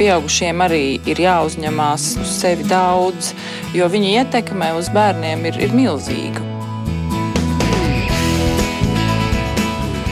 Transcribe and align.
pieaugušiem 0.00 0.62
arī 0.64 0.84
ir 1.10 1.20
jāuzņemās 1.20 2.06
uz 2.22 2.30
sevi 2.40 2.64
daudz, 2.70 3.34
jo 3.76 3.88
viņa 3.92 4.12
ietekme 4.22 4.72
uz 4.78 4.88
bērniem 4.94 5.44
ir, 5.50 5.58
ir 5.60 5.74
milzīga. 5.76 6.46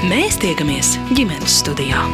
Mēs 0.09 0.39
tiekamies 0.41 0.97
ģimenes 1.13 1.61
studijā. 1.63 2.05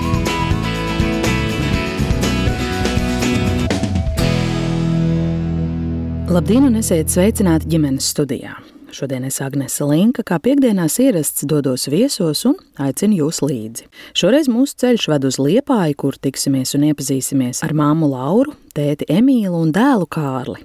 Labdien, 6.35 6.67
un 6.67 6.81
esiet 6.81 7.13
sveicināti 7.13 7.75
ģimenes 7.75 8.15
studijā! 8.15 8.57
Šodien 8.95 9.25
es 9.27 9.41
Agnese 9.43 9.83
Linka, 9.83 10.23
kā 10.23 10.37
piekdienās 10.39 11.01
ierasts, 11.03 11.43
dodos 11.51 11.89
viesos 11.91 12.45
un 12.47 12.55
aicinu 12.79 13.25
jūs 13.25 13.41
līdzi. 13.43 13.89
Šoreiz 14.15 14.47
mūsu 14.47 14.77
ceļš 14.85 15.07
ved 15.11 15.27
uz 15.27 15.39
Liepāju, 15.43 15.97
kur 15.99 16.19
tiksimies 16.23 16.77
un 16.79 16.85
iepazīsimies 16.93 17.65
ar 17.67 17.75
māmu 17.75 18.07
Lauru, 18.13 18.55
tēti 18.77 19.09
Emīlu 19.11 19.65
un 19.65 19.73
dēlu 19.75 20.07
Kārli. 20.07 20.63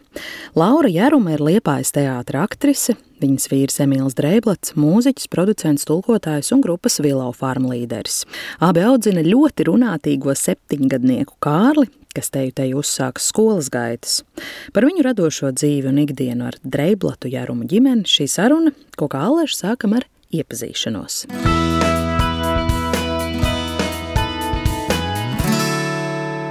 Laura 0.54 0.92
Jēruma 0.94 1.34
ir 1.34 1.42
Liepājas 1.48 1.90
teātra 1.96 2.44
aktrise, 2.46 2.94
viņas 3.18 3.50
vīrs 3.50 3.82
Emīls 3.88 4.20
Dreiblats, 4.20 4.76
mūziķis, 4.78 5.32
producents, 5.34 5.90
tulkotājs 5.90 6.54
un 6.54 6.62
grupas 6.62 7.02
Vilau 7.02 7.32
farm 7.34 7.66
līderis. 7.72 8.28
Abi 8.62 8.86
audzina 8.86 9.26
ļoti 9.26 9.72
runātīgo 9.72 10.38
septiņgadnieku 10.38 11.40
Kārli, 11.42 11.90
kas 12.20 12.34
te 12.36 12.68
uzsāka 12.76 13.24
skolas 13.24 13.72
gaitas. 13.72 14.22
Par 14.76 14.88
viņu 14.88 15.06
radošo 15.08 15.54
dzīvi 15.56 15.92
un 15.92 16.04
ikdienu 16.04 16.50
ar 16.52 16.60
Dreiblatu 16.64 17.32
Jārumu 17.32 17.68
ģimeni 17.70 18.08
šī 18.10 18.28
saruna, 18.30 18.76
ko 19.00 19.08
kā 19.12 19.24
Aleša 19.30 19.64
sākam 19.64 19.96
ar 20.00 20.10
iepazīšanos. 20.36 21.24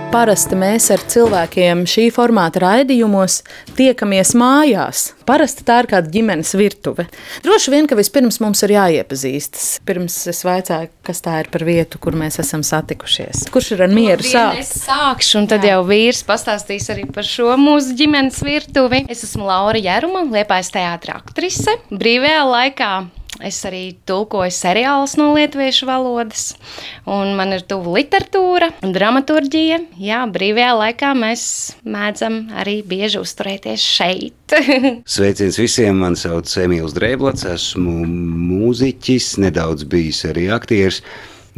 Parasti 0.09 0.57
mēs 0.57 0.87
ar 0.89 1.03
cilvēkiem 1.13 1.83
šī 1.85 2.07
formāta 2.17 2.63
raidījumos 2.63 3.43
tiekamies 3.77 4.31
mājās. 4.41 5.03
Parasti 5.29 5.67
tā 5.69 5.83
ir 5.83 5.89
kāda 5.91 6.09
ģimenes 6.15 6.55
virtuve. 6.57 7.05
Droši 7.45 7.75
vien, 7.75 7.89
ka 7.91 7.99
vispirms 7.99 8.41
mums 8.41 8.65
ir 8.65 8.73
jāiepazīstas. 8.73 9.67
Pirms 9.85 10.17
es 10.33 10.41
vaicāju, 10.49 10.89
kas 11.05 11.21
tā 11.25 11.37
ir 11.43 11.51
par 11.53 11.67
vietu, 11.69 12.01
kur 12.01 12.17
mēs 12.17 12.41
esam 12.41 12.65
satikušies. 12.65 13.45
Kurš 13.53 13.75
ir 13.77 13.85
ar 13.85 13.93
mieru 13.93 14.25
sākt? 14.25 14.63
Es 14.65 14.73
sākšu, 14.87 15.43
un 15.43 15.51
tad 15.53 15.69
Jā. 15.69 15.77
jau 15.77 15.85
vīrs 15.93 16.25
pastāstīs 16.25 16.89
arī 16.95 17.05
par 17.13 17.29
šo 17.29 17.53
mūsu 17.61 17.93
ģimenes 18.01 18.41
virtuvi. 18.49 19.05
Es 19.13 19.29
esmu 19.29 19.45
Laura 19.51 19.77
Jēruma, 19.77 20.25
Liepājas 20.33 20.73
teātra 20.73 21.21
aktrise. 21.21 21.77
Brīvajā 21.93 22.43
laikā 22.49 22.93
Es 23.45 23.61
arī 23.69 23.93
tulkoju 24.09 24.51
seriālus 24.51 25.15
no 25.21 25.29
lietuviešu 25.37 25.87
valodas, 25.87 26.49
un 27.07 27.37
man 27.39 27.55
ir 27.55 27.63
tuva 27.71 27.95
literatūra 27.99 28.73
un 28.83 28.95
dramaturgija. 28.97 29.79
Jā, 30.03 30.25
brīvajā 30.35 30.73
laikā 30.81 31.13
mēs 31.19 31.45
mēdzam 31.87 32.41
arī 32.59 32.81
bieži 32.83 33.23
uzturēties 33.23 33.85
šeit. 33.95 34.59
Sveiciens 35.15 35.61
visiem! 35.61 36.03
Mani 36.03 36.19
sauc 36.19 36.51
Emīls 36.63 36.95
Drēblats, 36.99 37.47
esmu 37.53 38.03
mūziķis, 38.09 39.37
nedaudz 39.47 39.87
bijis 39.91 40.25
arī 40.29 40.49
aktieris. 40.55 41.03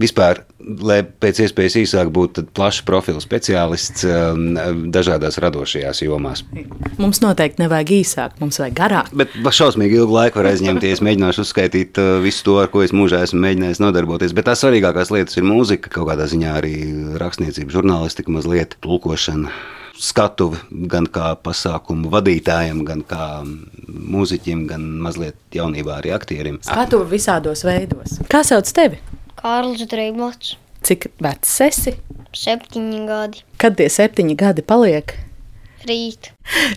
Vispār, 0.00 0.42
lai 0.80 1.00
pēc 1.04 1.42
iespējas 1.44 1.76
īsāk 1.82 2.10
būtu 2.14 2.46
plašs 2.56 2.84
profils 2.88 3.26
speciālists 3.26 4.06
um, 4.08 4.46
dažādās 4.92 5.36
radošajās 5.42 6.00
jomās. 6.06 6.44
Mums 7.00 7.20
noteikti 7.20 7.60
nevajag 7.64 7.92
īsāk, 7.98 8.38
mums 8.40 8.60
vajag 8.62 8.78
garāk. 8.78 9.10
Bet 9.12 9.34
šausmīgi 9.36 10.00
ilgu 10.00 10.16
laiku 10.16 10.40
var 10.40 10.50
aizņemties. 10.54 11.02
Mēģināšu 11.04 11.44
uzskaitīt 11.44 12.00
uh, 12.00 12.14
visu 12.24 12.46
to, 12.48 12.56
ar 12.62 12.72
ko 12.72 12.84
es 12.86 12.94
mūžā 12.96 13.20
esmu 13.26 13.42
mēģinājis 13.44 13.82
nodarboties. 13.84 14.36
Bet 14.36 14.48
tās 14.48 14.64
svarīgākās 14.64 15.12
lietas 15.12 15.36
ir 15.36 15.44
mūzika, 15.48 15.92
kaut 15.92 16.08
kādā 16.12 16.30
ziņā 16.30 16.56
arī 16.62 16.74
rakstniecība, 17.20 17.76
žurnālistika, 17.76 18.32
mazliet 18.32 18.78
tulkošana 18.84 19.52
skatuvi 20.00 20.88
gan 20.88 21.06
kā 21.12 21.34
pasākumu 21.44 22.08
vadītājam, 22.12 22.82
gan 22.88 23.04
kā 23.04 23.42
mūziķim, 23.86 24.64
gan 24.70 24.86
mazliet 25.04 25.36
jaunībā 25.54 26.00
arī 26.00 26.14
aktierim. 26.16 26.60
Skatuvi 26.64 27.18
visādos 27.18 27.66
veidos. 27.68 28.20
Kā 28.32 28.40
sauc 28.46 28.70
tevi? 28.76 29.00
Kārlis 29.40 29.88
Dreiglots. 29.88 30.56
Cik 30.84 31.10
vecs 31.20 31.56
esi? 31.64 31.96
Septiņi 32.36 33.02
gadi. 33.08 33.42
Kad 33.60 33.78
tie 33.78 33.88
septiņi 33.92 34.36
gadi 34.36 34.64
paliek? 34.64 35.14
Rīt. 35.88 36.28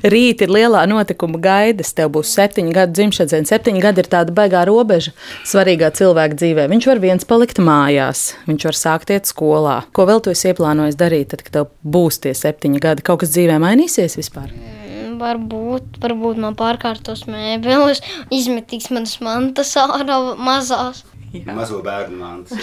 Rīt 0.07 0.41
ir 0.45 0.51
lielā 0.53 0.85
notikuma 0.87 1.41
gaidas. 1.43 1.91
Tev 1.95 2.13
būs 2.15 2.31
septiņi 2.37 2.71
gadi 2.75 2.95
dzimšanas 2.95 3.33
diena. 3.33 3.49
Septiņi 3.49 3.83
gadi 3.83 3.99
ir 4.03 4.09
tāda 4.13 4.35
baigā 4.35 4.63
robeža 4.69 5.11
svarīgā 5.49 5.91
cilvēka 5.97 6.39
dzīvē. 6.39 6.69
Viņš 6.71 6.87
var 6.87 7.03
viens 7.03 7.27
palikt 7.27 7.59
mājās, 7.59 8.29
viņš 8.47 8.67
var 8.69 8.79
sākt 8.79 9.11
iet 9.11 9.27
skolā. 9.27 9.81
Ko 9.91 10.07
vēl 10.07 10.23
tu 10.23 10.31
esi 10.31 10.53
ieplānojis 10.53 10.99
darīt, 10.99 11.33
tad, 11.33 11.43
kad 11.43 11.57
tev 11.57 11.71
būs 11.83 12.23
tie 12.23 12.31
septiņi 12.37 12.83
gadi? 12.83 13.03
Kaut 13.03 13.25
kas 13.25 13.35
dzīvē 13.35 13.59
mainīsies 13.63 14.15
vispār? 14.21 14.55
Mm, 14.55 15.19
varbūt, 15.19 15.99
varbūt 16.03 16.39
man 16.39 16.55
pārkārtos 16.59 17.27
mēbeles, 17.27 17.99
izmetīs 18.31 18.87
manas 18.93 19.19
mantas 19.19 19.75
ārā 19.83 20.21
mazās. 20.39 21.03
Jā. 21.33 21.53
Mazo 21.57 21.79
bērnu 21.81 22.19
mantas. 22.19 22.57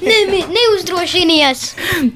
Nē, 0.00 0.18
ne, 0.30 0.38
neuzdrošinies. 0.48 1.64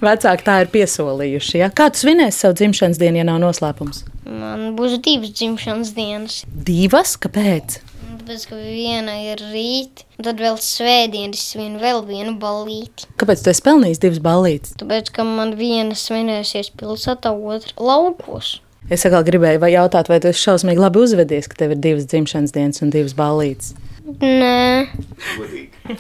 Vecāki 0.01 0.47
tā 0.47 0.55
ir 0.65 0.71
piesolījuši. 0.73 1.59
Ja? 1.61 1.69
Kā 1.69 1.91
tu 1.93 2.01
svinēsi 2.01 2.47
savu 2.47 2.57
dzimšanas 2.57 3.01
dienu, 3.03 3.21
ja 3.21 3.27
nav 3.29 3.43
noslēpums? 3.43 4.07
Man 4.25 4.71
būs 4.79 4.97
divas 5.05 5.35
dzimšanas 5.37 5.93
dienas. 5.97 6.39
Divas? 6.49 7.19
Kāpēc? 7.21 7.77
Tāpēc, 8.25 8.47
ka 8.49 8.57
viena 8.57 9.19
ir 9.21 9.43
rīt, 9.53 10.07
tad 10.17 10.41
vēl 10.41 10.57
svētdienas 10.65 11.45
svinu 11.51 11.77
vēl 11.83 12.01
vienu 12.09 12.39
ballīti. 12.41 13.05
Kāpēc 13.21 13.45
tu 13.45 13.53
esi 13.53 13.65
pelnījis 13.67 14.01
divas 14.01 14.23
ballītes? 14.25 14.73
Tāpēc, 14.81 15.13
ka 15.13 15.29
man 15.29 15.53
viena 15.61 15.93
svinēsies 15.93 16.73
pilsētā, 16.81 17.35
otra 17.37 17.77
laukos. 17.77 18.63
Es 18.89 19.05
atkal 19.05 19.27
gribēju 19.29 19.61
vai 19.61 19.75
jautāt, 19.75 20.09
vai 20.09 20.23
tu 20.25 20.33
esi 20.33 20.41
šausmīgi 20.41 20.81
labi 20.81 21.05
uzvedies, 21.05 21.51
ka 21.53 21.61
tev 21.61 21.77
ir 21.77 21.85
divas 21.85 22.09
dzimšanas 22.09 22.57
dienas 22.57 22.81
un 22.85 22.97
divas 22.97 23.13
ballītes. 23.17 23.75
Nē, 24.05 24.89
Godīgi. 25.39 25.97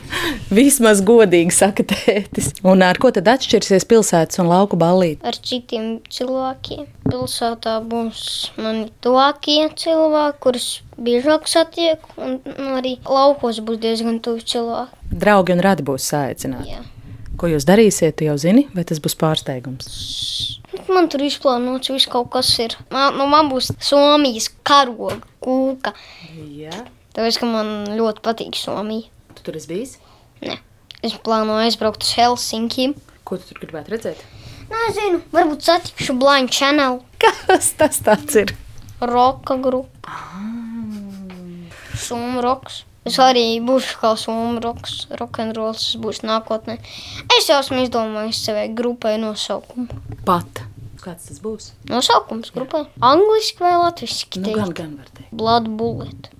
Vismaz 0.52 1.00
godīgi 1.04 1.54
saka 1.56 1.84
tētis. 1.88 2.50
Un 2.66 2.82
ar 2.84 2.98
ko 3.00 3.08
tad 3.16 3.28
atšķirsies 3.32 3.86
pilsētas 3.88 4.40
un 4.42 4.50
lauku 4.50 4.76
ballīte? 4.80 5.24
ar 5.24 5.36
citiem 5.40 6.02
cilvēkiem. 6.12 6.84
Pilsētā 7.08 7.78
būs 7.88 8.24
mani 8.60 8.90
tuvākie 9.04 9.70
cilvēki, 9.80 10.40
kurus 10.44 10.66
biežāk 11.00 11.48
satieku, 11.48 12.12
un 12.20 12.74
arī 12.78 12.98
laukos 13.08 13.62
būs 13.64 13.80
diezgan 13.80 14.20
tuvi 14.24 14.44
cilvēki. 14.52 15.00
Draugi 15.24 15.56
un 15.56 15.62
radi 15.64 15.86
būs 15.86 16.08
saicināti. 16.12 16.74
Jā. 16.74 16.82
Ko 17.40 17.48
jūs 17.50 17.64
darīsiet, 17.66 18.18
tu 18.18 18.28
jau 18.28 18.36
zini, 18.38 18.66
vai 18.76 18.84
tas 18.84 19.00
būs 19.02 19.16
pārsteigums? 19.18 19.88
Man 20.92 21.08
tur 21.08 21.24
izplānots 21.24 21.90
viss 21.90 22.10
kaut 22.10 22.28
kas 22.34 22.52
ir. 22.60 22.76
Man, 22.92 23.16
nu, 23.16 23.26
man 23.30 23.48
būs 23.48 23.72
Somijas 23.82 24.50
karoga, 24.66 25.22
kūka. 25.42 25.94
Jā. 26.52 26.84
Tāpēc, 27.14 27.38
ka 27.40 27.46
man 27.46 27.68
ļoti 27.94 28.22
patīk 28.26 28.56
Somija. 28.58 29.08
Tu 29.38 29.44
tur 29.46 29.58
esi 29.58 29.70
bijis? 29.70 29.92
Nē. 30.42 30.56
Es 31.04 31.14
plānoju 31.24 31.66
aizbraukt 31.68 32.02
uz 32.06 32.14
Helsinki. 32.18 32.88
Ko 33.24 33.36
tu 33.38 33.50
tur 33.52 33.60
gribētu 33.62 33.94
redzēt? 33.94 34.22
Nezinu, 34.72 35.20
varbūt 35.34 35.62
satikšu 35.66 36.16
Blind 36.18 36.50
Channel, 36.54 37.02
Kas 37.22 37.70
tas 37.78 38.00
tāds 38.04 38.34
ir? 38.40 38.54
roka 39.04 39.56
grupu. 39.60 39.90
Summa 41.94 42.40
roks. 42.44 42.82
Es 43.04 43.18
arī 43.20 43.60
būšu 43.60 43.98
kā 44.00 44.14
summa 44.16 44.62
roks, 44.64 45.04
rokenrols, 45.20 45.82
tas 45.92 45.98
būs 46.00 46.22
nākotnē. 46.24 46.78
Es 47.36 47.50
jau 47.50 47.58
esmu 47.60 47.82
izdomājis 47.84 48.40
savai 48.46 48.70
grupai 48.72 49.18
nosaukumu. 49.20 49.92
Pat. 50.24 50.62
Kāds 51.04 51.26
tas 51.28 51.40
būs? 51.44 51.72
Nosaukums 51.90 52.48
grupai. 52.54 52.86
Angliski 53.04 53.60
vai 53.60 53.74
latviski? 53.76 54.40
Nu, 54.40 54.54
gan, 54.56 54.70
gan 54.76 54.94
var 54.96 55.10
teikt. 55.12 55.32
Blood 55.36 55.66
bullet. 55.76 56.30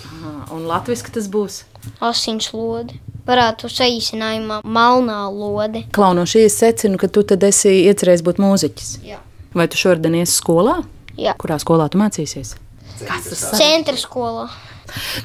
Aha, 0.00 0.30
un 0.56 0.64
latviski 0.70 1.12
tas 1.12 1.28
būs. 1.28 1.58
Asins 2.04 2.48
lode. 2.56 2.96
Varētu 3.28 3.68
saīsinājumā 3.72 4.62
malnā 4.64 5.18
lode. 5.32 5.84
Klaunoši, 5.96 6.46
es 6.48 6.56
secinu, 6.60 6.96
ka 7.00 7.08
tu 7.12 7.24
tad 7.28 7.44
esi 7.44 7.72
iecerējis 7.84 8.24
būt 8.24 8.40
mūziķis. 8.40 8.90
Jā. 9.04 9.20
Vai 9.56 9.68
tu 9.68 9.80
šodien 9.80 10.16
iesi 10.16 10.38
skolā? 10.38 10.78
Jā. 11.20 11.36
Kurā 11.40 11.60
skolā 11.60 11.90
tu 11.92 12.00
mācīsies? 12.00 12.56
Centra 13.60 13.96
skolā. 14.00 14.48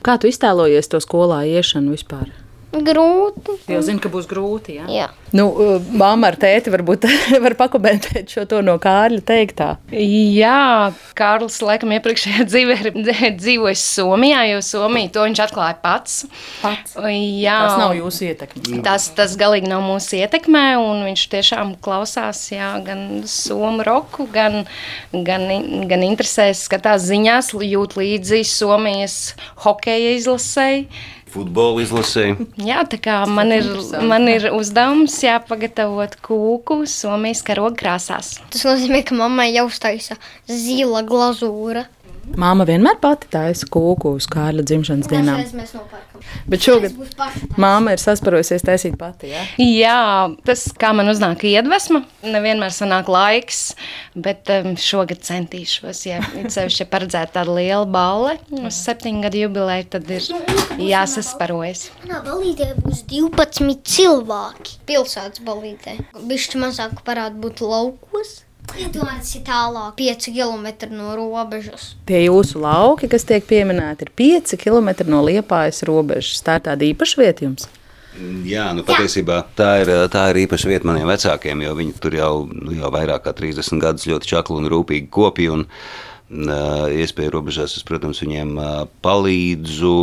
Kā 0.03 0.19
tu 0.19 0.27
iztēlojies 0.27 0.91
to 0.91 0.99
skolā 1.03 1.45
iešanu 1.47 1.95
vispār? 1.95 2.27
Grūti. 2.69 3.55
Jau 3.71 3.79
zinu, 3.81 3.97
ka 4.03 4.11
būs 4.13 4.27
grūti. 4.29 4.75
Jā. 4.77 4.85
Jā. 4.93 5.07
Nu, 5.33 5.47
uh, 5.49 5.87
Māma 5.93 6.29
ar 6.29 6.37
tēti 6.41 6.69
varbūt 6.73 7.05
var 7.43 7.55
pakomentēt 7.57 8.29
šo 8.33 8.43
to 8.49 8.59
no 8.65 8.75
Kārļa 8.81 9.23
teiktā. 9.25 9.69
Jā, 9.93 10.91
Kārlis 11.17 11.57
laikam 11.65 11.93
iepriekšējā 11.97 12.45
dzīvē 12.49 12.77
ir 12.83 12.89
dzīvojis 13.41 13.85
Somijā, 13.97 14.43
jo 14.51 14.61
Somija 14.65 15.13
to 15.17 15.25
viņš 15.25 15.43
atklāja 15.47 15.79
pats. 15.81 16.21
Pats. 16.61 16.95
Jā, 17.09 17.57
Tas 17.65 17.81
nav 17.81 17.97
jūsu 17.97 18.29
ietekme. 18.29 18.81
Tas, 18.85 19.09
tas 19.17 19.33
galīgi 19.39 19.69
nav 19.69 19.85
mūsu 19.85 20.21
ietekmē, 20.21 20.65
un 20.81 21.05
viņš 21.09 21.27
tiešām 21.33 21.75
klausās 21.81 22.45
jā, 22.53 22.75
gan 22.85 23.23
somu 23.29 23.85
roku, 23.85 24.29
gan, 24.33 24.63
gan, 25.13 25.49
gan 25.89 26.05
interesēs, 26.05 26.67
skatās 26.69 27.09
ziņās, 27.09 27.55
jūt 27.69 27.97
līdzi 27.97 28.45
Somijas 28.49 29.19
hokeja 29.65 30.17
izlasēji. 30.19 30.85
Futbola 31.29 31.83
izlasē. 31.83 32.25
Jā, 32.69 32.83
tā 32.89 32.99
kā 33.01 33.19
man 33.29 33.53
ir, 33.53 33.67
man 34.09 34.27
ir 34.31 34.49
uzdevums 34.55 35.17
jāpagatavot 35.23 36.17
kūku 36.25 36.81
Somijas 36.89 37.43
karoga 37.45 37.77
krāsās. 37.83 38.37
Tas 38.53 38.65
nozīmē, 38.67 39.03
ka 39.05 39.17
mammai 39.17 39.51
jau 39.53 39.67
uztaisa 39.69 40.17
zila 40.49 41.03
glazūra. 41.05 41.85
Māma 42.37 42.65
vienmēr 42.67 42.99
pati 43.01 43.29
taisa 43.31 43.67
kūku 43.71 44.13
uz 44.19 44.27
Kārļa 44.29 44.65
dzimšanas 44.67 45.09
dienām. 45.09 45.41
Bet 46.49 46.65
šogad 46.65 46.95
māma 47.59 47.93
ir 47.95 48.01
sasparojusies 48.01 48.65
taisīt 48.67 48.97
pati. 48.99 49.31
Ja? 49.31 49.43
Jā, 49.63 49.99
tas 50.45 50.67
kā 50.79 50.91
man 50.95 51.09
uznāk 51.11 51.45
iedvesma, 51.47 52.03
nevienmēr 52.25 52.73
sanāk 52.75 53.09
laiks, 53.11 53.61
bet 54.15 54.51
um, 54.53 54.73
šogad 54.79 55.23
centīšos. 55.25 56.03
Ja 56.09 56.19
sevišķi 56.23 56.83
ja 56.83 56.89
paredzēta 56.91 57.39
tāda 57.39 57.55
liela 57.55 57.87
balle 57.89 58.37
uz 58.59 58.81
septiņu 58.83 59.23
gadu 59.25 59.43
jubileju, 59.45 59.87
tad 59.95 60.11
ir 60.13 60.27
jāsasparojas. 60.89 61.87
Manā 62.03 62.21
balītē 62.27 62.73
būs 62.83 63.05
12 63.09 63.79
cilvēki. 63.95 64.77
Pilsētas 64.89 65.43
balītē. 65.45 65.97
Bišķi 66.29 66.61
mazāk 66.65 67.03
varētu 67.07 67.43
būt 67.45 67.65
laukos. 67.65 68.39
Iedomājieties, 68.77 69.33
ir 69.39 69.43
tālāk 69.47 69.97
5 69.97 70.29
km 70.35 70.67
no 70.93 71.15
robežas. 71.17 71.93
Tie 72.09 72.21
jūsu 72.25 72.61
lauki, 72.61 73.09
kas 73.11 73.25
tiek 73.27 73.45
pieminēti, 73.49 74.07
ir 74.07 74.13
5 74.21 74.55
km 74.61 74.93
no 75.09 75.23
liepājas 75.25 75.81
robežas. 75.87 76.43
Tā 76.45 76.59
ir 76.59 76.65
tāda 76.69 76.89
īpaša 76.91 77.21
vieta 77.23 77.47
jums. 77.47 77.69
Jā, 78.49 78.69
nu 78.75 78.83
patiesībā 78.83 79.39
tā 79.55 79.69
ir, 79.83 79.91
tā 80.11 80.25
ir 80.31 80.41
īpaša 80.43 80.69
vieta 80.71 80.87
maniem 80.89 81.07
vecākiem, 81.07 81.61
jo 81.63 81.73
viņi 81.77 81.95
tur 82.03 82.17
jau, 82.17 82.33
nu, 82.51 82.73
jau 82.75 82.91
vairāk 82.91 83.23
kā 83.27 83.33
30 83.37 83.79
gadus 83.81 84.07
ļoti 84.09 84.31
čakli 84.33 84.59
un 84.59 84.69
rūpīgi 84.73 85.11
kopīgi. 85.13 85.51
Un, 85.55 85.65
uh, 85.65 86.85
Iespēja 86.99 87.31
robežās, 87.33 87.77
es, 87.77 87.85
protams, 87.87 88.19
viņiem 88.25 88.51
uh, 88.59 88.83
palīdzu, 89.05 89.95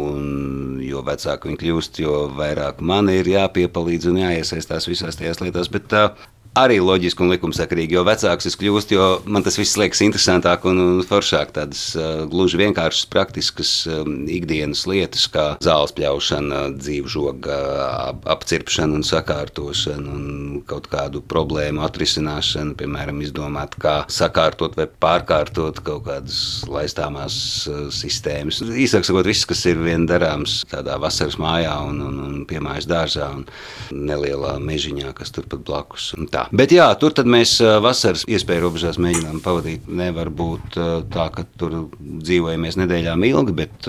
un 0.00 0.80
jo 0.86 1.04
vecāki 1.06 1.50
viņi 1.50 1.60
kļūst, 1.60 2.00
jo 2.02 2.16
vairāk 2.38 2.80
man 2.86 3.10
ir 3.12 3.28
jāpiepalīdz 3.34 4.08
un 4.10 4.22
jāiesaistās 4.22 4.88
visās 4.90 5.20
tajās 5.20 5.42
lietās. 5.44 5.70
Bet, 5.74 5.92
uh, 5.94 6.30
Arī 6.58 6.80
loģiski 6.82 7.22
un 7.22 7.28
likumsakarīgi, 7.30 7.94
jo 7.94 8.00
vecāks 8.02 8.48
es 8.48 8.56
kļūstu, 8.58 8.94
jo 8.96 9.04
man 9.30 9.44
tas 9.46 9.54
viss 9.54 9.76
liekas 9.78 10.00
interesantāk 10.02 10.64
un, 10.66 10.80
un 10.82 11.04
foršāk. 11.06 11.52
Tādas 11.54 11.82
uh, 11.94 12.24
gluži 12.26 12.58
vienkāršas, 12.58 13.06
praktiskas 13.12 13.70
um, 13.86 14.24
ikdienas 14.26 14.82
lietas, 14.90 15.28
kā 15.30 15.44
zāles 15.62 15.94
pļaušana, 15.94 16.64
dzīvžoga 16.74 17.58
ap, 17.84 18.26
apcirpšana 18.34 18.98
un 18.98 19.06
sakārtošana, 19.06 20.16
un 20.16 20.64
kaut 20.66 20.88
kādu 20.90 21.22
problēmu 21.22 21.84
atrisināšana, 21.86 22.74
piemēram, 22.82 23.22
izdomāt, 23.22 23.78
kā 23.78 24.00
sakārtot 24.10 24.74
vai 24.80 24.88
pārkārtot 24.90 25.78
kaut 25.86 26.02
kādas 26.10 26.42
laistāmās 26.66 27.38
uh, 27.70 27.86
sistēmas. 27.94 28.58
Īsāk 28.66 29.06
sakot, 29.06 29.30
viss, 29.30 29.46
kas 29.46 29.62
ir 29.70 29.78
vien 29.86 30.08
darāms 30.10 30.64
tādā 30.74 30.98
vasaras 30.98 31.38
mājā 31.38 31.78
un, 31.86 32.02
un, 32.10 32.20
un 32.26 32.44
piemājas 32.50 32.90
dārzā 32.90 33.30
un 33.38 33.46
nelielā 33.94 34.58
mežiņā, 34.66 35.14
kas 35.14 35.30
turpat 35.38 35.62
blakus. 35.62 36.10
Un 36.18 36.26
tā. 36.26 36.39
Bet 36.54 36.72
jā, 36.74 36.86
tur 37.00 37.14
mēs 37.26 37.56
vasaras 37.82 38.24
iespēju 38.30 38.64
robežās 38.64 38.98
mēģinām 39.02 39.42
pavadīt. 39.44 39.88
Nevar 40.00 40.30
būt 40.32 40.78
tā, 41.12 41.26
ka 41.34 41.44
tur 41.60 41.76
dzīvojamies 42.00 42.78
nedēļām 42.80 43.26
ilgi, 43.28 43.56
bet 43.60 43.88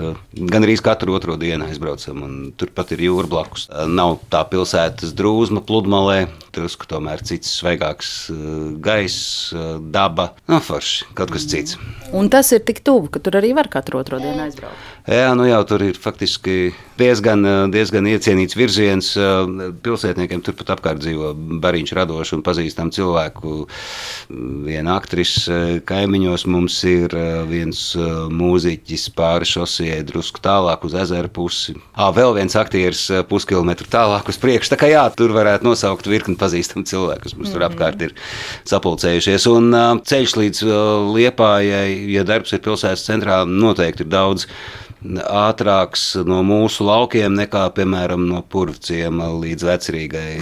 gan 0.52 0.66
arī 0.66 0.76
katru 0.82 1.16
otro 1.16 1.36
dienu 1.40 1.68
aizbraucam. 1.68 2.52
Turpat 2.58 2.94
ir 2.96 3.04
jūra 3.06 3.30
blakus. 3.30 3.68
Nav 3.88 4.18
tā 4.32 4.42
pilsētas 4.50 5.14
drūzma 5.16 5.62
pludmalē, 5.68 6.26
drusku 6.52 6.88
tomēr 6.90 7.22
cits 7.24 7.52
svaigāks 7.60 8.12
gaiss, 8.82 9.52
daba. 9.94 10.32
Nu, 10.50 10.60
forši, 10.64 11.12
kaut 11.18 11.32
kas 11.34 11.46
cits. 11.48 11.78
Un 12.12 12.28
tas 12.32 12.50
ir 12.52 12.64
tik 12.66 12.82
tuvu, 12.84 13.08
ka 13.12 13.22
tur 13.22 13.38
arī 13.40 13.54
var 13.56 13.70
katru 13.72 14.02
otro 14.02 14.20
dienu 14.22 14.44
aizbraukt. 14.44 14.90
Jā, 15.02 15.32
nu 15.34 15.48
jau 15.48 15.58
tur 15.66 15.82
ir 15.82 15.96
faktiski 15.98 16.70
diezgan, 16.94 17.42
diezgan 17.74 18.06
iecienīts 18.06 18.54
virziens. 18.54 19.08
Pilsētniekiem 19.82 20.44
turpat 20.46 20.68
apkārt 20.76 21.00
dzīvo 21.02 21.32
bariņš 21.62 21.92
radoši 21.98 22.36
un 22.36 22.44
pazīstam 22.46 22.92
cilvēku. 22.94 23.64
Viena 24.68 24.94
aktrise 24.94 25.80
kaimiņos 25.88 26.44
mums 26.46 26.76
ir 26.86 27.16
viens 27.50 27.80
mūziķis 28.30 29.08
pāri 29.18 29.48
šosijai 29.50 30.04
drusku 30.06 30.38
tālāk 30.44 30.86
uz 30.86 30.94
ezeru 31.02 31.32
pusi. 31.34 31.74
Ā, 31.98 32.12
vēl 32.14 32.36
viens 32.38 32.54
aktieris 32.62 33.08
puskilometru 33.26 33.90
tālāk 33.90 34.30
uz 34.30 34.38
priekšu. 34.38 34.70
Tā 34.76 34.78
kā 34.84 34.92
jā, 34.92 35.02
tur 35.18 35.34
varētu 35.34 35.66
nosaukt 35.66 36.06
virkni 36.06 36.38
pazīstamu 36.38 36.86
cilvēku, 36.86 37.24
kas 37.26 37.34
mums 37.40 37.50
tur 37.50 37.66
apkārt 37.66 38.06
ir 38.06 38.14
sapulcējušies. 38.70 39.50
Un 39.50 39.74
ceļš 40.06 40.38
līdz 40.38 40.64
Liepājai, 41.10 41.90
ja 42.14 42.22
darbs 42.28 42.54
ir 42.54 42.62
pilsētas 42.62 43.02
centrā, 43.10 43.42
noteikti 43.50 44.06
ir 44.06 44.14
daudz 44.14 44.46
ātrāks 45.02 46.04
no 46.28 46.40
mūsu 46.46 46.86
laukiem 46.86 47.34
nekā, 47.38 47.66
piemēram, 47.76 48.26
no 48.30 48.42
Purvciem 48.42 49.22
līdz 49.42 49.68
Vecrīgai 49.68 50.32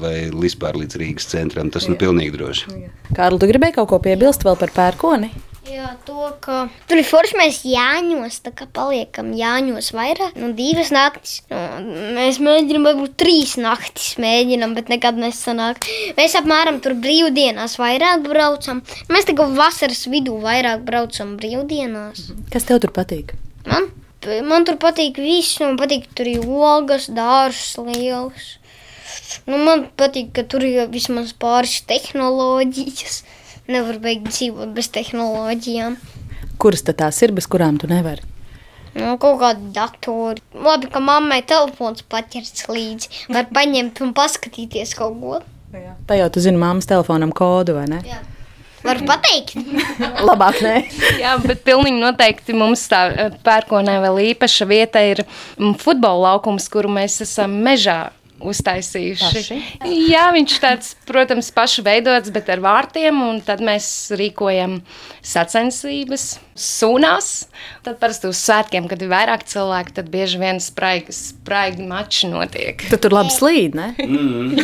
vai 0.00 0.16
vispār 0.34 0.78
līdz 0.80 1.00
Rīgas 1.00 1.30
centram. 1.32 1.70
Tas 1.72 1.88
nu 1.90 1.98
pilnīgi 2.00 2.34
droši. 2.36 2.80
Kārli, 3.16 3.40
tu 3.40 3.50
gribēji 3.50 3.78
kaut 3.80 3.92
ko 3.92 4.02
piebilst 4.02 4.44
vēl 4.46 4.58
par 4.60 4.74
pērkoni? 4.76 5.32
Jā, 5.70 5.92
to, 6.02 6.24
ka 6.42 6.64
tur 6.88 6.98
ir 6.98 7.06
forši 7.06 7.36
mēs 7.38 7.58
jāņos, 7.68 8.38
tā 8.42 8.50
kā 8.56 8.64
paliekam 8.74 9.28
jāņos 9.36 9.90
vairāk, 9.94 10.38
nu 10.40 10.48
divas 10.56 10.90
naktis. 10.90 11.36
Nu, 11.52 11.92
mēs 12.16 12.40
mēģinām, 12.42 12.88
varbūt 12.88 13.14
trīs 13.20 13.54
naktis 13.60 14.16
mēģinām, 14.22 14.74
bet 14.78 14.90
nekad 14.90 15.20
nesanāk. 15.20 15.84
Mēs 16.16 16.34
apmēram 16.40 16.80
tur 16.82 16.96
brīvdienās 16.98 17.76
vairāk 17.78 18.24
braucam. 18.26 18.82
Mēs 19.12 19.28
tikai 19.30 19.46
vasaras 19.54 20.02
vidū 20.10 20.40
vairāk 20.42 20.82
braucam 20.88 21.36
brīvdienās. 21.38 22.30
Kas 22.50 22.66
tev 22.66 22.82
tur 22.82 22.96
patīk? 22.96 23.36
Man, 23.68 23.92
man 24.44 24.66
tur 24.68 24.76
patīk 24.80 25.20
viss, 25.20 25.60
man 25.62 25.78
patīk, 25.80 26.08
tur 26.16 26.28
ir 26.28 26.44
ogas, 26.44 27.08
dārsts 27.08 27.78
liels. 27.86 28.56
Nu, 29.46 29.60
man 29.64 29.86
patīk, 29.96 30.32
ka 30.36 30.44
tur 30.44 30.64
ir 30.66 30.88
vismaz 30.92 31.32
pāris 31.32 31.80
tehnoloģijas. 31.88 33.22
Nevar 33.70 34.00
beigt 34.02 34.26
dzīvot 34.32 34.74
bez 34.74 34.90
tehnoloģijām. 34.92 35.96
Kuras 36.60 36.82
tad 36.84 36.98
tās 37.00 37.20
ir, 37.22 37.32
bez 37.32 37.46
kurām 37.48 37.78
tu 37.80 37.88
nevari? 37.90 38.26
Nu, 38.96 39.14
kaut 39.22 39.38
kādi 39.40 39.70
datori. 39.74 40.42
Labi, 40.66 40.90
ka 40.90 41.00
mammai 41.04 41.40
telefons 41.46 42.02
paķerts 42.10 42.66
līdzi. 42.66 43.30
Var 43.30 43.46
paņemt 43.54 44.02
un 44.04 44.12
paskatīties 44.16 44.96
kaut 44.98 45.16
ko. 45.22 45.40
Tā 46.08 46.18
jau 46.18 46.26
tu 46.34 46.42
zini 46.42 46.58
māmas 46.58 46.88
telefonam 46.90 47.30
kodu, 47.30 47.76
vai 47.78 47.86
ne? 47.92 48.00
Jā. 48.08 48.18
Var 48.84 49.02
pateikt. 49.08 49.56
Labāk 50.28 50.60
nē. 50.64 50.76
Jā, 51.20 51.34
bet 51.44 51.64
pilnīgi 51.66 52.00
noteikti 52.00 52.56
mums 52.56 52.86
tā 52.90 53.02
eh, 53.10 53.34
pērkonē 53.44 53.98
vēl 54.06 54.22
īpaša 54.30 54.68
vieta 54.70 55.02
ir 55.04 55.24
mm, 55.26 55.76
futbola 55.82 56.30
laukums, 56.30 56.68
kuru 56.72 56.92
mēs 56.92 57.20
esam 57.26 57.58
mežā 57.64 58.06
uztaisījuši. 58.40 59.30
Paši? 59.36 59.58
Jā, 60.10 60.28
viņš 60.32 60.58
tāds, 60.62 60.94
protams, 61.08 61.50
pašu 61.52 61.84
veidots, 61.86 62.32
bet 62.32 62.48
ar 62.52 62.62
vārtiem, 62.64 63.20
un 63.26 63.42
tad 63.44 63.60
mēs 63.64 63.90
rīkojam 64.16 64.80
sacensības 65.20 66.32
sūnās. 66.60 67.30
Tad 67.84 67.98
parasti 68.00 68.28
uz 68.30 68.38
svētkiem, 68.40 68.86
kad 68.90 69.00
ir 69.04 69.10
vairāk 69.12 69.44
cilvēku, 69.48 69.94
tad 69.96 70.08
bieži 70.12 70.40
vien 70.40 70.60
spraigi, 70.60 71.12
spraigi 71.16 71.84
mači 71.88 72.28
notiek. 72.30 72.84
Tu 72.92 72.98
tur 73.00 73.16
labi 73.16 73.32
slīd, 73.34 73.76
ne? 73.78 73.90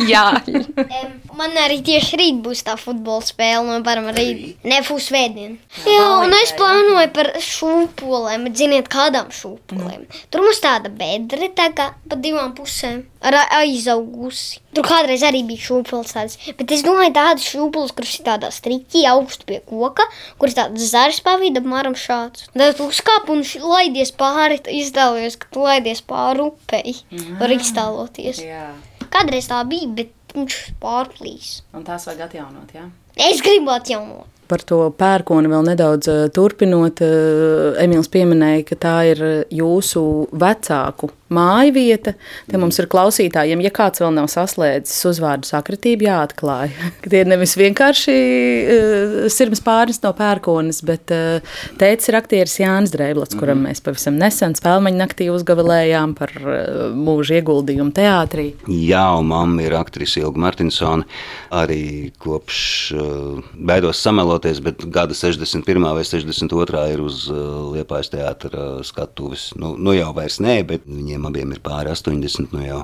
Jā, 0.09 0.27
Em, 0.47 1.13
Man 1.37 1.53
arī 1.61 1.77
tieši 1.85 2.17
rīt 2.17 2.37
būs 2.41 2.63
tā 2.65 2.73
futbola 2.81 3.21
spēle. 3.21 3.61
No 3.67 3.75
varam 3.85 4.07
arī 4.09 4.55
nebūs 4.65 5.09
svētdien. 5.11 5.57
Jā, 5.85 6.05
un 6.23 6.33
es 6.33 6.53
plānoju 6.57 7.11
par 7.13 7.29
šūpolēm. 7.45 8.47
Ziniet, 8.57 8.89
kādām 8.89 9.29
šūpolēm? 9.33 10.07
Tur 10.33 10.41
mums 10.45 10.61
tāda 10.63 10.89
bedre 10.89 11.51
tā 11.57 11.69
kā 11.77 11.91
pa 12.09 12.17
divām 12.17 12.55
pusēm 12.57 13.03
ar 13.27 13.37
aizaugusi. 13.59 14.59
Tur 14.77 14.85
kādreiz 14.85 15.23
arī 15.25 15.43
bija 15.47 15.63
šūpoles 15.67 16.13
tādas. 16.13 16.35
Bet 16.57 16.73
es 16.73 16.83
domāju, 16.85 17.13
tādas 17.15 17.45
šūpoles, 17.49 17.93
kuras 17.97 18.15
ir 18.19 18.25
tādā 18.27 18.49
striķī 18.53 19.05
augstu 19.09 19.47
pie 19.49 19.57
koka, 19.65 20.05
kuras 20.41 20.57
tādas 20.57 20.89
zaras 20.91 21.21
pavīda 21.25 21.63
apmēram 21.87 21.95
šāds. 21.95 22.47
Tad 22.53 22.77
tu 22.77 22.87
uzkāp 22.91 23.29
un 23.31 23.43
laidies 23.43 24.11
pāri, 24.11 24.59
iztēlojies, 24.59 25.37
ka 25.39 25.47
tu 25.51 25.63
laidies 25.63 26.01
pāri 26.01 26.43
upei. 26.43 26.95
Var 27.39 27.49
iztēloties. 27.55 28.41
Jā. 28.43 28.73
Kādreiz 29.09 29.47
tā 29.47 29.63
bija, 29.67 29.87
bet 29.87 30.11
viņš 30.35 30.57
pārplīs. 30.81 31.61
Un 31.73 31.83
tās 31.87 32.05
vajag 32.07 32.27
atjaunot, 32.27 32.73
jā. 32.75 32.89
Es 33.15 33.41
gribu 33.41 33.71
atjaunot. 33.71 34.27
Par 34.47 34.63
to 34.67 34.79
pērkoni 34.97 35.51
vēl 35.51 35.65
nedaudz 35.71 36.11
eh, 36.11 36.23
turpinot. 36.33 37.01
eh, 37.03 37.83
Emīls 37.83 38.09
pieminēja, 38.11 38.65
ka 38.71 38.79
tā 38.87 38.97
ir 39.11 39.23
jūsu 39.53 40.03
vecāku 40.31 41.11
māja 41.33 41.73
vieta. 41.75 42.13
Te 42.47 42.59
mums 42.59 42.77
ir 42.79 42.87
klausītājiem, 42.91 43.61
ja 43.65 43.71
kāds 43.73 44.01
vēl 44.01 44.13
nav 44.15 44.29
saslēdzis 44.31 45.07
uzvārdu 45.09 45.49
sakritību, 45.49 46.07
jāatklāj. 46.07 46.71
Tie 47.09 47.21
ir 47.23 47.29
nevis 47.29 47.57
vienkārši 47.59 48.15
uh, 48.15 49.17
sirds 49.33 49.61
pārnes 49.63 49.99
no 50.05 50.13
pērkonas, 50.17 50.81
bet 50.87 51.11
uh, 51.15 51.57
tēcis 51.81 52.11
ir 52.11 52.19
aktieris 52.19 52.57
Jānis 52.61 52.93
Dreiblots, 52.95 53.37
kuram 53.39 53.65
mēs 53.67 53.83
pavisam 53.83 54.17
nesen 54.19 54.55
spēlmeņa 54.57 55.01
naktī 55.01 55.29
uzgavilējām 55.33 56.15
par 56.17 56.33
uh, 56.39 56.87
mūža 56.95 57.41
ieguldījumu 57.41 57.93
teātrī. 57.97 58.49
Jā, 58.71 59.05
un 59.19 59.29
mamma 59.33 59.67
ir 59.67 59.75
aktrise 59.77 60.23
Ilga 60.23 60.45
Martinsone. 60.47 61.07
Arī 61.55 62.13
kopš 62.23 62.61
uh, 62.95 63.43
baidos 63.67 63.99
samelot 64.03 64.36
piedaloties, 64.37 64.61
bet 64.61 64.85
gada 64.91 65.13
61. 65.13 65.93
vai 65.93 66.03
62. 66.03 66.93
ir 66.93 67.01
uz 67.01 67.27
Liepājas 67.73 68.11
teātra 68.11 68.83
skatuves. 68.83 69.53
Nu, 69.55 69.75
nu 69.77 69.93
jau 69.93 70.13
vairs 70.13 70.39
nē, 70.39 70.63
bet 70.67 70.85
viņiem 70.85 71.25
abiem 71.27 71.51
ir 71.51 71.59
pāri 71.61 71.89
80. 71.89 72.53
Nu 72.53 72.65
jau. 72.65 72.83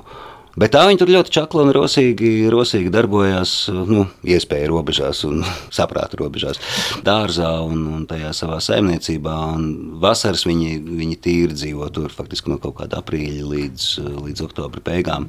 Bet 0.60 0.70
tā 0.76 0.84
viņi 0.86 1.00
tur 1.00 1.10
ļoti 1.10 1.32
čakli 1.34 1.62
un 1.64 1.72
rosīgi, 1.74 2.28
rosīgi 2.52 2.92
darbojās, 2.94 3.54
nu, 3.74 4.04
iespēja 4.22 4.68
robežās 4.70 5.24
un 5.26 5.42
saprāta 5.78 6.18
robežās. 6.20 6.60
Dārzā 7.06 7.50
un, 7.66 7.82
un 7.96 8.04
tajā 8.10 8.30
savā 8.36 8.60
saimniecībā. 8.62 9.34
Un 9.56 9.66
vasaras 10.02 10.46
viņi, 10.46 10.76
viņi 10.86 11.18
tīri 11.26 11.58
dzīvo 11.58 11.88
tur 11.94 12.14
faktiski 12.14 12.52
no 12.52 12.60
kaut 12.62 12.78
kāda 12.78 13.02
aprīļa 13.02 13.48
līdz, 13.50 13.88
līdz 14.28 14.46
oktobra 14.46 14.84
beigām. 14.86 15.26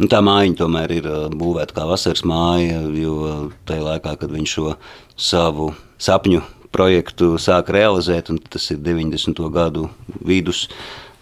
Nu, 0.00 0.08
tā 0.08 0.22
mājiņa 0.24 0.58
tomēr 0.62 0.96
ir 0.96 1.12
būvēta 1.36 1.76
kā 1.76 1.86
vasaras 1.88 2.24
māja, 2.28 2.80
jo 2.96 3.52
tajā 3.68 3.86
laikā, 3.90 4.16
kad 4.24 4.32
viņš 4.32 4.56
šo 4.56 4.74
savu 5.20 5.72
sapņu 6.00 6.40
projektu 6.72 7.36
sāka 7.36 7.76
realizēt, 7.76 8.32
un 8.32 8.40
tas 8.40 8.70
ir 8.72 8.80
90. 8.80 9.44
gadu 9.52 9.90
vidus 10.24 10.66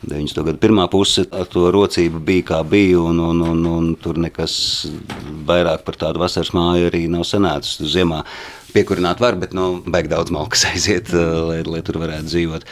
90. 0.06 0.44
gada 0.46 0.58
pirmā 0.60 0.86
puse 0.90 1.26
ar 1.36 1.48
to 1.50 1.66
rocību 1.74 2.22
bija 2.24 2.46
kā 2.52 2.60
bija, 2.64 3.00
un, 3.02 3.20
un, 3.20 3.42
un, 3.44 3.66
un 3.68 3.90
tur 4.00 4.16
nekas 4.20 4.54
vairāk 5.48 5.84
par 5.84 5.98
tādu 6.00 6.22
vasaras 6.22 6.54
māju 6.56 6.88
arī 6.88 7.04
nav 7.12 7.26
sanācis. 7.28 7.82
Ziemā 7.92 8.22
piekurināt 8.74 9.22
var, 9.22 9.38
bet 9.40 9.54
nu, 9.56 9.82
baigi 9.86 10.12
daudz 10.12 10.32
malkas 10.34 10.66
aiziet, 10.72 11.12
lai, 11.14 11.62
lai 11.66 11.84
tur 11.86 12.00
varētu 12.02 12.30
dzīvot. 12.30 12.68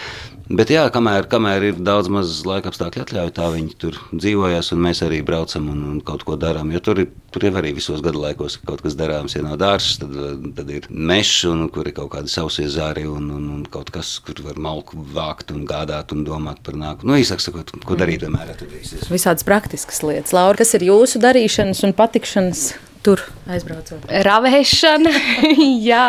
Bet, 0.48 0.70
jā, 0.72 0.86
kamēr, 0.88 1.26
kamēr 1.28 1.64
ir 1.68 1.80
daudz 1.84 2.08
maz 2.08 2.30
laika 2.48 2.70
apstākļu 2.70 3.02
atļauju, 3.02 3.32
tā 3.36 3.48
viņi 3.52 3.74
tur 3.82 3.98
dzīvojas, 4.14 4.70
un 4.72 4.80
mēs 4.80 5.02
arī 5.04 5.18
braucam 5.20 5.66
un, 5.68 5.82
un 5.90 5.98
kaut 6.00 6.24
ko 6.24 6.38
darām. 6.40 6.70
Jo 6.72 6.80
tur, 6.86 7.02
ir, 7.02 7.10
tur 7.34 7.44
ir 7.44 7.58
arī 7.60 7.74
visos 7.76 8.00
gadu 8.04 8.22
laikos 8.22 8.56
kaut 8.64 8.80
kas 8.80 8.96
darāms. 8.96 9.36
Ja 9.36 9.44
nav 9.44 9.58
dārsts, 9.60 10.00
tad, 10.00 10.16
tad 10.56 10.72
ir 10.72 10.88
mežs, 10.88 11.44
kur 11.74 11.92
ir 11.92 11.96
kaut 12.00 12.14
kādi 12.16 12.32
sausie 12.32 12.64
zāri 12.72 13.04
un, 13.04 13.28
un, 13.36 13.44
un 13.58 13.68
kaut 13.68 13.92
kas, 13.92 14.14
kur 14.24 14.40
var 14.46 14.56
malku 14.56 15.04
vākt 15.12 15.52
un 15.52 15.68
gādāt 15.68 16.16
un 16.16 16.24
domāt 16.24 16.64
par 16.64 16.80
nākotni. 16.80 17.12
Nu, 17.12 17.20
īsāk 17.20 17.44
sakot, 17.44 17.76
ko 17.84 18.00
darīt, 18.00 18.24
vienmēr 18.24 18.56
atradīsies. 18.56 19.10
Visādas 19.12 19.44
praktiskas 19.44 20.00
lietas. 20.00 20.32
Laura, 20.32 20.56
kas 20.56 20.72
ir 20.80 20.88
jūsu 20.88 21.20
darīšanas 21.28 21.84
un 21.84 21.92
patikšanas 21.98 22.70
tur 23.04 23.22
aizbraucot? 23.50 24.06
Ravēšana, 24.26 25.12
jā, 25.90 26.04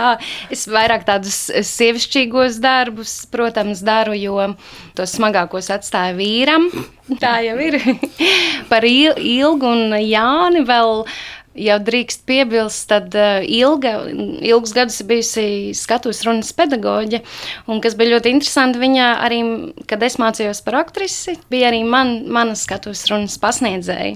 es 0.53 0.65
vairāk 0.71 1.05
tādus 1.07 1.37
sievišķīgos 1.71 2.59
darbus, 2.63 3.15
protams, 3.31 3.83
daru, 3.85 4.15
jo 4.17 4.51
tos 4.97 5.15
smagākos 5.17 5.71
atstāju 5.73 6.19
vīram. 6.19 6.69
Tā 7.23 7.39
jau 7.45 7.57
ir. 7.63 7.79
Par 8.71 8.85
ilgu 8.85 9.73
un 9.73 9.99
Jāni 10.03 10.65
vēl. 10.67 11.05
Ja 11.59 11.75
drīkst 11.81 12.21
piebilst, 12.29 12.85
tad 12.87 13.15
uh, 13.17 13.41
ilga, 13.43 14.05
ilgus 14.45 14.71
gadus 14.71 15.01
bijusi 15.03 15.73
skatuves 15.75 16.21
runas 16.23 16.53
pedagoģe. 16.55 17.19
Un, 17.67 17.81
kas 17.83 17.97
bija 17.99 18.13
ļoti 18.13 18.31
interesanti, 18.31 18.79
viņa 18.79 19.07
arī, 19.25 19.39
kad 19.89 20.05
es 20.05 20.15
mācījos 20.21 20.61
par 20.63 20.77
aktrisi, 20.85 21.35
bija 21.51 21.73
arī 21.73 21.81
man, 21.83 22.13
mana 22.31 22.55
skatuves 22.55 23.01
runas 23.09 23.35
pasniedzēja. 23.41 24.15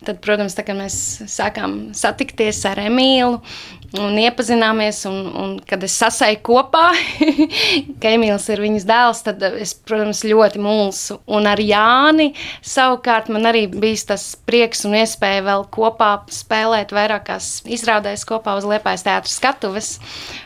Tad, 0.00 0.20
protams, 0.24 0.56
tā, 0.56 0.64
mēs 0.76 0.96
sākām 1.28 1.90
satikties 1.96 2.62
ar 2.70 2.80
Emīlu 2.86 3.40
un 3.98 4.18
iepazināmies. 4.20 5.02
Un, 5.08 5.18
un, 5.34 5.54
kad 5.66 5.82
es 5.86 5.96
sasēju 5.98 6.40
kopā, 6.46 6.90
ka 8.00 8.12
Emīls 8.12 8.46
ir 8.52 8.62
viņas 8.62 8.86
dēls, 8.88 9.22
tad 9.26 9.42
es, 9.50 9.74
protams, 9.74 10.22
ļoti 10.28 10.62
mulsu. 10.62 11.18
Un 11.30 11.48
ar 11.50 11.60
Jāni 11.62 12.30
savukārt 12.66 13.30
man 13.32 13.48
arī 13.50 13.66
bija 13.72 14.12
tas 14.12 14.28
prieks 14.46 14.84
un 14.86 14.94
iespēja 15.00 15.42
vēl 15.48 15.66
kopā 15.74 16.12
spēlēt 16.32 16.94
vairākās 16.94 17.50
izrādēs 17.66 18.26
kopā 18.28 18.56
uz 18.60 18.68
Liepājas 18.68 19.04
teātras 19.06 19.38
skatuves. 19.40 19.92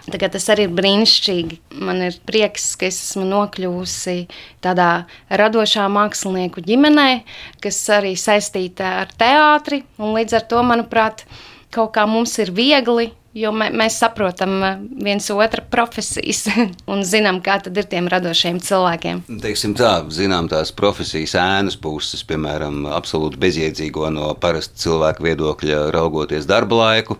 Tagad 0.09 0.37
tas 0.37 0.49
arī 0.53 0.69
ir 0.69 0.77
brīnišķīgi. 0.77 1.61
Man 1.85 2.03
ir 2.09 2.17
prieks, 2.27 2.73
ka 2.81 2.89
es 2.89 3.01
esmu 3.03 3.27
nokļuvusi 3.29 4.17
tādā 4.65 5.07
radošā 5.29 5.87
mākslinieku 5.93 6.65
ģimenē, 6.65 7.25
kas 7.65 7.81
arī 7.93 8.15
saistīta 8.21 9.01
ar 9.03 9.13
teātri. 9.21 9.83
Līdz 10.01 10.39
ar 10.39 10.49
to, 10.49 10.63
manuprāt, 10.67 11.27
kaut 11.75 11.93
kā 11.97 12.07
mums 12.09 12.37
ir 12.41 12.53
viegli 12.55 13.11
Jo 13.35 13.51
mēs 13.55 13.97
saprotam 13.99 14.53
uh, 14.63 14.75
viens 15.03 15.27
otru 15.35 15.65
profesijas 15.71 16.45
un 16.93 17.03
zinām, 17.07 17.41
kā 17.43 17.59
tad 17.65 17.79
ir 17.81 17.89
tiem 17.91 18.07
radošiem 18.11 18.61
cilvēkiem. 18.63 19.25
Teiksim 19.43 19.75
tā, 19.79 19.97
zinām 20.15 20.47
tās 20.53 20.71
profesijas 20.75 21.35
ēnas 21.41 21.79
puses, 21.81 22.23
piemēram, 22.29 22.85
absolūti 22.95 23.41
bezjēdzīgo 23.43 24.13
no 24.15 24.31
parasta 24.39 24.79
cilvēka 24.85 25.27
viedokļa 25.27 25.89
raugoties 25.95 26.47
darba 26.51 26.79
laiku 26.85 27.19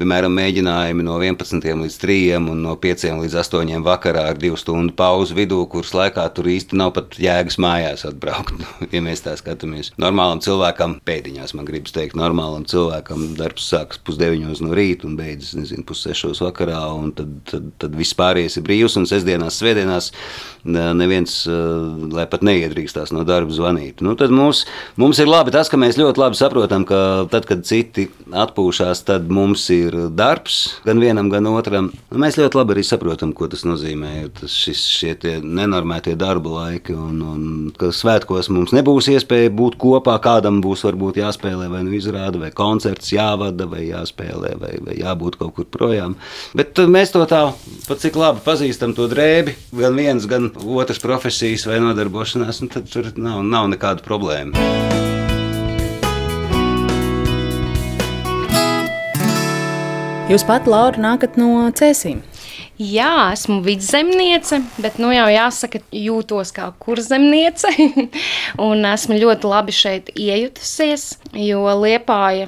piemēram, 0.00 0.32
mēģinājumi 0.34 1.04
no 1.04 1.18
11 1.20 1.66
līdz 1.82 1.96
3 2.02 2.18
un 2.40 2.62
no 2.64 2.74
5 2.80 3.06
līdz 3.20 3.36
8 3.42 3.84
vakarā 3.84 4.26
ar 4.32 4.40
2 4.40 4.58
stundu 4.60 4.94
pauzu 4.96 5.36
vidū, 5.36 5.60
kuras 5.70 5.92
laikā 5.96 6.24
tur 6.34 6.48
īsti 6.50 6.78
nav 6.80 6.94
pat 6.96 7.18
jēgas 7.20 7.58
mājās 7.60 8.06
atbraukt. 8.08 8.64
ja 8.94 9.02
mēs 9.04 9.24
tā 9.24 9.36
skatāmies, 9.38 9.92
normālam 10.00 10.40
cilvēkam, 10.44 10.98
pēdiņās 11.06 11.54
man 11.58 11.68
gribas 11.68 11.94
teikt, 11.96 12.16
normālam 12.18 12.64
cilvēkam 12.70 13.34
darbs 13.38 13.68
sākas 13.72 14.00
pusdeviņos 14.06 14.64
no 14.64 14.72
rīta 14.76 15.08
un 15.08 15.18
beidzas, 15.20 15.54
nezinu, 15.58 15.84
pussešos 15.88 16.42
vakarā, 16.46 16.80
un 16.96 17.12
tad, 17.16 17.34
tad, 17.50 17.68
tad 17.82 17.98
viss 17.98 18.16
pārējais 18.18 18.58
ir 18.60 18.66
brīvs, 18.66 18.96
un 19.00 19.08
sestdienās, 19.10 19.60
svētdienās 19.60 20.10
neviens, 20.64 21.36
lai 22.12 22.26
pat 22.30 22.44
neiedrīkstās 22.44 23.14
no 23.16 23.24
darba 23.28 23.54
zvanīt. 23.54 24.02
Nu, 24.04 24.14
tad 24.18 24.32
mums, 24.34 24.64
mums 25.00 25.20
ir 25.22 25.30
labi 25.30 25.54
tas, 25.54 25.70
ka 25.72 25.80
mēs 25.80 25.98
ļoti 26.00 26.20
labi 26.20 26.38
saprotam, 26.38 26.84
ka 26.88 27.26
tad, 27.32 27.46
kad 27.48 27.64
citi 27.68 28.08
atpūšās, 28.30 29.04
tad 29.08 29.30
mums 29.32 29.66
ir 29.72 29.89
ir 29.90 30.08
darbs 30.14 30.60
gan 30.86 31.00
vienam, 31.02 31.28
gan 31.32 31.46
otram. 31.50 31.90
Nu, 32.10 32.20
mēs 32.22 32.38
ļoti 32.40 32.58
labi 32.58 32.76
arī 32.76 32.84
saprotam, 32.86 33.34
ko 33.36 33.48
tas 33.50 33.64
nozīmē. 33.66 34.12
Tas 34.40 34.54
šis, 34.54 34.82
šie 34.94 35.14
nenormētie 35.44 36.16
darba 36.18 36.52
laiki, 36.54 36.94
un, 36.96 37.20
un 37.26 37.44
ka 37.76 37.90
svētkos 37.94 38.50
mums 38.54 38.74
nebūs 38.76 39.10
iespēja 39.14 39.52
būt 39.56 39.78
kopā. 39.80 40.16
Kādam 40.22 40.60
būs 40.64 40.84
varbūt 40.86 41.20
jāspēlē 41.20 41.68
vai 41.72 41.82
nu 41.86 41.94
izrāda, 41.98 42.40
vai 42.42 42.52
koncerts 42.54 43.12
jāvada, 43.14 43.68
vai 43.70 43.86
jāspēlē, 43.88 44.54
vai, 44.60 44.74
vai 44.86 44.98
jābūt 45.00 45.40
kaut 45.40 45.56
kur 45.58 45.68
projām. 45.70 46.16
Bet 46.56 46.80
mēs 46.90 47.14
to 47.14 47.24
tā, 47.30 47.42
pat 47.88 48.02
cik 48.02 48.18
labi 48.20 48.44
pazīstam 48.46 48.94
to 48.96 49.08
drēbi, 49.10 49.56
gan 49.82 49.98
viens, 49.98 50.28
gan 50.30 50.50
otrs 50.80 51.02
profesijas 51.02 51.66
vai 51.70 51.80
nodarbošanās, 51.82 52.64
nu, 52.64 52.72
tad 52.72 52.90
tur 52.92 53.12
nav, 53.18 53.42
nav 53.46 53.70
nekāda 53.74 54.06
problēma. 54.06 55.19
Jūs 60.30 60.44
pat, 60.46 60.68
Laura, 60.70 60.94
nākat 61.02 61.34
no 61.40 61.64
cēsīm. 61.74 62.20
Jā, 62.78 63.32
esmu 63.34 63.56
vidzemniece, 63.64 64.60
bet 64.78 65.00
nu 65.02 65.08
jau 65.10 65.24
jāsaka, 65.26 65.80
jūtos 65.90 66.52
kā 66.54 66.68
kurzemniece. 66.78 67.72
un 68.68 68.86
esmu 68.92 69.18
ļoti 69.18 69.50
labi 69.50 69.74
šeit 69.74 70.12
iejutusies, 70.14 71.08
jo 71.34 71.66
liepāja 71.82 72.46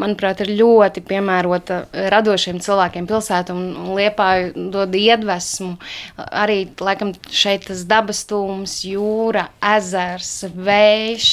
manuprāt, 0.00 0.42
ir 0.44 0.54
ļoti 0.58 1.02
piemērota 1.06 1.82
radošiem 2.14 2.60
cilvēkiem 2.64 3.08
pilsētā 3.10 3.54
un 3.56 3.94
liepāju 3.98 4.70
dod 4.74 4.96
iedvesmu. 4.96 5.74
Arī 6.16 6.62
laikam 6.80 7.14
šeit 7.30 7.68
tas 7.70 7.84
dabas 7.88 8.24
tūms, 8.30 8.80
jūra, 8.88 9.48
ezers, 9.76 10.34
vējš 10.56 11.30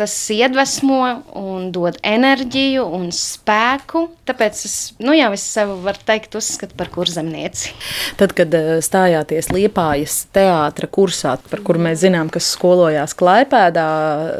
tas 0.00 0.14
iedvesmo 0.32 1.00
un 1.36 1.66
dod 1.74 1.98
enerģiju 2.06 2.86
un 2.96 3.10
spēku. 3.12 4.06
Tāpēc 4.28 4.62
es, 4.64 4.76
nu 5.02 5.12
jā, 5.12 5.26
es 5.36 5.44
sev 5.44 5.74
varu 5.84 6.00
teikt, 6.08 6.38
uzskatu 6.38 6.76
par 6.78 6.88
kurzemnieci. 6.94 7.74
Tad, 8.20 8.32
kad 8.38 8.54
eh, 8.56 8.70
stājāties 8.84 9.50
Liepājas 9.52 10.22
teātra 10.32 10.88
kursā, 10.88 11.34
par 11.52 11.60
kuru 11.66 11.82
mēs 11.84 12.00
zinām, 12.06 12.30
kas 12.32 12.48
skolojās 12.54 13.12
Klaipēdā 13.18 13.90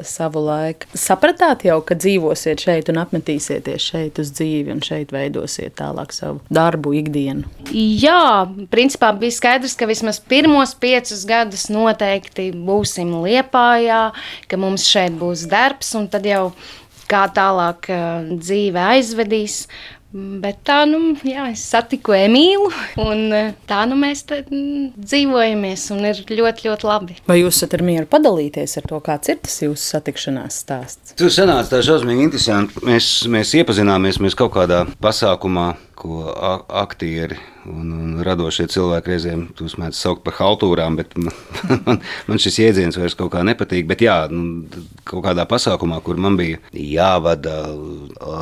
savu 0.09 0.47
laiku, 0.47 0.89
sapratāt 0.97 1.67
jau, 1.69 1.81
ka 1.85 1.99
dzīvosiet 1.99 2.65
šeit 2.65 2.89
un 2.93 3.03
apmetīsieties 3.51 3.87
šeit 3.91 4.19
uz 4.21 4.31
dzīvi 4.35 4.73
un 4.73 4.81
šeit 4.83 5.13
veidosiet 5.13 5.75
tālāk 5.79 6.13
savu 6.13 6.41
darbu 6.51 6.95
ikdienu? 7.01 7.49
Jā, 7.73 8.47
principā 8.71 9.13
bija 9.19 9.35
skaidrs, 9.35 9.77
ka 9.77 9.87
vismaz 9.87 10.21
pirmos 10.21 10.75
piecus 10.75 11.25
gadus 11.27 11.69
noteikti 11.71 12.53
būsim 12.53 13.13
Liepājā, 13.25 14.13
ka 14.49 14.57
mums 14.57 14.87
šeit 14.87 15.13
būs 15.19 15.49
darbs, 15.51 15.95
un 15.95 16.09
tad 16.09 16.27
jau 16.27 16.53
kā 17.11 17.27
tālāk 17.35 17.91
uh, 17.91 18.23
dzīve 18.39 18.79
aizvedīs. 18.79 19.67
Bet 20.11 20.65
tā, 20.67 20.81
nu, 20.91 21.13
jā, 21.23 21.45
es 21.53 21.63
satiku 21.71 22.17
Emīlu, 22.17 22.67
un 22.99 23.21
uh, 23.31 23.53
tā 23.71 23.85
nu 23.87 23.95
mēs 24.01 24.25
mm, 24.27 24.89
dzīvojamies, 24.99 25.85
un 25.95 26.09
ir 26.09 26.23
ļoti, 26.27 26.67
ļoti 26.67 26.89
labi. 26.89 27.19
Vai 27.31 27.37
jūs 27.39 27.61
esat 27.61 27.77
mieru 27.87 28.09
padalīties 28.11 28.75
ar 28.81 28.89
to, 28.91 28.99
kāds 29.07 29.31
ir 29.31 29.39
tas 29.45 29.61
jūsu 29.63 29.79
satikšanās 29.95 30.59
stāsts? 30.65 31.15
Tur 31.21 31.31
sanāca 31.31 31.77
tā 31.77 31.85
šausmīgi 31.87 32.27
interesanti. 32.27 32.83
Mēs, 32.89 33.13
mēs 33.31 33.55
iepazināmies 33.63 34.19
mēs 34.19 34.35
kaut 34.39 34.51
kādā 34.57 34.83
pasākumā, 34.99 35.69
ko 36.01 36.31
aktieri 36.81 37.37
un, 37.69 37.91
un 37.93 38.13
radošie 38.25 38.67
cilvēki 38.73 39.13
reizēm 39.13 39.43
tos 39.59 39.77
mēdz 39.81 39.99
saukt 39.99 40.25
par 40.25 40.39
haltūrām, 40.39 40.97
bet 41.01 41.13
man, 41.87 42.01
man 42.29 42.41
šis 42.43 42.61
jēdziens 42.63 42.99
vairs 43.01 43.17
kaut 43.19 43.33
kā 43.35 43.45
nepatīk. 43.47 43.89
Bet 43.91 44.05
jā, 44.05 44.17
nu, 44.33 44.65
kaut 45.09 45.25
kādā 45.29 45.47
pasākumā, 45.51 46.01
kur 46.05 46.21
man 46.21 46.39
bija 46.41 46.61
jāvada 46.73 47.59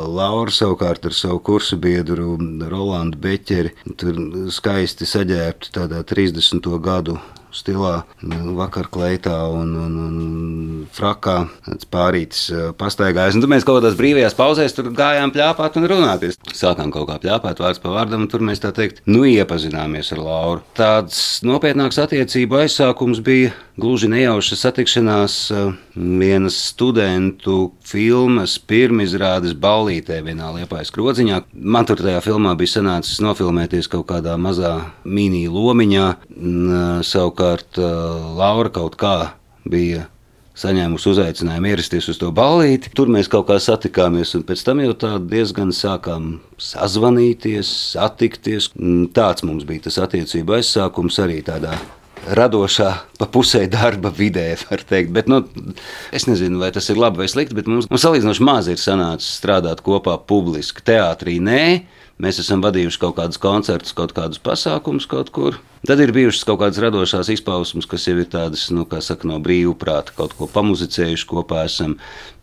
Laura 0.07 0.53
savukārt 0.53 1.09
ar 1.09 1.15
savu 1.15 1.41
kursu 1.51 1.79
biedru 1.81 2.37
Rolandu 2.71 3.19
Beķeri. 3.23 3.75
Tur 3.99 4.23
skaisti 4.53 5.07
saģērbti 5.09 5.75
tādā 5.75 6.03
30. 6.07 6.71
gadu 6.83 7.19
stilā, 7.55 8.03
vakarkleitā 8.59 9.37
un, 9.53 9.73
un, 9.79 9.97
un 10.05 10.87
frakā. 10.95 11.37
Pārītis 11.89 12.49
pastaigājas. 12.79 13.37
Un 13.37 13.43
tur 13.43 13.51
mēs 13.51 13.65
kaut 13.67 13.79
kādās 13.79 13.97
brīvajās 13.99 14.37
pauzēs 14.37 14.77
gājām 14.77 15.33
plāpāt 15.33 15.79
un 15.79 15.87
runāties. 15.89 16.37
Sākām 16.53 16.93
kaut 16.93 17.09
kā 17.09 17.19
plāpāt 17.23 17.61
vārds 17.63 17.81
pa 17.81 17.93
vārdam, 17.95 18.25
un 18.25 18.31
tur 18.31 18.43
mēs 18.45 18.61
tā 18.63 18.73
teikt, 18.75 19.01
nu 19.09 19.25
iepazināmies 19.29 20.13
ar 20.15 20.23
Lauru. 20.23 20.63
Tāds 20.77 21.41
nopietnāks 21.45 21.99
attiecību 22.01 22.63
aizsākums 22.63 23.23
bija 23.25 23.53
gluži 23.79 24.09
nejauša 24.11 24.59
satikšanās 24.59 25.39
vienas 25.99 26.55
studentu 26.69 27.71
filmas 27.85 28.55
pirmizrādes 28.69 29.55
ballītē 29.59 30.21
vienā 30.25 30.51
liepājas 30.55 30.93
krodziņā. 30.95 31.41
Man 31.53 31.87
tur 31.89 31.99
tajā 31.99 32.21
filmā 32.23 32.55
bija 32.59 32.77
sanācis 32.77 33.19
nofilmēties 33.23 33.91
kaut 33.91 34.07
kādā 34.11 34.37
mazā 34.39 34.75
mini 35.03 35.47
lomiņā. 35.51 36.07
Savukārt 37.05 37.81
Laura 38.39 38.71
kaut 38.73 38.95
kā 38.99 39.17
bija 39.69 40.07
saņēmusi 40.59 41.07
uzaicinājumu 41.13 41.71
ierasties 41.71 42.09
uz 42.11 42.19
to 42.19 42.31
ballīti. 42.35 42.91
Tur 42.95 43.11
mēs 43.11 43.29
kaut 43.31 43.47
kā 43.51 43.59
satikāmies, 43.63 44.33
un 44.35 44.43
pēc 44.47 44.63
tam 44.67 44.81
jau 44.83 44.95
tā 44.99 45.13
diezgan 45.19 45.71
sākām 45.75 46.33
sazvanīties, 46.59 47.69
satikties. 47.93 48.71
Tāds 49.15 49.47
mums 49.47 49.67
bija 49.67 49.87
tas 49.87 50.01
attiecību 50.07 50.59
aizsākums 50.59 51.19
arī 51.23 51.39
tādā 51.47 51.77
radošā, 52.35 52.89
pa 53.19 53.27
pusē 53.29 53.63
darba 53.71 54.11
vidē, 54.15 54.51
var 54.69 54.83
teikt. 54.87 55.13
Bet, 55.15 55.29
nu, 55.31 55.41
es 56.15 56.27
nezinu, 56.29 56.59
vai 56.61 56.71
tas 56.75 56.89
ir 56.91 56.99
labi 56.99 57.23
vai 57.23 57.29
slikti, 57.31 57.57
bet 57.57 57.69
mums, 57.69 57.89
mums 57.91 58.05
salīdzinoši 58.05 58.45
maz 58.45 58.69
ir 58.71 58.81
sanācis 58.81 59.39
strādāt 59.39 59.83
kopā 59.85 60.17
publiski. 60.29 60.83
Teātrī 60.85 61.39
nē, 61.43 61.63
mēs 62.21 62.41
esam 62.43 62.63
vadījuši 62.65 63.01
kaut 63.01 63.17
kādus 63.19 63.41
koncertus, 63.41 63.95
kaut 63.97 64.13
kādus 64.17 64.41
pasākumus 64.43 65.09
kaut 65.09 65.33
kur. 65.35 65.59
Tad 65.87 66.01
ir 66.03 66.11
bijušas 66.11 66.43
kaut 66.43 66.59
kādas 66.59 66.81
radošās 66.83 67.29
izpausmes, 67.31 67.87
kas 67.87 68.09
jau 68.09 68.17
ir 68.19 68.27
tādas, 68.27 68.65
nu, 68.75 68.83
kā 68.89 68.99
saka, 69.03 69.29
no 69.29 69.37
brīvā 69.39 69.71
prāta, 69.79 70.11
kaut 70.17 70.35
ko 70.35 70.49
pamuzicējuši 70.51 71.27
kopā. 71.29 71.63
Esam. 71.69 71.95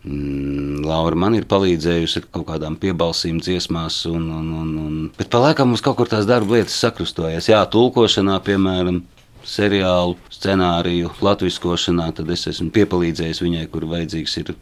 Mm, 0.06 0.86
Laura 0.86 1.18
man 1.18 1.34
ir 1.36 1.44
palīdzējusi 1.50 2.22
ar 2.22 2.28
kaut 2.32 2.46
kādām 2.48 2.78
piebalsīm, 2.80 3.40
dziesmās, 3.42 4.04
un, 4.08 4.30
un, 4.38 4.46
un, 4.62 4.70
un... 4.80 4.96
bet 5.18 5.28
pa 5.32 5.42
laikam 5.42 5.72
mums 5.72 5.82
kaut 5.84 5.98
kur 5.98 6.08
tās 6.08 6.28
darba 6.30 6.56
lietas 6.56 6.78
sakrustojas. 6.78 7.50
Jā, 7.50 7.64
tulkošanā, 7.72 8.38
piemēram, 8.46 9.02
seriālu 9.46 10.16
scenāriju 10.34 11.12
latviskošanā, 11.24 12.10
tad 12.16 12.30
es 12.34 12.46
esmu 12.50 12.72
piepalīdzējis 12.74 13.42
viņai, 13.44 13.66
kur 13.72 13.86
vajadzīgs 13.90 14.38
ir 14.42 14.52
uh, 14.52 14.58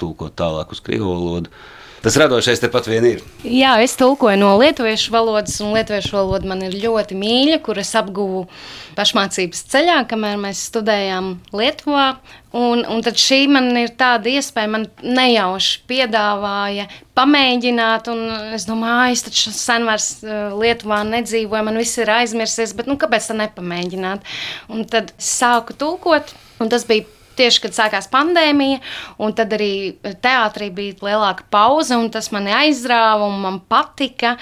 tulkot 0.00 0.36
tālāk 0.38 0.74
uz 0.74 0.82
krievu 0.84 1.12
valodu. 1.14 1.52
Tas 2.00 2.16
radošais 2.16 2.62
tepat 2.62 2.86
vien 2.88 3.04
ir. 3.04 3.18
Jā, 3.44 3.74
es 3.84 3.92
tulkoju 4.00 4.38
no 4.40 4.54
lietuviešu 4.56 5.12
valodas, 5.12 5.58
un 5.60 5.74
lietuviešu 5.76 6.16
valoda 6.16 6.48
man 6.48 6.62
ir 6.64 6.78
ļoti 6.80 7.16
mīļa, 7.20 7.58
kuras 7.66 7.92
apguvu 8.00 8.46
pašmācības 8.96 9.60
ceļā, 9.68 9.98
kamēr 10.08 10.38
mēs 10.40 10.62
studējām 10.70 11.34
Lietuvā. 11.52 12.06
Un, 12.56 12.86
un 12.88 13.04
tad 13.04 13.20
šī 13.20 13.42
man 13.52 13.68
ir 13.78 13.92
tāda 14.00 14.32
iespēja, 14.32 14.72
man 14.72 14.88
nejauši 15.04 15.84
piedāvāja 15.92 16.88
pamēģināt, 17.20 18.08
un 18.10 18.24
es 18.56 18.64
domāju, 18.66 19.18
es 19.18 19.26
taču 19.28 19.52
sen 19.54 19.84
vairs 19.86 20.08
Lietuvā 20.24 21.04
nedzīvoju, 21.12 21.68
man 21.68 21.78
viss 21.84 22.00
ir 22.00 22.16
aizmirsies, 22.16 22.72
bet 22.80 22.88
nu, 22.88 22.96
kāpēc 23.00 23.28
tā 23.28 23.36
nepamēģināt? 23.44 24.24
Un 24.72 24.88
tad 24.88 25.12
sāku 25.20 25.76
tulkot, 25.76 26.32
un 26.64 26.72
tas 26.72 26.88
bija 26.88 27.04
tieši 27.38 27.62
kad 27.64 27.76
sākās 27.76 28.08
pandēmija, 28.12 28.80
un 29.22 29.34
tad 29.36 29.54
arī 29.56 29.72
teātrī 30.22 30.70
bija 30.74 30.96
lielāka 31.06 31.46
pauze, 31.52 31.96
un 31.96 32.10
tas 32.12 32.30
mani 32.34 32.52
aizrāva, 32.56 33.28
un 33.28 33.38
man 33.44 33.60
patika. 33.70 34.36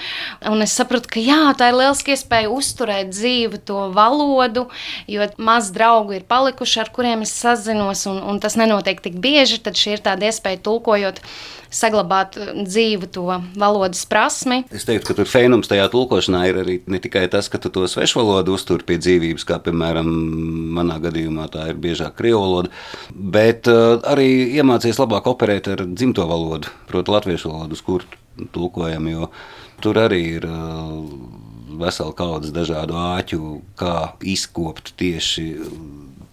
Un 0.49 0.63
es 0.65 0.75
sapratu, 0.77 1.11
ka 1.13 1.23
jā, 1.23 1.41
tā 1.59 1.71
ir 1.71 1.79
lieliska 1.79 2.15
iespēja 2.15 2.51
uzturēt 2.53 3.13
dzīvu 3.13 3.61
to 3.69 3.85
valodu, 3.95 4.67
jo 5.09 5.29
maz 5.37 5.71
draugu 5.75 6.17
ir 6.17 6.27
palikuši, 6.29 6.81
ar 6.83 6.91
kuriem 6.95 7.25
es 7.27 7.35
sazinos, 7.35 8.05
un, 8.09 8.21
un 8.33 8.41
tas 8.43 8.57
nenotiek 8.59 9.01
tik 9.03 9.19
bieži. 9.21 9.61
Tad 9.63 9.79
šī 9.79 9.97
ir 9.97 10.05
tāda 10.05 10.29
iespēja 10.29 10.61
tulkojot 10.65 11.23
saglabāt 11.73 12.37
uh, 12.39 12.51
dzīvu 12.65 13.09
to 13.13 13.25
valodas 13.59 14.05
prasmi. 14.09 14.61
Es 14.75 14.87
teiktu, 14.87 15.09
ka 15.09 15.17
tur 15.19 15.29
fēnums 15.29 15.69
tajā 15.71 15.87
tulkošanā 15.93 16.43
ir 16.49 16.61
arī 16.63 16.77
ne 16.89 17.01
tikai 17.01 17.27
tas, 17.31 17.49
ka 17.51 17.61
tu 17.61 17.71
to 17.73 17.85
svešu 17.89 18.21
valodu 18.21 18.55
uztur 18.57 18.83
pie 18.87 18.99
dzīvības, 19.01 19.45
kā 19.49 19.59
piemēram 19.65 20.09
manā 20.77 20.99
gadījumā 21.03 21.49
tā 21.53 21.69
ir 21.71 21.79
biežāk 21.81 22.17
krievu 22.19 22.41
valoda, 22.43 22.73
bet 23.13 23.69
uh, 23.71 23.99
arī 24.09 24.29
iemācies 24.59 25.01
labāk 25.01 25.29
operēt 25.31 25.71
ar 25.75 25.85
dzimto 25.87 26.25
valodu, 26.29 26.71
proti 26.89 27.15
latviešu 27.15 27.53
valodu, 27.53 27.77
uz 27.77 27.85
kur 27.85 28.07
tulkojam, 28.55 29.07
jo 29.11 29.29
tur 29.83 29.99
arī 30.01 30.23
ir 30.39 30.47
uh, 30.47 30.97
vesela 31.79 32.13
kaudzes 32.15 32.53
dažādu 32.55 32.97
āķu, 32.99 33.59
kā 33.79 34.13
izkopt 34.27 34.93
tieši 34.99 35.45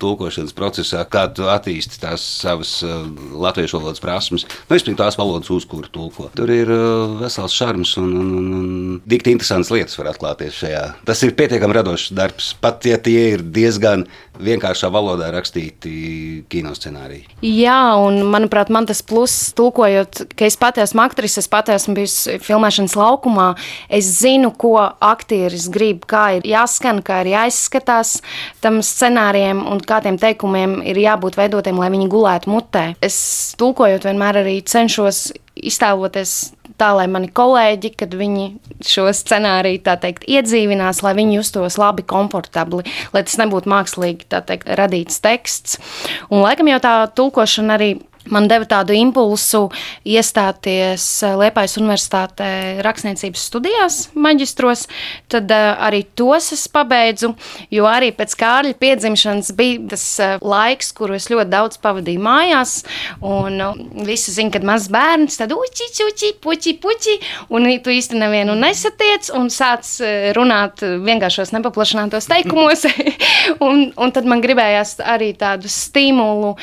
tulkošanas 0.03 0.55
procesā, 0.57 1.05
kā 1.09 1.27
tu 1.35 1.49
attīsti 1.51 2.01
tās 2.03 2.25
savas 2.43 2.79
uh, 2.87 3.07
latviešu 3.37 3.81
valodas 3.81 4.03
prasmes, 4.03 4.47
nu, 4.47 4.79
izpildīt 4.79 5.01
tās 5.01 5.19
valodas, 5.19 5.51
uz 5.53 5.67
kuru 5.69 5.91
tulko. 5.93 6.29
Tur 6.37 6.53
ir 6.53 6.71
uh, 6.73 7.17
vesels 7.23 7.57
šarms 7.57 7.97
un, 8.03 8.13
un, 8.21 8.31
un, 8.41 8.53
un 8.61 9.01
dikti 9.09 9.35
interesants 9.35 9.73
lietas 9.75 9.99
var 10.01 10.13
atklāties 10.13 10.61
šajā. 10.63 10.85
Tas 11.09 11.23
ir 11.27 11.37
pietiekami 11.39 11.79
radošs 11.79 12.13
darbs, 12.17 12.53
pat 12.61 12.87
ja 12.89 13.01
tie 13.03 13.33
ir 13.35 13.45
diezgan 13.57 14.07
vienkāršā 14.43 14.91
valodā 14.93 15.31
rakstīti 15.33 16.45
kinoscenāriji. 16.53 17.25
Jā, 17.47 17.97
un 18.01 18.21
manuprāt, 18.33 18.71
man 18.73 18.89
tas 18.89 19.03
pluss, 19.07 19.53
tulkojot, 19.57 20.27
ka 20.37 20.49
es 20.49 20.59
pati 20.61 20.83
esmu 20.85 21.03
aktrise, 21.07 21.41
es 21.43 21.51
pati 21.51 21.75
esmu 21.77 21.97
bijusi 21.97 22.37
filmēšanas 22.45 22.97
laukumā, 22.99 23.49
es 23.89 24.11
zinu, 24.21 24.53
ko 24.53 24.75
aktieris 24.85 25.69
grib, 25.73 26.05
kā 26.09 26.27
ir 26.39 26.49
jāskan, 26.49 27.03
kā 27.07 27.23
ir 27.25 27.33
jāizskatās 27.33 28.19
tam 28.65 28.83
scenārijam 28.85 29.65
un 29.71 29.81
kādiem 29.89 30.19
teikumiem 30.21 30.79
ir 30.87 31.01
jābūt 31.01 31.39
veidotiem, 31.39 31.79
lai 31.81 31.91
viņi 31.95 32.11
gulētu 32.13 32.53
mutē. 32.53 32.87
Es 33.05 33.19
tulkojot 33.61 34.07
vienmēr 34.09 34.43
arī 34.43 34.61
cenšos 34.67 35.29
iztēloties 35.57 36.37
tā, 36.77 36.91
lai 36.97 37.07
mani 37.11 37.31
kolēģi, 37.33 37.93
kad 38.01 38.15
viņi 38.17 38.47
šo 38.85 39.07
scenāriju 39.17 39.83
teikt, 39.87 40.27
iedzīvinās, 40.29 41.03
lai 41.05 41.15
viņi 41.17 41.39
justos 41.39 41.79
labi, 41.81 42.05
komfortabli, 42.07 42.85
lai 43.15 43.25
tas 43.27 43.39
nebūtu 43.41 43.71
mākslīgi 43.73 44.29
teikt, 44.33 44.69
radīts 44.79 45.23
teksts. 45.25 45.81
Un 46.29 46.45
laikam 46.45 46.69
jau 46.71 46.83
tā 46.85 46.99
tulkošana 47.17 47.79
arī 47.79 47.95
man 48.33 48.49
deva 48.51 48.67
tādu 48.69 48.95
impulsu 48.97 49.67
iestāties 50.07 51.05
eh, 51.27 51.37
Liepājas 51.41 51.77
Universitātē 51.81 52.51
rakstniecības 52.85 53.45
studijās, 53.51 53.99
maģistros. 54.15 54.87
Tad 55.33 55.51
uh, 55.53 55.75
arī 55.87 56.03
tos 56.19 56.51
es 56.55 56.67
pabeidzu, 56.73 57.33
jo 57.73 57.87
arī 57.89 58.13
pēc 58.17 58.35
Kārļa 58.39 58.77
piedzimšanas 58.81 59.53
bija 59.57 59.83
tas 59.93 60.05
uh, 60.23 60.37
laiks, 60.43 60.93
kuru 60.97 61.17
es 61.19 61.29
ļoti 61.33 61.51
daudz 61.53 61.81
pavadīju 61.83 62.23
mājās. 62.23 62.77
Un 63.25 63.61
uh, 63.63 63.79
visi 64.07 64.35
zina, 64.35 64.53
kad 64.55 64.67
mazs 64.67 64.91
bērns 64.93 65.41
tad 65.41 65.55
uķi, 65.57 65.91
uķi, 66.07 66.33
puķi, 66.43 66.77
puķi, 66.83 67.17
un 67.57 67.69
tu 67.83 67.95
īsti 67.95 68.19
nevienu 68.21 68.57
nesatiec 68.59 69.31
un 69.37 69.51
sāc 69.53 69.89
runāt 70.37 70.83
vienkāršos 70.83 71.53
nepaplašinātos 71.57 72.29
teikumos. 72.31 72.87
un, 73.67 73.91
un 73.97 74.15
tad 74.15 74.29
man 74.29 74.43
gribējās 74.45 74.97
arī 75.05 75.33
tādu 75.39 75.71
stimulu. 75.71 76.55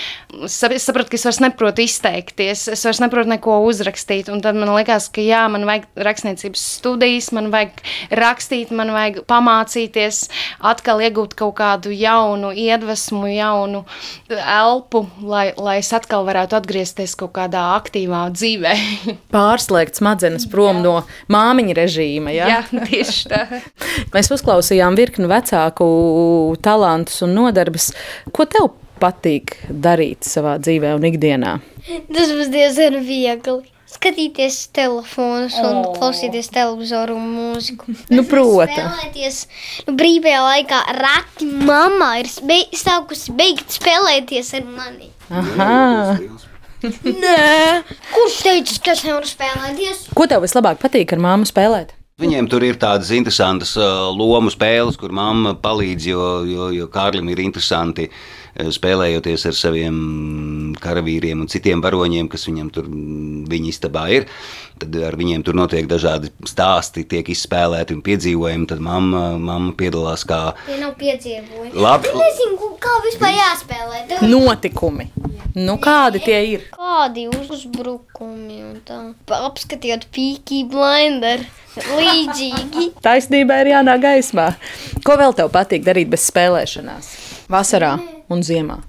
Es 0.46 0.60
sapratu, 0.60 1.12
ka 1.12 1.20
es 1.20 1.26
vairs 1.28 1.42
neprotu 1.54 1.86
izteikties, 1.86 2.66
es 2.74 2.84
vairs 2.86 3.00
neprotu 3.04 3.30
neko 3.30 3.60
uzrakstīt. 3.68 4.32
Tad 4.44 4.58
man 4.58 4.74
liekas, 4.74 5.08
ka 5.14 5.24
jā, 5.24 5.46
man 5.52 5.68
vajag 5.70 5.86
rakstniecības 6.08 6.64
studijas, 6.80 7.30
man 7.36 7.52
vajag 7.54 7.80
rakstīt, 8.18 8.74
man 8.76 8.92
vajag 8.96 9.22
pamācīties, 9.30 10.26
atkal 10.66 11.04
iegūt 11.06 11.36
kaut 11.40 11.56
kādu 11.62 11.94
jaunu 11.94 12.52
iedvesmu, 12.58 13.28
jaunu 13.32 13.84
elpu, 14.34 15.06
lai, 15.22 15.46
lai 15.58 15.78
es 15.82 15.94
atkal 15.96 16.26
varētu 16.28 16.58
atgriezties 16.58 17.16
kaut 17.20 17.36
kādā 17.38 17.64
aktīvā 17.78 18.26
dzīvē. 18.34 18.76
Pārslēgt 19.36 20.02
smadzenes 20.02 20.48
prom 20.52 20.82
jā. 20.82 20.86
no 20.86 20.96
māmiņa 21.34 21.78
režīma. 21.84 22.34
Ja? 22.36 22.50
Jā, 22.58 22.86
tieši 22.90 23.32
tā. 23.32 23.44
Mēs 24.16 24.32
uzklausījām 24.34 24.98
virkni 25.00 25.30
vecāku 25.32 25.88
talantus 26.66 27.22
un 27.26 27.38
nodarbes. 27.38 27.92
Ko 28.34 28.48
tev 28.50 28.74
patīk 29.04 29.58
darīt 29.68 30.24
savā 30.28 30.56
dzīvē 30.64 30.96
un 30.98 31.06
ikdienā? 31.12 31.58
Tas 31.84 32.32
būs 32.32 32.52
diezgan 32.54 33.00
viegli. 33.04 33.62
Skatīties 33.94 34.56
telefonus 34.74 35.54
un 35.62 35.84
oh. 35.84 35.92
klausīties 35.94 36.48
televizoru 36.54 37.14
un 37.14 37.28
mūziku. 37.36 37.94
Nu, 38.10 38.24
protams. 38.26 38.74
Spēlēties 38.74 39.38
nu, 39.86 39.94
brīvajā 40.00 40.40
laikā. 40.48 40.80
Rati 40.98 41.50
mamma 41.70 42.16
ir 42.24 42.32
sākusi 42.32 43.36
beigt 43.38 43.76
spēlēties 43.76 44.50
ar 44.58 44.66
mani. 44.66 45.12
Aha! 45.30 45.70
Nē, 46.84 47.84
kurš 48.10 48.40
teica, 48.44 48.80
ka 48.84 48.96
es 48.96 49.06
nevaru 49.06 49.30
spēlēties? 49.30 50.08
Ko 50.18 50.26
tev 50.32 50.42
vislabāk 50.44 50.82
patīk 50.82 51.14
ar 51.14 51.22
māmu 51.24 51.48
spēlēt? 51.48 51.94
Viņiem 52.24 52.50
tur 52.50 52.66
ir 52.66 52.76
tādas 52.82 53.10
interesantas 53.16 53.72
uh, 53.78 54.10
lomu 54.14 54.52
spēles, 54.54 54.98
kur 55.00 55.14
mamma 55.16 55.56
palīdz, 55.60 56.10
jo, 56.12 56.26
jo, 56.50 56.68
jo 56.74 56.90
Kārlim 56.92 57.30
ir 57.34 57.42
interesanti 57.46 58.10
uh, 58.10 58.43
spēlējoties 58.54 59.48
ar 59.50 59.56
saviem 59.58 59.96
karavīriem 60.82 61.42
un 61.42 61.50
citiem 61.50 61.82
varoņiem, 61.82 62.28
kas 62.30 62.46
viņam 62.50 62.70
tur 62.74 62.86
mm, 62.90 63.46
viņa 63.50 63.72
istabā 63.72 64.04
ir. 64.14 64.28
Tad 64.82 64.96
ar 65.08 65.18
viņiem 65.18 65.44
tur 65.46 65.58
notiek 65.58 65.88
dažādi 65.90 66.30
stāsti, 66.50 67.06
tiek 67.10 67.28
izspēlēti 67.34 67.96
un 67.96 68.02
piedzīvojumi. 68.06 68.68
Tad 68.70 68.82
mamma, 68.84 69.24
mamma 69.42 69.74
piedalās 69.78 70.26
kā 70.30 70.42
Tie 70.68 70.78
nav 70.82 70.94
piedzīvojumi. 71.00 71.74
Labi. 71.74 72.10
Es 72.14 72.20
nezinu, 72.22 72.72
kā 72.84 72.94
vispār 73.08 73.34
jāspēlē. 73.38 74.04
Tev- 74.12 74.28
Notikumi. 74.30 75.10
Nu, 75.54 75.76
kādi 75.78 76.22
tie 76.26 76.40
ir? 76.50 76.64
Kādi 76.74 77.28
uzbrukumi 77.30 78.62
un 78.66 78.80
tā. 78.86 79.00
Apskatiet, 79.38 80.08
pīkī 80.14 80.64
blinder. 80.70 81.46
Līdzīgi. 81.78 82.88
Taisnība 83.06 83.60
ir 83.64 83.72
jānāk 83.74 84.02
gaismā. 84.04 84.52
Ko 85.06 85.18
vēl 85.18 85.34
tev 85.38 85.50
patīk 85.54 85.86
darīt 85.86 86.10
bez 86.14 86.26
spēlēšanās? 86.30 87.14
Vasarā 87.52 87.98
un 88.32 88.44
ziemā. 88.46 88.80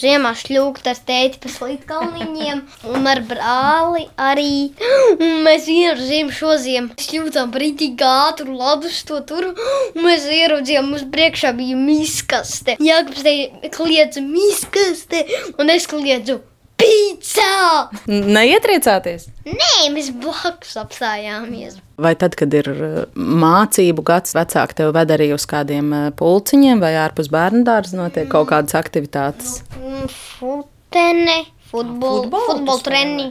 Ziemā 0.00 0.30
šļūkt 0.38 0.86
ar 0.88 0.98
tēti 1.04 1.40
pa 1.42 1.50
slīdkalniņiem 1.52 2.60
un 2.88 3.08
ar 3.10 3.20
brāli 3.28 4.06
arī. 4.16 4.70
Un 5.18 5.42
mēs 5.46 5.66
ziemu 5.66 6.32
šo 6.32 6.54
ziemu 6.62 6.96
šļūtām 6.96 7.50
brītīgi 7.52 8.06
ātru 8.06 8.54
ladus 8.56 9.02
to 9.08 9.20
tur. 9.28 9.50
Un 9.50 10.00
mēs 10.06 10.24
ieraudzījām, 10.30 10.88
mums 10.92 11.04
priekšā 11.12 11.52
bija 11.58 11.76
miskaste. 11.76 12.78
Jākams 12.80 13.26
te 13.26 13.34
kliedza 13.74 14.24
miskaste 14.24 15.26
un 15.60 15.74
es 15.74 15.90
kliedzu 15.90 16.40
N- 16.80 18.30
Neietriecāties! 18.34 19.28
Nē, 19.46 19.70
mēs 19.94 20.10
blakus 20.22 20.76
apstājāmies. 20.80 21.78
Vai 22.00 22.14
tad, 22.18 22.36
kad 22.38 22.54
ir 22.56 22.70
uh, 22.72 23.00
mācību 23.16 24.04
gads, 24.06 24.34
vecāki 24.36 24.78
tev 24.80 24.94
ved 24.96 25.12
arī 25.16 25.30
uz 25.36 25.44
kādiem 25.50 25.90
uh, 25.92 26.06
pulciņiem 26.16 26.80
vai 26.82 26.94
ārpus 27.02 27.28
bērnu 27.32 27.62
dārza 27.68 27.98
notiek 28.00 28.30
kaut 28.32 28.48
kādas 28.52 28.76
aktivitātes? 28.78 29.60
Un 29.80 30.08
Futene, 30.10 31.42
futbol, 31.70 32.24
futbola 32.32 32.78
spēlē? 32.80 33.30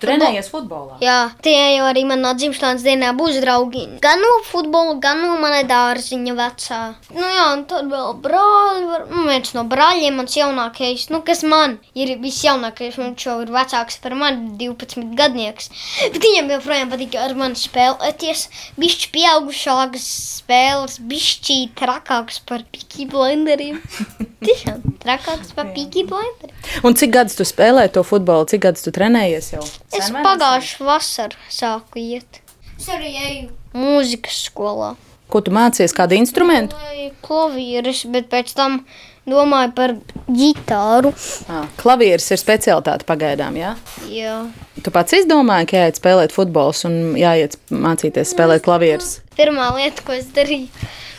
Trenējies 0.00 0.48
futbolā. 0.48 0.96
Jā, 1.04 1.16
tie 1.44 1.52
jau 1.76 1.84
arī 1.84 2.06
manā 2.08 2.32
dzimšanas 2.38 2.84
dienā 2.86 3.10
būs 3.18 3.36
draugi. 3.42 3.82
Gan 4.00 4.22
no 4.24 4.30
futbola, 4.48 4.94
gan 5.02 5.20
no 5.20 5.34
mana 5.42 5.60
dārziņa 5.68 6.36
vecā. 6.38 6.78
Nu 7.12 7.26
jā, 7.26 7.46
un 7.52 7.66
tad 7.68 7.90
vēl 7.92 8.14
brāli. 8.24 9.00
Nu, 9.10 9.24
viens 9.28 9.52
no 9.56 9.66
brāļiem, 9.68 10.16
mans 10.16 10.36
jaunākais, 10.38 11.08
nu, 11.12 11.20
kas 11.26 11.44
man 11.44 11.76
ir 11.92 12.14
visjaunākais, 12.22 12.96
viņš 13.00 13.26
jau 13.28 13.36
ir 13.44 13.52
vecāks 13.52 14.00
par 14.00 14.16
mani, 14.22 14.54
12 14.62 15.12
gadnieks. 15.20 15.68
Bet 16.00 16.20
viņam 16.24 16.54
joprojām 16.56 16.94
patīk 16.94 17.18
ar 17.20 17.36
mani 17.36 17.60
spēlēties. 17.60 18.46
Bišķi 18.80 19.12
pieaugušākas 19.18 20.08
spēles, 20.40 20.96
bišķi 21.12 21.60
trakāks 21.76 22.40
par 22.48 22.64
piki 22.72 23.08
blenderiem. 23.10 23.84
Tiešām 24.48 24.89
trakāks 25.02 25.52
par 25.56 25.70
piki 25.74 26.04
blenderiem. 26.08 26.56
Un 26.86 26.96
cik 26.98 27.12
gadus 27.16 27.38
tu 27.38 27.46
spēlē 27.48 27.86
to 27.92 28.04
futbolu, 28.06 28.48
cik 28.50 28.64
gadus 28.66 28.86
tu 28.86 28.92
trenējies 28.94 29.52
jau? 29.54 29.64
Es 29.90 30.08
Sen 30.08 30.18
vai 30.18 30.24
pagājušā 30.28 30.86
vasarā 30.86 31.52
sāku 31.52 32.02
iet. 32.02 32.42
Es 32.78 32.88
arī 32.92 33.14
eju 33.14 33.46
mūzikas 33.76 34.44
skolā. 34.48 34.94
Ko 35.30 35.42
tu 35.46 35.52
mācījies, 35.54 35.94
kādu 35.94 36.16
instrumentu? 36.18 36.78
Klavieres, 37.22 38.02
bet 38.10 38.26
pēc 38.32 38.50
tam 38.58 38.80
domāju 39.28 39.72
par 39.76 39.94
ģitāru. 40.30 41.12
Ah, 41.50 41.66
klavieris 41.80 42.30
ir 42.32 42.40
specialitāte 42.40 43.06
pagaidām, 43.08 43.56
jā? 43.58 43.74
Jā. 44.10 44.36
Tu 44.80 44.92
pats 44.94 45.16
izdomāji, 45.18 45.68
ka 45.70 45.82
jāiet 45.82 46.00
spēlēt 46.00 46.34
futbols 46.34 46.84
un 46.88 47.16
jāiet 47.20 47.58
mācīties 47.70 48.32
spēlēt 48.34 48.64
klavierus. 48.66 49.18
Pirmā 49.36 49.70
lieta, 49.76 50.04
ko 50.06 50.16
es 50.16 50.30
darīju, 50.36 50.70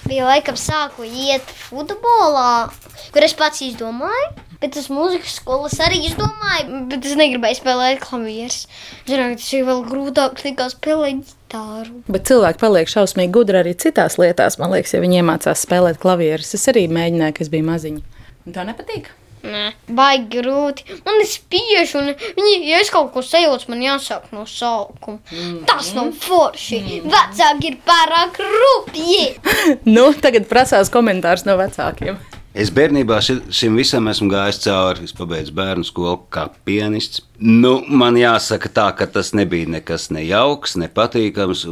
bija 0.10 0.30
laikam 0.30 0.58
sāku 0.60 1.06
iet 1.06 1.46
futbolā, 1.68 2.72
kur 3.12 3.28
es 3.28 3.38
pats 3.38 3.62
izdomāju. 3.68 4.32
Bet 4.62 4.76
tas 4.76 4.92
mūzikas 4.94 5.40
skolas 5.40 5.80
arī 5.82 6.04
izdomāju, 6.06 6.84
bet 6.92 7.06
es 7.10 7.16
negribēju 7.18 7.58
spēlēt 7.58 8.04
klavierus. 8.04 8.68
Zinu, 9.08 9.32
tas 9.34 9.48
ir 9.58 9.66
vēl 9.66 9.82
grūtāk 9.88 10.44
nekā 10.46 10.68
spēlēt 10.76 11.32
ģitāru. 11.52 12.04
Bet 12.08 12.28
cilvēki 12.30 12.62
paliek 12.62 12.92
šausmīgi 12.92 13.32
gudri 13.36 13.60
arī 13.62 13.76
citās 13.76 14.18
lietās. 14.18 14.58
Man 14.60 14.72
liekas, 14.72 14.94
ja 14.96 15.02
viņi 15.04 15.22
iemācās 15.22 15.66
spēlēt 15.66 16.00
klavierus, 16.02 16.54
es 16.56 16.68
arī 16.72 16.88
mēģināju, 16.88 17.38
kad 17.38 17.52
biju 17.52 17.68
maziņa. 17.68 18.02
Un 18.46 18.56
Tā 18.56 18.66
nepatīk. 18.66 19.12
Nē, 19.42 19.72
baigi 19.90 20.38
grūti. 20.38 20.86
Man 21.02 21.18
ir 21.18 21.26
spiež, 21.26 21.96
un 21.98 22.12
viņi, 22.14 22.52
ja 22.70 22.82
es 22.84 22.92
kaut 22.94 23.10
ko 23.14 23.24
sajūtu, 23.26 23.72
man 23.74 23.82
jāsāk 23.82 24.28
no 24.36 24.46
sākuma. 24.46 25.18
Mm. 25.34 25.64
Tas 25.66 25.90
nav 25.98 26.12
forši. 26.22 26.82
Mm. 27.02 27.10
Vecāki 27.10 27.72
ir 27.72 27.80
pārāk 27.88 28.38
rupji. 28.38 29.24
Nu, 29.96 30.12
tagad 30.14 30.46
prasās 30.50 30.94
komentārs 30.94 31.48
no 31.50 31.58
vecākiem. 31.58 32.22
Es 32.52 32.68
bērnībā 32.76 33.16
ši, 33.24 33.38
šim 33.56 33.78
visam 33.80 34.10
esmu 34.12 34.28
gājis 34.34 34.58
cauri. 34.66 35.06
Es 35.08 35.14
pabeidzu 35.16 35.54
bērnu 35.56 35.88
skolu 35.88 36.18
kā 36.36 36.50
pianists. 36.68 37.22
Nu, 37.40 37.78
man 37.88 38.18
jāsaka, 38.20 38.70
tā, 38.76 38.90
ka 39.00 39.08
tas 39.08 39.32
nebija 39.38 39.70
nekas 39.72 40.10
nejauks, 40.12 40.76
nepatīkams. 40.82 41.64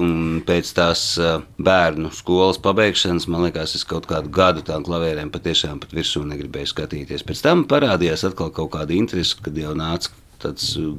Pēc 0.48 0.72
tās 0.78 1.04
uh, 1.20 1.44
bērnu 1.60 2.14
skolas 2.16 2.62
pabeigšanas, 2.64 3.28
man 3.28 3.50
liekas, 3.50 3.76
es 3.76 3.84
kaut 3.88 4.08
kādu 4.10 4.32
gadu 4.32 4.64
tām 4.66 4.88
klavierēm 4.88 5.34
patiešām 5.36 5.84
pat 5.84 5.92
virsū 5.98 6.24
negribēju 6.30 6.72
skatīties. 6.72 7.28
Pēc 7.28 7.44
tam 7.44 7.68
parādījās 7.68 8.24
atkal 8.32 8.54
kaut 8.56 8.72
kāda 8.78 8.96
interese, 8.96 9.36
kad 9.44 9.60
jau 9.60 9.76
nāca 9.76 10.16
tāds 10.44 10.72
uh, 10.80 10.92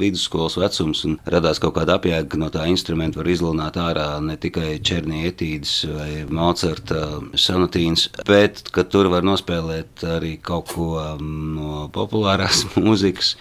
vidusskolas 0.00 0.58
vecums 0.60 1.04
un 1.08 1.18
radās 1.34 1.60
kaut 1.62 1.76
kāda 1.78 1.98
apjēga, 1.98 2.28
ka 2.32 2.40
no 2.40 2.50
tā 2.52 2.66
instrumenta 2.70 3.20
var 3.20 3.30
izlunāt 3.32 3.78
ārā 3.80 4.06
ne 4.24 4.36
tikai 4.40 4.76
černietīdas 4.84 5.74
vai 5.92 6.10
Mocarta 6.32 7.04
sonatīnas, 7.34 8.08
bet 8.28 8.64
ka 8.74 8.86
tur 8.88 9.10
var 9.12 9.26
nospēlēt 9.26 10.06
arī 10.18 10.36
kaut 10.42 10.72
ko 10.74 10.94
um, 11.00 11.32
no 11.56 11.86
populārās 11.94 12.66
mūzikas. 12.84 13.36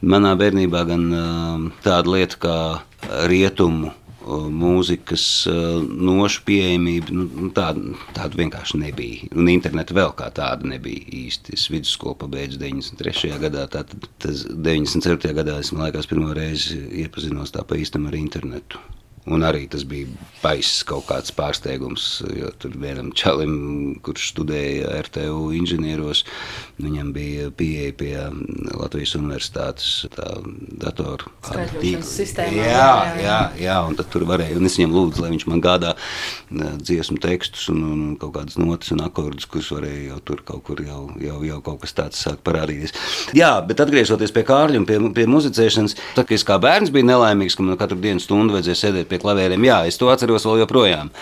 Manā 0.00 0.32
bērnībā 0.40 0.86
gan 0.88 1.02
um, 1.12 1.64
tāda 1.84 2.14
lieta 2.14 2.38
kā 2.40 2.58
rietumu 3.28 3.92
mūzikas 4.26 5.24
uh, 5.48 5.80
nošu 5.80 6.44
pieejamība, 6.48 7.14
nu, 7.16 7.26
nu, 7.30 7.50
tāda, 7.56 7.96
tāda 8.16 8.40
vienkārši 8.40 8.80
nebija. 8.82 9.30
Un 9.34 9.48
interneta 9.52 9.96
vēl 9.96 10.12
kā 10.18 10.28
tāda 10.36 10.68
nebija 10.68 11.06
īsti. 11.22 11.56
Es 11.56 11.68
vidusskolu 11.72 12.18
pabeidzu 12.20 12.60
93. 12.60 13.34
gadā, 13.40 13.66
tātad 13.72 14.08
tas 14.22 14.44
97. 14.50 15.32
gadā 15.36 15.58
es, 15.62 15.72
man 15.72 15.88
liekas, 15.88 16.08
pirmo 16.10 16.34
reizi 16.36 16.78
iepazinos 17.04 17.54
tā 17.54 17.64
pa 17.66 17.80
īstam 17.80 18.08
ar 18.10 18.18
internetu. 18.18 18.80
Un 19.28 19.44
arī 19.44 19.66
tas 19.68 19.82
bija 19.84 20.08
baiss 20.40 20.80
kaut 20.88 21.04
kāds 21.10 21.32
pārsteigums, 21.36 22.04
jo 22.32 22.48
tur 22.56 22.72
vienam 22.80 23.10
čalim, 23.12 23.98
kurš 24.00 24.30
studēja 24.32 24.94
RTU 25.04 25.50
inženieros, 25.58 26.22
viņam 26.80 27.10
bija 27.12 27.50
pieeja 27.52 27.92
pie 28.00 28.14
Latvijas 28.72 29.12
universitātes 29.18 29.90
tā 30.14 30.24
datoru 30.80 31.28
sistēmām, 31.44 32.56
Jā, 32.64 32.88
jā, 33.20 33.36
jā. 33.60 33.76
un 33.84 33.98
tad 33.98 34.08
tur 34.12 34.24
varēja, 34.28 34.56
un 34.56 34.70
es 34.70 34.78
viņam 34.80 34.96
lūdzu, 34.96 35.20
lai 35.20 35.34
viņš 35.34 35.46
man 35.52 35.60
gādā 35.68 35.92
eh, 35.92 36.72
dziesmu 36.80 37.20
tekstus 37.20 37.68
un, 37.74 37.84
un 37.90 38.02
kaut 38.20 38.32
kādas 38.38 38.56
notis 38.56 38.94
un 38.96 39.04
akordus, 39.04 39.44
kurus 39.52 39.68
varēja 39.76 40.14
jau 40.14 40.20
tur 40.32 40.42
kaut 40.48 40.64
kur 40.64 40.80
jau, 40.80 41.02
jau, 41.20 41.42
jau 41.44 41.60
kaut 41.68 41.84
kas 41.84 41.92
tāds 42.00 42.24
sāk 42.24 42.40
parādīties. 42.46 42.96
Jā, 43.36 43.52
bet 43.68 43.84
atgriežoties 43.84 44.32
pie 44.32 44.46
Kārļa 44.48 44.80
un 44.80 44.88
pie, 44.88 44.96
pie 45.20 45.28
muzicēšanas, 45.28 45.98
tā 46.16 46.24
kā 46.24 46.38
es 46.38 46.46
kā 46.48 46.56
bērns 46.62 46.92
biju 46.94 47.10
nelaimīgs, 47.12 47.58
ka 47.58 47.68
man 47.68 47.80
katru 47.80 48.00
dienu 48.00 48.24
stundu 48.24 48.56
vajadzēja 48.56 48.80
sēdēt 48.86 49.09
pie 49.10 49.20
klavieriem, 49.22 49.66
jā, 49.66 49.82
es 49.90 49.98
to 50.00 50.10
atceros 50.12 50.46
vēl 50.48 50.62
joprojām. 50.64 51.12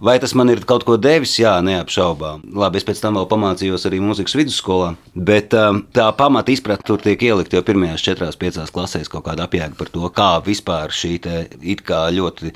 Vai 0.00 0.14
tas 0.16 0.32
man 0.32 0.48
ir 0.48 0.62
kaut 0.64 0.86
ko 0.88 0.94
devis? 0.96 1.34
Jā, 1.36 1.58
neapšaubām. 1.60 2.46
Labi, 2.56 2.80
es 2.80 2.86
pēc 2.88 3.02
tam 3.02 3.18
vēl 3.18 3.26
pamācījos 3.28 3.84
arī 3.84 3.98
mūzikas 4.00 4.32
vidusskolā, 4.38 4.94
bet 5.12 5.52
um, 5.58 5.82
tā 5.92 6.06
pamata 6.16 6.54
izpratne 6.54 6.88
tur 6.88 7.02
tiek 7.04 7.20
ielikt 7.28 7.52
jau 7.52 7.60
pirmajās 7.66 8.06
četrās, 8.06 8.38
piecās 8.40 8.72
klasēs 8.72 9.12
kaut 9.12 9.26
kāda 9.28 9.44
apjēga 9.44 9.76
par 9.76 9.92
to, 9.92 10.08
kā 10.16 10.30
vispār 10.46 10.94
šī 10.96 11.18
it 11.60 11.84
kā 11.84 12.06
ļoti 12.16 12.54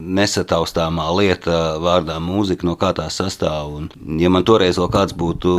nesataustāmā 0.00 1.04
lieta 1.18 1.76
vārdā 1.84 2.16
mūzika, 2.20 2.64
no 2.68 2.78
kā 2.80 2.94
tā 2.96 3.10
sastāv. 3.12 3.76
Un, 3.76 3.90
ja 4.20 4.32
man 4.32 4.44
toreiz 4.48 4.80
vēl 4.80 4.88
kāds 4.92 5.16
būtu 5.16 5.52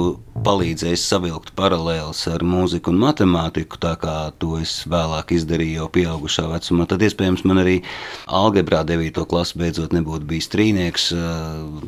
palīdzējis 0.45 1.05
savilkt 1.09 1.53
paralēlus 1.57 2.23
ar 2.29 2.45
mūziku 2.45 2.93
un 2.93 3.01
matemātiku, 3.01 3.79
tā 3.81 3.95
kā 4.01 4.17
to 4.41 4.57
es 4.61 4.79
vēlāk 4.89 5.33
izdarīju 5.37 5.81
jau 5.81 5.87
pieaugušā 5.97 6.45
vecumā, 6.51 6.85
tad 6.89 7.05
iespējams 7.05 7.45
man 7.49 7.61
arī 7.63 7.77
algebrā 8.25 8.83
9. 8.87 9.25
klases 9.29 9.57
beidzot 9.57 9.95
nebūtu 9.97 10.29
bijis 10.29 10.51
trīnieks 10.53 11.09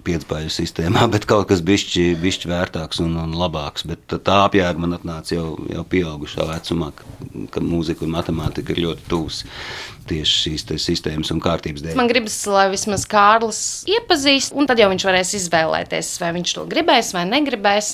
piecbāļu 0.05 0.51
sistēmā, 0.53 1.05
bet 1.13 1.27
kaut 1.29 1.49
kas 1.51 1.63
bišķi, 1.65 2.09
bišķi 2.21 2.51
vērtāks 2.51 3.03
un, 3.05 3.15
un 3.23 3.37
labāks. 3.39 3.85
Bet 3.89 4.17
tā 4.25 4.41
apjēga 4.47 4.81
man 4.81 4.97
atnāca 4.99 5.35
jau, 5.37 5.53
jau 5.69 5.85
pieaugušā 5.91 6.47
vecumā, 6.49 6.91
ka, 6.97 7.07
ka 7.55 7.63
mūzika 7.63 8.05
un 8.07 8.15
matemātika 8.17 8.75
ir 8.75 8.85
ļoti 8.87 9.09
tuvs 9.11 9.45
tieši 10.09 10.37
šīs 10.43 10.65
sistēmas 10.81 11.31
un 11.33 11.41
kārtības 11.43 11.83
dēļ. 11.85 11.97
Man 11.99 12.09
gribas, 12.09 12.37
lai 12.49 12.67
vismaz 12.73 13.05
Kārlis 13.09 13.61
iepazīst, 13.89 14.55
un 14.57 14.69
tad 14.69 14.81
jau 14.81 14.89
viņš 14.91 15.05
varēs 15.09 15.35
izvēlēties, 15.39 16.13
vai 16.23 16.31
viņš 16.39 16.55
to 16.57 16.65
gribēs 16.71 17.13
vai 17.15 17.25
negribēs. 17.29 17.91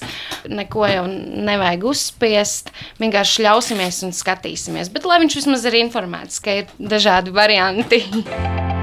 Neko 0.52 0.88
jau 0.92 1.04
nevajag 1.10 1.90
uzspiest. 1.92 2.72
Vienkārši 3.02 3.48
ļausimies 3.48 4.04
un 4.08 4.16
skatīsimies. 4.16 4.94
Bet 4.96 5.08
lai 5.10 5.20
viņš 5.26 5.42
vismaz 5.42 5.68
ir 5.68 5.82
informēts, 5.84 6.40
ka 6.44 6.62
ir 6.62 6.72
dažādi 6.80 7.36
varianti. 7.36 8.04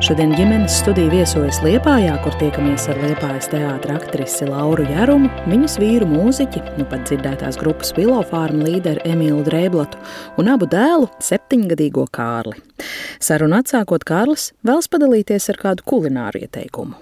Šodien 0.00 0.30
ģimenes 0.32 0.78
studija 0.80 1.10
viesojas 1.12 1.58
Liepājā, 1.60 2.14
kur 2.24 2.32
tiekamies 2.40 2.86
ar 2.88 2.96
Liepājas 3.02 3.50
teātra 3.52 3.98
aktrisi 3.98 4.46
Lauru 4.48 4.86
Jārumu, 4.88 5.28
viņas 5.44 5.74
vīru 5.82 6.08
mūziķi, 6.08 6.62
nu 6.78 6.86
pat 6.88 7.04
dzirdētās 7.04 7.58
grupas 7.60 7.92
Vilofārma 7.98 8.64
līderi 8.64 9.04
Emīlu 9.12 9.42
Drēblatu 9.44 10.00
un 10.40 10.48
abu 10.54 10.70
dēlu 10.72 11.10
septiņgadīgo 11.20 12.06
Kārli. 12.16 12.56
Sarunu 13.20 13.60
atsākot 13.60 14.08
Kārlis 14.08 14.54
vēlas 14.64 14.88
padalīties 14.88 15.52
ar 15.52 15.60
kādu 15.68 15.84
kulināru 15.92 16.46
ieteikumu. 16.46 16.96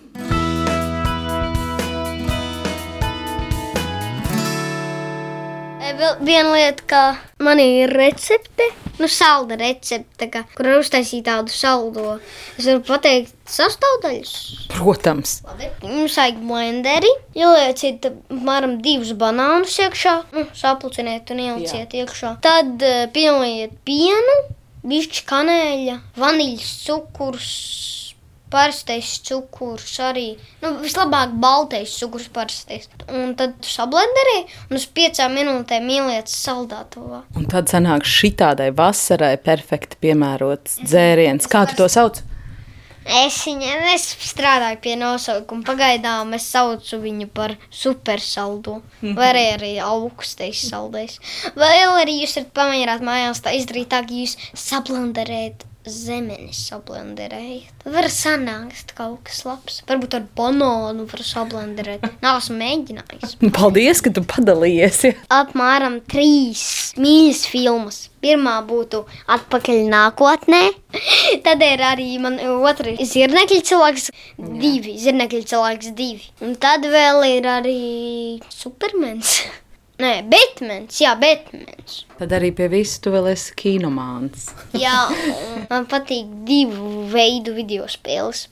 Vēl 5.98 6.20
viena 6.22 6.52
lieta, 6.54 6.84
ka 6.86 7.00
man 7.42 7.58
ir 7.58 7.90
recepte, 7.90 8.68
nu, 9.00 9.08
salda 9.10 9.56
recepte, 9.58 10.28
ka, 10.30 10.44
kur 10.54 10.68
var 10.70 10.78
uztaisīt 10.78 11.24
tādu 11.26 11.50
saldo. 11.50 12.18
Es 12.54 12.68
varu 12.68 12.84
pateikt 12.86 13.34
sastāvdaļas. 13.50 14.34
Protams, 14.76 15.40
Jums 15.82 16.18
vajag 16.20 16.38
blenderi, 16.44 17.10
ielieciet 17.34 18.06
apmēram 18.12 18.76
divus 18.84 19.10
banānus 19.18 19.74
iekšā, 19.82 20.14
nu, 20.36 20.46
sapulciniet 20.54 21.34
un 21.34 21.42
ielieciet 21.48 21.98
iekšā. 21.98 22.36
Tad 22.46 22.78
uh, 22.78 23.08
pielieciet 23.14 23.74
pienu, 23.88 24.38
bišķi 24.86 25.26
kanēļa, 25.26 25.98
vaniļas 26.22 26.74
cukurs. 26.86 27.50
Parastais 28.50 29.18
cukurs 29.28 29.98
arī. 30.00 30.38
Nu, 30.62 30.74
vislabāk 30.80 31.34
baltais 31.40 31.92
cukurs 32.00 32.30
parastais. 32.32 32.88
Un 33.08 33.34
tad 33.36 33.58
tu 33.60 33.68
sablenderē 33.68 34.38
un 34.70 34.78
uz 34.80 34.86
piecām 34.86 35.36
minūtēm 35.36 35.90
ieliec 35.98 36.32
saldētavā. 36.32 37.24
un 37.36 37.44
tad 37.52 37.68
sanāk 37.68 38.08
šī 38.08 38.32
tādai 38.40 38.70
vasarai 38.72 39.36
perfekti 39.36 40.00
piemērots 40.00 40.80
dzēriens. 40.80 41.48
Kā 41.50 41.66
tu 41.68 41.76
to 41.82 41.88
sauc? 41.92 42.22
Es 43.08 43.38
viņam 43.46 43.86
strādāju 43.96 44.80
pie 44.84 44.94
nosaukuma. 45.00 45.64
Pagaidām 45.64 46.34
es 46.36 46.44
saucu 46.52 46.98
viņu 47.00 47.30
par 47.32 47.54
supersaldu. 47.72 48.82
Vai 49.00 49.30
arī, 49.30 49.44
arī 49.54 49.70
augstais 49.80 50.60
saldais. 50.68 51.16
Vēl 51.56 51.96
arī 52.02 52.18
jūs 52.20 52.36
varat 52.36 52.52
pamēģināt 52.58 53.06
mājās 53.08 53.40
tā 53.40 53.54
izdarīt 53.56 53.88
tā, 53.88 54.02
ka 54.04 54.12
jūs 54.12 54.36
sablenderējat 54.52 55.64
zemenes 55.86 56.58
sablenderējat. 56.68 57.70
Tad 57.82 57.94
var 57.94 58.08
sanākt 58.12 58.92
kaut 58.98 59.22
kas 59.28 59.44
labs. 59.46 59.78
Varbūt 59.88 60.16
ar 60.18 60.26
banānu 60.38 61.06
var 61.08 61.22
sablenderēt. 61.24 62.04
Nav 62.24 62.40
esmu 62.42 62.58
mēģinājis. 62.60 63.36
Paldies, 63.54 64.02
ka 64.04 64.12
tu 64.14 64.24
padalījies. 64.28 65.00
Ja? 65.06 65.14
Apmēram 65.40 66.00
trīs 66.10 66.94
mīļas 66.98 67.44
filmas. 67.52 68.00
Pirmā 68.18 68.56
būtu 68.66 69.04
atpakaļ 69.30 69.84
nākotnē. 69.92 70.62
Tad 71.46 71.62
ir 71.62 71.84
arī 71.86 72.10
man 72.22 72.40
otra 72.58 72.96
zirnekļa 72.98 73.62
cilvēks, 73.70 74.10
divi 74.58 74.98
zirnekļa 74.98 75.44
cilvēks, 75.54 75.94
divi. 75.98 76.26
Un 76.42 76.58
tad 76.58 76.86
vēl 76.88 77.22
ir 77.36 77.48
arī 77.58 77.78
Supermens. 78.50 79.40
Nē, 79.98 80.20
Batmans, 80.30 80.94
jā, 81.02 81.10
Batmans. 81.18 82.04
Tad 82.20 82.30
arī 82.34 82.52
pie 82.54 82.68
visu 82.70 83.00
tu 83.02 83.10
vēl 83.10 83.32
esi 83.32 83.50
kinomāns. 83.58 84.44
Jā, 84.78 85.08
man 85.70 85.88
patīk 85.90 86.28
divu 86.46 87.04
veidu 87.10 87.50
video 87.56 87.86
spēles. 87.90 88.44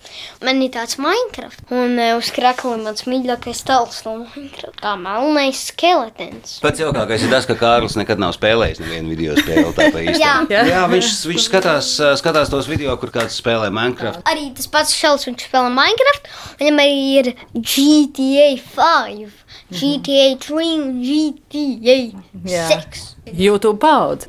Man 0.43 0.59
ir 0.65 0.73
tāds 0.75 0.99
Minecraft, 1.03 1.63
un 1.71 1.95
eh, 2.03 2.13
uz 2.19 2.33
krakla 2.35 2.73
ir 2.75 2.83
mans 2.83 3.07
mīļākais 3.07 3.63
tēls 3.69 4.01
no 4.09 4.17
Minecraft. 4.25 4.81
Kā 4.83 4.97
melnais 4.99 5.63
skeletons. 5.71 6.57
Pats 6.67 6.83
jaukākais 6.83 7.27
ir 7.29 7.31
tas, 7.31 7.47
ka 7.47 7.55
Kārlis 7.63 7.95
nekad 7.99 8.23
nav 8.23 8.35
spēlējis 8.35 8.83
nevienu 8.83 9.15
video 9.15 9.39
spēli. 9.39 9.71
tā 9.79 9.89
pa 9.95 10.03
īstam. 10.03 10.21
Jā. 10.23 10.35
Jā. 10.51 10.67
Jā, 10.73 10.83
viņš, 10.91 11.13
viņš 11.31 11.47
skatās, 11.47 11.93
skatās 12.23 12.51
tos 12.51 12.67
video, 12.71 12.99
kur 12.99 13.15
kāds 13.15 13.39
spēlē 13.39 13.71
Minecraft. 13.75 14.27
Arī 14.27 14.51
tas 14.59 14.67
pats 14.71 14.99
šāds, 14.99 15.31
viņš 15.31 15.47
spēlē 15.47 15.71
Minecraft. 15.79 16.31
Viņam 16.59 16.83
arī 16.83 17.01
ir 17.23 17.33
GTA 17.55 18.51
5, 18.75 19.46
GTA 19.71 20.37
3 20.39 20.79
un 20.79 21.03
GTA 21.03 22.13
Jā. 22.45 22.69
6. 22.69 23.16
YouTube 23.35 23.79
paudze. 23.83 24.29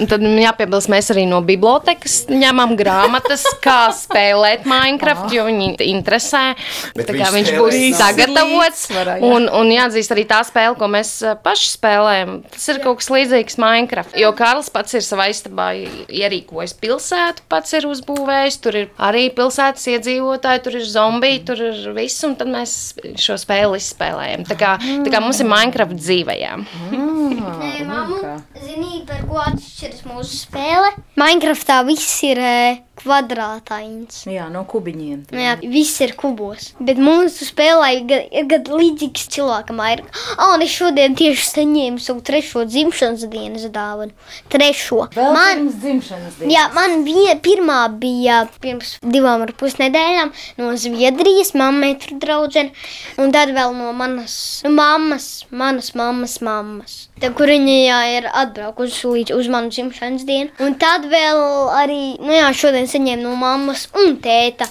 Un 0.00 0.08
tad 0.10 0.22
jāpiebilst, 0.24 0.90
mēs 0.90 1.10
arī 1.14 1.24
no 1.30 1.38
bibliotekas 1.46 2.24
ņemam 2.30 2.74
grāmatas, 2.78 3.44
kā 3.62 3.92
spēlēt 3.94 4.64
Minecraft, 4.68 5.30
jo 5.34 5.44
viņi 5.46 5.76
interesē. 5.92 6.42
Bet 6.96 7.06
Tā 7.10 7.16
kā 7.20 7.28
viņš 7.34 7.52
būs 7.58 7.76
sagatavots. 8.00 8.82
jā. 8.90 9.18
Un, 9.22 9.46
un 9.46 9.70
jāatzīst 9.70 10.14
arī 10.14 10.24
tā 10.28 10.40
spēle, 10.46 10.74
ko 10.78 10.88
mēs 10.90 11.12
eh, 11.22 11.36
paši 11.44 11.70
spēlējam. 11.76 12.34
Tas 12.50 12.66
ir 12.72 12.80
kaut 12.82 12.98
kas 13.02 13.10
līdzīgs 13.14 13.58
Minecraft. 13.62 14.16
Jo 14.18 14.32
Kārlis 14.36 14.70
pats 14.74 14.98
ir 14.98 15.04
savā 15.06 15.28
istabā 15.32 15.70
ierīkojis 16.10 16.74
pilsētu, 16.82 17.46
pats 17.52 17.72
ir 17.78 17.86
uzbūvējis. 17.90 18.60
Tur 18.64 18.80
ir 18.82 18.90
arī 19.02 19.28
pilsētas 19.34 19.86
iedzīvotāji, 19.94 20.64
tur 20.66 20.78
ir 20.80 20.86
zombiji, 20.88 21.44
tur 21.46 21.62
ir 21.70 21.80
viss. 21.96 22.18
Un 22.26 22.34
tad 22.40 22.50
mēs 22.52 22.74
šo 23.22 23.38
spēli 23.40 23.78
izspēlējam. 23.80 24.46
Tā 24.50 24.58
kā, 24.58 24.74
tā 25.06 25.12
kā 25.14 25.22
mums 25.22 25.40
ir 25.42 25.48
Minecraft 25.50 25.96
dzīvajām. 26.02 26.66
Nē, 26.92 28.31
zini, 28.62 29.02
par 29.08 29.24
ko 29.28 29.40
atšķiras 29.42 30.04
mūsu 30.08 30.38
spēle? 30.44 30.92
Minecraftā 31.20 31.80
viss 31.88 32.22
ir 32.28 32.40
eh, 32.42 32.82
kvadrātains. 33.02 34.22
Jā, 34.30 34.48
no 34.52 34.64
kubiņiem. 34.68 35.24
Nu 35.32 35.38
Jā, 35.42 35.56
viss 35.60 36.00
ir 36.04 36.14
kubos. 36.18 36.72
Bet 36.80 36.96
mūsu 37.02 37.46
spēlē 37.48 37.88
ir 38.30 38.46
gan- 38.50 38.64
līdzīgs 38.70 39.26
cilvēkam. 39.34 39.80
Ir, 39.92 40.04
oh, 40.38 40.56
es 40.62 40.70
šodien 40.70 41.16
tieši 41.18 41.48
saņēmu 41.50 42.00
savu 42.00 42.22
trešo 42.22 42.64
dzimšanas 42.68 43.26
dienas 43.32 43.66
dāvanu. 43.74 44.12
Trešo. 44.52 45.08
Man, 45.16 45.68
dzimšanas 45.68 46.38
jā, 46.46 46.68
man 46.74 47.04
bija 47.04 47.36
pirmā 47.42 47.80
bija 47.98 48.42
pirms 48.60 48.98
divām 49.02 49.42
ar 49.42 49.52
pus 49.52 49.74
nedēļām 49.80 50.32
no 50.58 50.72
Zviedrijas, 50.76 51.54
mamma 51.54 51.92
tur 51.98 52.18
draudzene. 52.22 52.72
Un 53.18 53.32
tad 53.32 53.48
vēl 53.54 53.74
no 53.76 53.92
manas 53.92 54.62
mammas, 54.66 55.44
manas 55.50 55.94
mammas 55.98 56.38
mammas. 56.40 57.08
Tā, 57.22 57.30
kur 57.36 57.46
viņa 57.46 57.74
jā, 57.86 57.98
ir 58.18 58.26
atbraukusi 58.32 59.06
līdz 59.06 59.34
uz 59.36 59.48
manu 59.52 59.70
dzimšanas 59.70 60.24
dienu. 60.26 60.50
Un 60.60 60.74
tad 60.74 61.04
vēl 61.10 61.42
arī, 61.78 62.00
nu 62.22 62.32
jā, 62.34 62.48
šodien 62.56 62.88
saņēmu 62.92 63.26
no 63.26 63.34
mammas 63.40 63.88
un 63.98 64.16
tēta. 64.22 64.68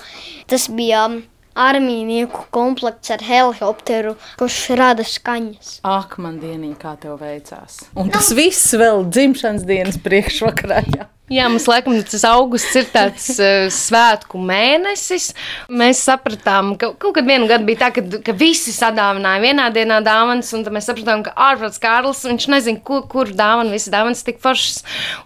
Tas 0.49 0.67
bija 0.71 1.07
armijnieku 1.55 2.45
komplekts 2.53 3.12
ar 3.12 3.23
helikopteru, 3.25 4.15
kurš 4.39 4.60
rada 4.79 5.05
skaņas. 5.07 5.79
Ak, 5.88 6.17
man 6.21 6.39
dienīgi, 6.41 6.77
kā 6.81 6.95
tev 7.01 7.19
veicās. 7.21 7.81
Un 7.99 8.12
tas 8.13 8.31
viss 8.36 8.71
vēl 8.77 9.05
dzimšanas 9.12 9.65
dienas 9.67 9.99
priekšvakarā. 10.03 10.84
Jā. 10.95 11.10
Jā, 11.32 11.46
mums 11.48 11.63
laikam 11.70 11.96
tas 12.04 12.26
augusts 12.28 12.76
ir 12.76 12.88
tāds 12.91 13.28
uh, 13.38 13.70
svētku 13.86 14.39
mēnesis. 14.44 15.30
Mēs 15.72 16.02
sapratām, 16.04 16.74
ka 16.80 16.91
kaut 17.00 17.15
kad 17.15 17.28
vienā 17.28 17.48
gadā 17.48 17.63
bija 17.67 17.86
tā, 17.86 17.91
ka, 17.96 18.04
ka 18.26 18.36
visi 18.36 18.74
sadāvināja 18.76 19.39
vienā 19.44 19.70
dienā 19.72 20.02
dāvanas, 20.04 20.52
un 20.58 20.65
tad 20.65 20.76
mēs 20.76 20.89
sapratām, 20.89 21.24
ka 21.24 21.32
ārprāts 21.39 21.80
Kārlis, 21.82 22.26
viņš 22.28 22.48
nezina, 22.52 22.82
kur, 22.84 23.06
kur 23.12 23.32
dāvana, 23.32 23.72
visas 23.72 23.94
dāvanas 23.94 24.26
tik 24.28 24.41
foršas. 24.44 24.82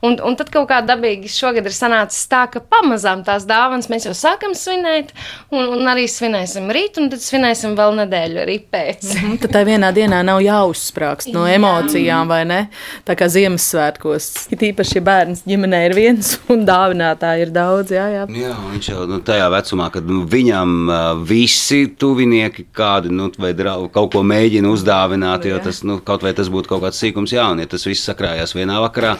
Un, 0.05 0.19
un 0.21 0.37
tad 0.37 0.51
kaut 0.53 0.67
kā 0.69 0.83
dabīgi 0.85 1.31
šogad 1.31 1.65
ir 1.65 1.73
sanācis 1.73 2.29
tā, 2.29 2.43
ka 2.53 2.61
pamazām 2.61 3.25
tās 3.25 3.47
dāvanas 3.49 3.89
mēs 3.89 4.05
jau 4.05 4.13
sākam 4.17 4.53
svinēt, 4.57 5.09
un, 5.49 5.65
un 5.73 5.89
arī 5.89 6.05
svinēsim 6.11 6.69
rīt, 6.75 7.01
un 7.01 7.09
tad 7.13 7.25
svinēsim 7.25 7.73
vēl 7.79 7.97
nedēļu 8.03 8.43
arī 8.45 8.59
pēc. 8.61 9.09
Mhm, 9.15 9.41
Tad 9.41 9.57
tā 9.57 9.65
vienā 9.65 9.89
dienā 9.95 10.21
nav 10.25 10.43
jāuzsprāgst 10.45 11.33
no 11.33 11.47
emocijām, 11.49 12.29
vai 12.29 12.43
ne? 12.45 12.61
Tā 13.09 13.17
kā 13.17 13.27
Ziemassvētkos. 13.31 14.31
It 14.53 14.63
īpaši, 14.69 14.99
ja 14.99 15.05
bērns 15.09 15.45
ģimenē 15.49 15.81
ir 15.87 15.94
viens 15.95 16.35
un 16.53 16.65
dāvinātāji 16.67 17.47
ir 17.47 17.53
daudz. 17.55 17.93
Jā, 17.95 18.05
jā. 18.11 18.25
Jā, 18.35 18.53
viņš 18.73 18.89
jau 18.91 19.05
nu, 19.09 19.19
tajā 19.25 19.47
vecumā, 19.53 19.89
kad 19.93 20.07
nu, 20.09 20.23
viņam 20.29 20.75
uh, 20.85 21.01
visi 21.27 21.85
tuvinieki 21.99 22.67
kādi 22.75 23.13
nu, 23.13 23.29
vai 23.41 23.53
drau, 23.57 23.87
kaut 23.93 24.13
ko 24.15 24.23
mēģina 24.27 24.71
uzdāvināt, 24.71 25.47
jo 25.49 25.59
tas 25.63 25.83
nu, 25.87 25.99
kaut 26.05 26.25
vai 26.25 26.35
tas 26.37 26.51
būtu 26.51 26.71
kaut 26.71 26.85
kāds 26.85 27.01
sīkums, 27.01 27.33
jā, 27.35 27.47
un 27.53 27.63
ja 27.63 27.69
tas 27.69 27.85
viss 27.87 28.05
sakrājās 28.07 28.55
vienā 28.57 28.79
vakarā, 28.83 29.15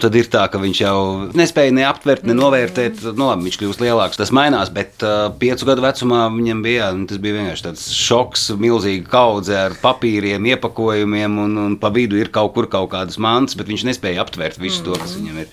tad 0.00 0.16
ir 0.16 0.28
tā, 0.32 0.46
ka 0.50 0.60
viņš 0.60 0.80
jau 0.82 0.96
nespēja 1.36 1.74
ne 1.76 1.84
aptvert, 1.88 2.24
ne 2.28 2.36
novērtēt. 2.36 3.02
Nu, 3.10 3.28
labi, 3.30 3.48
viņš 3.48 3.58
kļūst 3.60 3.84
lielāks, 3.84 4.20
tas 4.20 4.32
mainās, 4.34 4.72
bet 4.74 5.04
uh, 5.06 5.28
piecu 5.40 5.68
gadu 5.68 5.84
vecumā 5.84 6.26
viņam 6.32 6.62
bija, 6.64 6.90
nu, 6.96 7.06
tas 7.10 7.20
bija 7.22 7.38
vienkārši 7.40 7.66
tāds 7.68 7.86
šoks, 7.96 8.48
milzīga 8.60 9.08
kaudze 9.10 9.56
ar 9.66 9.76
papīriem, 9.80 10.48
iepakojumiem, 10.54 11.38
un, 11.44 11.58
un 11.64 11.76
pa 11.80 11.92
vidu 11.94 12.18
ir 12.20 12.32
kaut 12.34 12.54
kur 12.56 12.68
kaut 12.70 12.90
kādas 12.94 13.20
mantas, 13.22 13.58
bet 13.58 13.70
viņš 13.70 13.86
nespēja 13.90 14.24
aptvert 14.24 14.60
visu 14.60 14.84
to, 14.86 14.96
kas 15.00 15.16
viņam 15.18 15.42
ir 15.44 15.50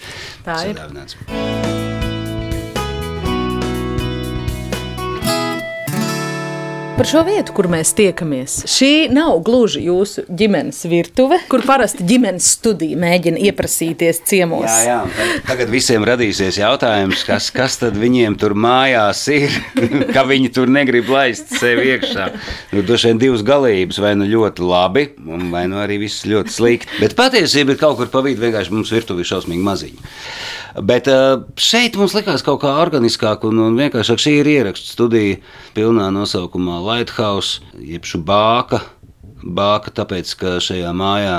Tā 0.48 0.62
ir. 0.70 0.78
sadāvināts. 0.80 1.77
Par 6.98 7.06
šo 7.06 7.20
vietu, 7.22 7.54
kur 7.54 7.68
mēs 7.70 7.92
tiekamies. 7.94 8.54
Šī 8.74 8.88
nav 9.14 9.36
gluži 9.46 9.84
jūsu 9.86 10.24
ģimenes 10.34 10.80
virtuve, 10.90 11.38
kur 11.46 11.62
parasti 11.62 12.02
ģimenes 12.10 12.48
studija 12.56 12.98
mēģina 12.98 13.38
ieprasīties 13.52 14.24
ciemos. 14.26 14.66
Jā, 14.66 15.04
jā. 15.06 15.28
Tagad 15.46 15.70
visiem 15.70 16.02
radīsies 16.10 16.58
jautājums, 16.58 17.22
kas, 17.28 17.52
kas 17.54 17.78
tad 17.84 18.00
viņiem 18.02 18.40
tur 18.42 18.58
mājās 18.58 19.22
ir, 19.30 19.54
ka 20.16 20.26
viņi 20.26 20.50
tur 20.58 20.74
negrib 20.74 21.14
laist 21.14 21.54
sevi 21.62 21.92
iekšā. 21.94 22.32
Nu, 22.74 22.82
Droši 22.82 23.12
vien 23.12 23.22
divas 23.28 23.46
galības, 23.46 24.02
vai 24.02 24.16
nu 24.18 24.26
ļoti 24.34 24.66
labi, 24.66 25.06
vai 25.54 25.68
nu 25.70 25.78
arī 25.84 26.02
viss 26.08 26.26
ļoti 26.26 26.58
slikti. 26.58 26.98
Bet 27.04 27.14
patiesība 27.20 27.78
ir 27.78 27.84
kaut 27.84 28.02
kur 28.02 28.10
pa 28.10 28.26
vidu, 28.26 28.42
vienkārši 28.42 28.74
mums 28.74 28.98
virtuve 28.98 29.22
ir 29.22 29.36
šausmīgi 29.36 29.70
maziņa. 29.70 30.16
Bet 30.78 31.08
uh, 31.10 31.42
šeit 31.58 31.96
mums 31.98 32.14
likās 32.14 32.44
kaut 32.46 32.60
kā 32.62 32.76
organiskāk 32.84 33.46
un, 33.50 33.58
un 33.66 33.78
vienkāršāk. 33.80 34.22
Šī 34.22 34.34
ir 34.44 34.50
ierakstu 34.52 34.92
studija 34.92 35.40
pilnā 35.74 36.12
nosaukumā 36.14 36.84
Lighthouse, 36.88 37.60
jeb 37.84 38.06
Bāka. 38.24 38.82
Bāka, 39.44 39.92
tāpēc 39.92 40.32
ka 40.40 40.58
šajā 40.64 40.94
mājā, 40.96 41.38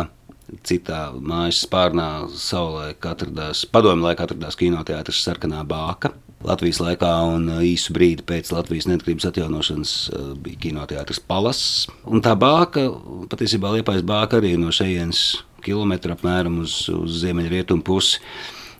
citā 0.66 1.08
mājas 1.16 1.62
spārnā, 1.64 2.28
savulaik 2.36 3.04
atradās, 3.08 3.64
padomju 3.72 4.04
laikā 4.04 4.26
atradās 4.26 4.58
kinoteātris 4.60 5.22
Sarkanā 5.24 5.62
Bāka. 5.68 6.12
Latvijas 6.44 6.78
laikā 6.82 7.10
un 7.32 7.48
īsu 7.64 7.94
brīdi 7.96 8.22
pēc 8.28 8.52
Latvijas 8.54 8.86
neatkarības 8.90 9.26
atjaunošanas 9.30 9.94
uh, 10.12 10.28
bija 10.38 10.60
kinoteātris 10.68 11.18
Palas. 11.18 11.62
Un 12.06 12.22
tā 12.22 12.36
bāka, 12.38 12.84
patiesībā 13.32 13.72
Liepais 13.74 14.04
bāka 14.06 14.38
arī 14.38 14.52
no 14.60 14.70
šejienes 14.74 15.24
kilometra 15.64 16.14
apmēram 16.14 16.60
uz, 16.62 16.84
uz 16.92 17.18
ziemeļrietumu 17.24 17.82
pusi. 17.88 18.20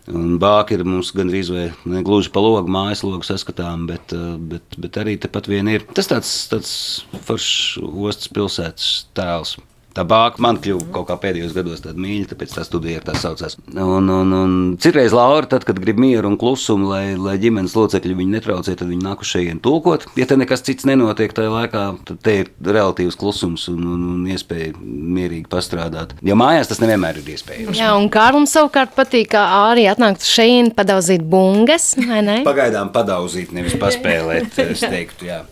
Bāka 0.09 0.73
ir 0.73 0.83
mums 0.87 1.11
gandrīz 1.13 1.51
vai 1.53 1.67
ne 1.85 2.01
gluži 2.05 2.31
pa 2.33 2.41
logu, 2.41 2.71
mājas 2.71 3.03
logu 3.05 3.27
saskatām, 3.27 3.85
bet, 3.89 4.15
uh, 4.15 4.37
bet, 4.41 4.77
bet 4.81 4.97
arī 4.97 5.17
tepat 5.21 5.49
vien 5.51 5.69
ir. 5.69 5.85
Tas 5.93 6.09
tāds, 6.09 6.31
tāds 6.49 6.71
foršs 7.27 7.77
ostas 7.85 8.31
pilsētas 8.33 8.89
tēls. 9.17 9.57
Tā 9.99 10.05
bāka 10.07 10.39
man 10.39 10.55
kļuva 10.63 10.93
kaut 10.95 11.09
kā 11.09 11.17
pēdējos 11.19 11.51
gados 11.57 11.81
mīļa, 11.83 12.29
tāpēc 12.29 12.53
tā 12.55 12.63
studija 12.63 13.01
ir 13.01 13.03
tā 13.03 13.17
saucās. 13.19 13.57
Un, 13.73 14.07
un, 14.07 14.29
un 14.31 14.51
citreiz 14.79 15.11
Laura, 15.11 15.43
tad, 15.51 15.65
kad 15.67 15.81
grib 15.83 15.97
mieru 15.99 16.29
un 16.31 16.37
klusumu, 16.39 16.87
lai, 16.93 17.17
lai 17.19 17.33
ģimenes 17.41 17.75
locekļi 17.75 18.15
viņu 18.15 18.31
netraucē, 18.37 18.77
tad 18.79 18.87
viņi 18.87 19.03
nāk 19.03 19.25
uz 19.25 19.33
šejienes 19.33 19.59
tulkot. 19.65 20.05
Ja 20.15 20.23
te 20.29 20.37
nekas 20.39 20.63
cits 20.63 20.87
nenotiek 20.87 21.35
tajā 21.35 21.51
laikā, 21.51 21.81
tad 22.07 22.21
te 22.23 22.35
ir 22.45 22.51
relatīvs 22.63 23.17
klusums 23.19 23.65
un, 23.73 23.81
un, 23.83 24.05
un 24.13 24.21
iespēja 24.31 24.71
mierīgi 24.79 25.49
pastrādāt. 25.51 26.15
Jo 26.23 26.39
mājās 26.39 26.71
tas 26.71 26.79
nevienmēr 26.79 27.19
ir 27.19 27.33
iespējams. 27.35 27.81
Jā, 27.81 27.91
un 27.99 28.07
Kārlim 28.13 28.47
savukārt 28.47 28.95
patīk, 28.95 29.33
kā 29.35 29.43
arī 29.65 29.83
atnākt 29.91 30.23
šeit, 30.23 30.71
padauzīt 30.79 31.27
bungas, 31.27 31.89
vai 31.99 32.21
ne? 32.23 32.37
Pagaidām 32.47 32.93
padauzīt, 32.95 33.51
nevis 33.57 33.75
paspēlēt, 33.83 34.55
es 34.69 34.87
teiktu, 34.87 35.27
jā. 35.27 35.43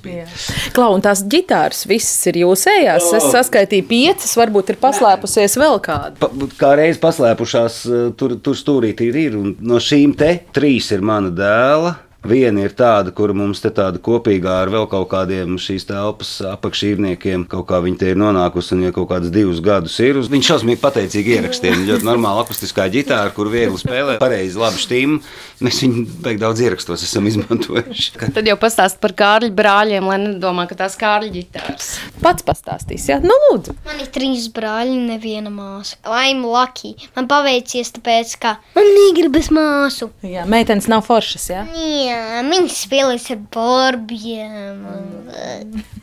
Klau, 0.71 0.93
un 0.95 1.03
tās 1.03 1.27
ģitāras 1.27 1.83
visas 1.91 2.31
ir 2.31 2.41
jūsējās. 2.45 3.11
Es 3.19 3.29
saskaitīju 3.35 3.89
piecas, 3.91 4.36
varbūt 4.37 4.73
ir 4.73 4.79
paslēpusies 4.81 5.57
vēl 5.59 5.79
kāda. 5.83 6.15
Pa, 6.21 6.29
kā 6.59 6.73
reiz 6.79 6.99
paslēpušās, 7.01 7.79
eh, 7.89 8.09
tur, 8.17 8.37
tur 8.43 8.57
stūrītī 8.57 9.11
ir. 9.11 9.55
No 9.59 9.81
šīm 9.83 10.15
te 10.17 10.33
trīs 10.55 10.91
ir 10.95 11.05
mana 11.05 11.33
dēla. 11.33 11.95
Viena 12.27 12.63
ir 12.67 12.73
tāda, 12.77 13.13
kur 13.15 13.31
mums 13.37 13.61
te 13.63 13.69
tāda 13.71 13.99
kopīgā 14.03 14.57
ar 14.63 14.71
vēl 14.73 14.87
kaut 14.91 15.07
kādiem 15.13 15.55
šīs 15.61 15.85
telpas 15.87 16.31
apakšīrniekiem, 16.53 17.45
kaut 17.49 17.65
kā 17.69 17.79
viņi 17.83 17.97
te 18.01 18.09
ir 18.11 18.19
nonākusi 18.19 18.73
un 18.75 18.83
jau 18.87 18.91
kaut 18.99 19.09
kādus 19.13 19.31
divus 19.33 19.61
gadus 19.63 19.95
ir. 20.03 20.17
uz- 20.19 20.27
Viņš 20.27 20.49
šausmīgi 20.51 20.81
pateicīgi 20.81 21.37
ierakstiem. 21.37 21.85
Ļoti 21.87 22.03
normāla 22.05 22.43
akustiskā 22.45 22.85
ģitāra, 22.91 23.33
kur 23.33 23.47
viegli 23.49 23.77
spēlē, 23.79 24.17
pareizi, 24.19 24.57
labi 24.59 24.81
štīm. 24.83 25.15
Mēs 25.63 25.79
viņu 25.83 26.03
beig 26.25 26.39
daudz 26.41 26.59
ierakstos 26.61 27.03
esam 27.07 27.25
izmantojuši. 27.31 28.11
Tad 28.35 28.45
jau 28.45 28.57
pastāst 28.61 28.99
par 29.01 29.13
Kārļa 29.17 29.49
brāļiem, 29.57 30.05
lai 30.11 30.17
nedomā, 30.25 30.67
ka 30.69 30.75
tās 30.75 30.97
Kārļa 30.99 31.31
ģitāras. 31.33 31.87
Pats 32.21 32.43
pastāstīs, 32.45 33.07
jā, 33.09 33.21
nu 33.23 33.33
lūdzu. 33.47 33.73
Man 33.87 34.03
ir 34.03 34.11
trīs 34.13 34.49
brāļi, 34.53 34.97
neviena 35.07 35.49
māsa. 35.53 35.95
I'm 36.05 36.43
lucky. 36.45 36.95
Man 37.15 37.27
paveicies, 37.31 37.93
tāpēc, 37.97 38.35
ka 38.43 38.57
man 38.75 38.85
negribas 38.99 39.49
māsu. 39.53 40.11
Jā, 40.21 40.45
meitenes 40.49 40.87
nav 40.91 41.05
foršas, 41.07 41.47
jā. 41.53 41.63
Jā, 41.73 42.16
viņas 42.47 42.81
spēlēs 42.85 43.29
ar 43.33 43.39
borbiem. 43.53 44.83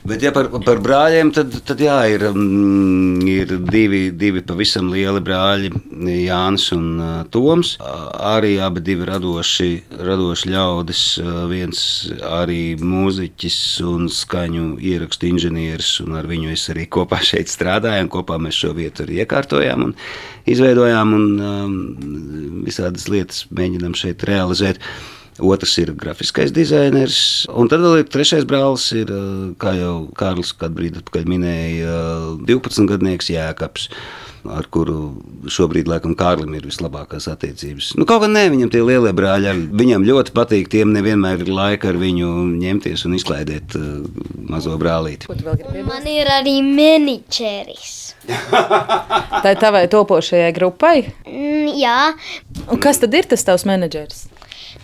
Bet, 0.04 0.20
ja 0.20 0.34
par, 0.36 0.50
par 0.66 0.80
brāļiem, 0.84 1.30
tad, 1.32 1.54
tad 1.64 1.80
jā, 1.80 1.96
ir, 2.12 2.26
mm, 2.28 3.22
ir 3.30 3.54
divi, 3.70 4.02
divi 4.12 4.42
pavisam 4.44 4.90
lieli 4.92 5.22
brāļi, 5.24 5.70
Jānis 6.24 6.66
un 6.76 6.84
uh, 7.00 7.14
Toms. 7.32 7.74
Arī 7.80 8.58
abi 8.60 8.82
divi 8.84 9.08
radoši, 9.08 9.70
radoši 10.04 10.52
ļaudis. 10.52 11.02
Viens 11.48 11.80
arī 12.28 12.60
mūziķis 12.80 13.58
un 13.88 14.10
skaņu 14.12 14.74
ierakstu 14.84 15.30
inženieris, 15.32 15.96
un 16.04 16.18
ar 16.20 16.28
viņu 16.28 16.52
es 16.52 16.68
arī 16.74 16.84
kopā 16.92 17.22
šeit 17.24 17.52
strādāju. 17.52 18.04
un 18.04 18.12
Kopā 18.12 18.36
mēs 18.42 18.60
šo 18.60 18.74
vietu 18.76 19.06
arī 19.06 19.22
iekārtojām 19.24 19.88
un 19.88 19.96
izveidojām, 20.50 21.16
un 21.16 21.26
um, 21.40 21.76
visādas 22.68 23.08
lietas 23.08 23.46
mēģinām 23.56 23.96
šeit 23.96 24.24
realizēt. 24.28 24.82
Otrs 25.42 25.72
ir 25.82 25.90
grafiskais 25.98 26.52
dizainers, 26.54 27.16
un 27.50 27.70
tad 27.70 27.82
vēl 27.82 28.04
ir 28.04 28.10
trešais 28.10 28.44
brālis, 28.46 28.86
ir, 28.94 29.10
uh, 29.10 29.48
kā 29.58 29.72
jau 29.74 29.94
Kārlis 30.14 30.52
kādu 30.54 30.78
brīdi 30.78 31.00
atpakaļ 31.02 31.26
minēja, 31.30 31.88
uh, 31.88 32.44
12 32.46 32.86
gadnieks 32.92 33.32
Jēkabs. 33.34 33.88
Ar 34.44 34.66
kuru 34.68 35.14
šobrīd, 35.48 35.88
laikam, 35.88 36.12
Kārlim 36.20 36.52
ir 36.52 36.66
vislabākās 36.68 37.30
attiecības. 37.32 37.94
Nu, 37.96 38.04
kaut 38.04 38.20
kā 38.20 38.28
nē, 38.28 38.42
viņam 38.52 38.68
tie 38.74 38.82
lielie 38.84 39.14
brāļi, 39.16 39.54
viņam 39.72 40.04
ļoti 40.04 40.34
patīk. 40.36 40.68
Tiem 40.68 40.92
nevienmēr 40.92 41.46
ir 41.46 41.48
laika 41.48 41.88
ar 41.88 41.96
viņu 41.96 42.28
ņemties 42.60 43.06
un 43.08 43.16
izklaidēt 43.16 43.78
uh, 43.80 44.04
mazo 44.52 44.76
brālīti. 44.76 45.32
Man 45.88 46.10
ir 46.12 46.28
arī 46.28 46.58
meniķeris. 46.60 47.96
Tā 49.44 49.48
ir 49.48 49.58
tavai 49.64 49.86
topošajai 49.92 50.52
grupai. 50.56 50.98
Mm, 51.24 51.72
jā, 51.80 51.98
Un 52.70 52.80
kas 52.80 53.00
tad 53.02 53.12
ir 53.16 53.26
tas 53.28 53.44
tavs 53.44 53.66
menedžeris? 53.68 54.24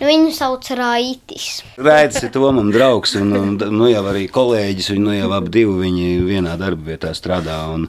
Viņu 0.05 0.33
sauc 0.35 0.67
Raitis. 0.77 1.61
Raids 1.81 2.21
ir 2.23 2.33
Tomam 2.33 2.71
draugs, 2.73 3.15
un, 3.19 3.31
un 3.37 3.57
nu 3.77 3.89
jau 3.91 4.03
arī 4.11 4.27
kolēģis. 4.31 4.91
Viņi 4.95 5.05
nu 5.05 5.15
jau 5.15 5.31
abi 5.37 5.53
divi 5.53 5.77
viņi 5.85 6.11
vienā 6.27 6.57
darba 6.59 6.93
vietā 6.93 7.13
strādā. 7.17 7.61
Un, 7.73 7.87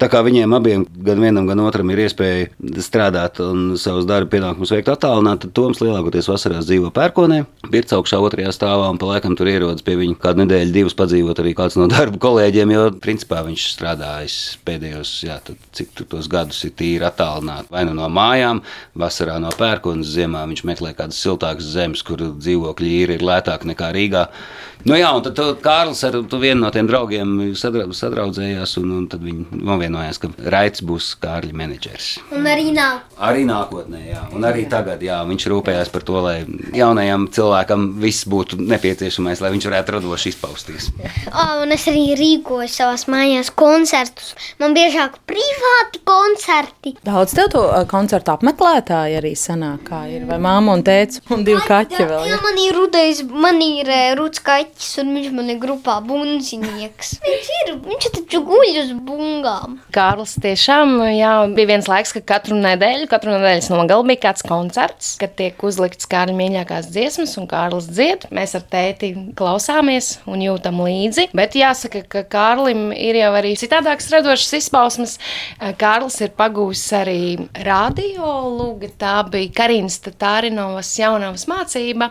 tā 0.00 0.08
kā 0.10 0.20
viņiem 0.24 0.54
abiem, 0.56 0.84
gan 1.06 1.20
vienam, 1.22 1.46
gan 1.48 1.62
otram, 1.64 1.90
ir 1.92 2.04
iespēja 2.04 2.48
strādāt 2.84 3.40
un 3.44 3.74
savus 3.80 4.06
darba 4.08 4.30
pienākumus 4.34 4.72
veikt 4.74 4.90
attālināti, 4.92 5.46
tad 5.46 5.54
Toms 5.56 5.80
lielākoties 5.82 6.28
vasarās 6.30 6.66
dzīvo 6.68 6.90
pērkonē, 6.94 7.40
pirts 7.72 7.94
augšā 7.96 8.18
otrajā 8.24 8.52
stāvā 8.54 8.88
un 8.92 8.98
pa 9.00 9.12
laikam 9.12 9.36
tur 9.38 9.50
ierodas 9.50 9.84
pie 9.86 9.96
viņa 10.00 10.18
kādu 10.22 10.44
nedēļu, 10.44 10.74
divas 10.74 10.96
padzīvot 10.98 11.42
arī 11.42 11.54
kāds 11.56 11.78
no 11.80 11.88
darba 11.90 12.20
kolēģiem, 12.22 12.74
jo 12.74 12.86
principā 13.04 13.42
viņš 13.46 13.66
strādājis 13.74 14.38
pēdējos, 14.66 15.14
jā, 15.28 15.38
tad, 15.46 15.60
cik 15.76 15.94
tur 15.98 16.10
tos 16.16 16.28
gadus 16.32 16.60
ir 16.66 16.74
tīri 16.78 17.06
attālināti. 17.08 17.70
Vai 17.74 17.86
nu 17.88 17.96
no 17.96 18.10
mājām, 18.12 18.62
vasarā 18.98 19.38
no 19.42 19.52
pērkonas, 19.54 20.12
ziemā 20.16 20.44
viņš 20.50 20.64
meklē 20.68 20.94
kādas 20.98 21.22
siltākas 21.44 21.72
zemes, 21.74 22.02
kur 22.02 22.18
dzīvokļi 22.20 22.94
ir, 23.02 23.16
ir 23.18 23.24
lētāki 23.24 23.68
nekā 23.72 23.92
Rīgā. 23.94 24.28
Nu 24.84 24.98
jā, 24.98 25.08
un 25.16 25.22
tad 25.24 25.32
tu, 25.32 25.44
Kārlis 25.64 26.02
ar 26.04 26.18
tu 26.28 26.38
vienu 26.42 26.60
no 26.60 26.68
tiem 26.68 26.84
draugiem 26.84 27.54
sadra, 27.56 27.86
sadraudzējās, 27.88 28.74
un, 28.82 28.90
un 28.98 29.04
tad 29.08 29.22
viņi 29.24 29.56
novienojās, 29.64 30.18
ka 30.20 30.28
Raits 30.52 30.82
būs 30.84 31.14
Kārļa 31.22 31.56
menedžers. 31.56 32.08
Un 32.36 32.44
arī 32.50 32.68
nav. 32.76 32.98
Arī 33.16 33.46
nākotnē, 33.48 34.02
jā, 34.10 34.20
un 34.36 34.44
arī 34.44 34.66
tagad, 34.68 35.00
jā, 35.00 35.22
viņš 35.24 35.46
rūpējās 35.54 35.92
par 35.94 36.04
to, 36.04 36.18
lai 36.26 36.34
jaunajam 36.76 37.24
cilvēkam 37.32 37.86
viss 38.02 38.26
būtu 38.28 38.58
nepieciešamais, 38.60 39.40
lai 39.40 39.54
viņš 39.54 39.68
varētu 39.70 39.94
radoši 39.96 40.34
izpausties. 40.34 40.90
Oh, 41.32 41.62
un 41.62 41.72
es 41.72 41.88
arī 41.88 42.04
rīkoju 42.20 42.68
savās 42.68 43.06
mājās 43.08 43.54
koncertus. 43.56 44.34
Man 44.60 44.76
biežāk 44.76 45.16
privāti 45.24 46.04
koncerti. 46.04 46.92
Daudz 47.08 47.32
tev 47.38 47.48
to 47.56 47.64
ā, 47.70 47.80
koncertu 47.88 48.34
apmeklētāji 48.36 49.16
arī 49.22 49.32
sanāk, 49.38 49.88
kā 49.88 50.04
ir. 50.12 50.28
Vai 50.28 50.36
māma 50.44 50.76
un 50.76 50.84
tēvs 50.84 51.24
un 51.34 51.44
divi 51.46 51.60
kaķi 51.68 52.00
vēl? 52.00 52.24
Jā, 52.28 52.34
Ja? 52.34 52.40
man 52.44 52.58
ir 52.62 52.74
rudais, 52.76 53.22
man 53.28 53.60
ir 53.64 53.90
eh, 53.90 54.14
ruds 54.18 54.40
kaķis, 54.44 54.90
un 55.02 55.12
viņš 55.16 55.30
man 55.34 55.50
ir 55.54 55.58
grupā 55.62 55.98
bunzinieks. 56.06 57.14
Viņš 57.24 57.48
ir, 57.60 57.70
viņš 57.84 58.06
taču 58.14 58.40
guļ 58.46 58.78
uz 58.82 58.90
bungām. 59.06 59.78
Kārlis 59.94 60.34
tiešām 60.42 60.94
jā, 61.14 61.30
bija 61.56 61.70
viens 61.72 61.88
laiks, 61.90 62.12
ka 62.16 62.22
katru 62.34 62.56
nedēļu, 62.60 63.08
katru 63.10 63.32
nedēļas 63.34 63.70
nogalu 63.72 64.06
bija 64.10 64.22
kāds 64.28 64.44
koncerts, 64.46 65.14
kad 65.20 65.34
tiek 65.38 65.60
uzlikts 65.66 66.08
Kārļa 66.10 66.34
mīļākās 66.38 66.90
dziesmas, 66.94 67.34
un 67.40 67.48
Kārlis 67.50 67.88
dzied. 67.90 68.26
Mēs 68.34 68.54
ar 68.58 68.64
tēti 68.70 69.12
klausāmies 69.38 70.18
un 70.30 70.42
jūtam 70.44 70.80
līdzi. 70.84 71.28
Bet 71.36 71.56
jāsaka, 71.58 72.04
ka 72.10 72.24
Kārlim 72.34 72.90
ir 72.94 73.18
jau 73.22 73.32
arī 73.38 73.54
citādākas 73.60 74.10
radošas 74.14 74.58
izpausmes. 74.60 75.16
Kārlis 75.80 76.20
ir 76.24 76.34
pagūs 76.38 76.84
arī 76.96 77.18
radio 77.66 78.30
lūga. 78.58 78.92
Tā 79.00 79.16
bija 79.30 79.52
Karīnas 79.62 80.00
Tārinovas 80.04 80.92
jaunavas 81.14 81.46
mācība 81.50 82.10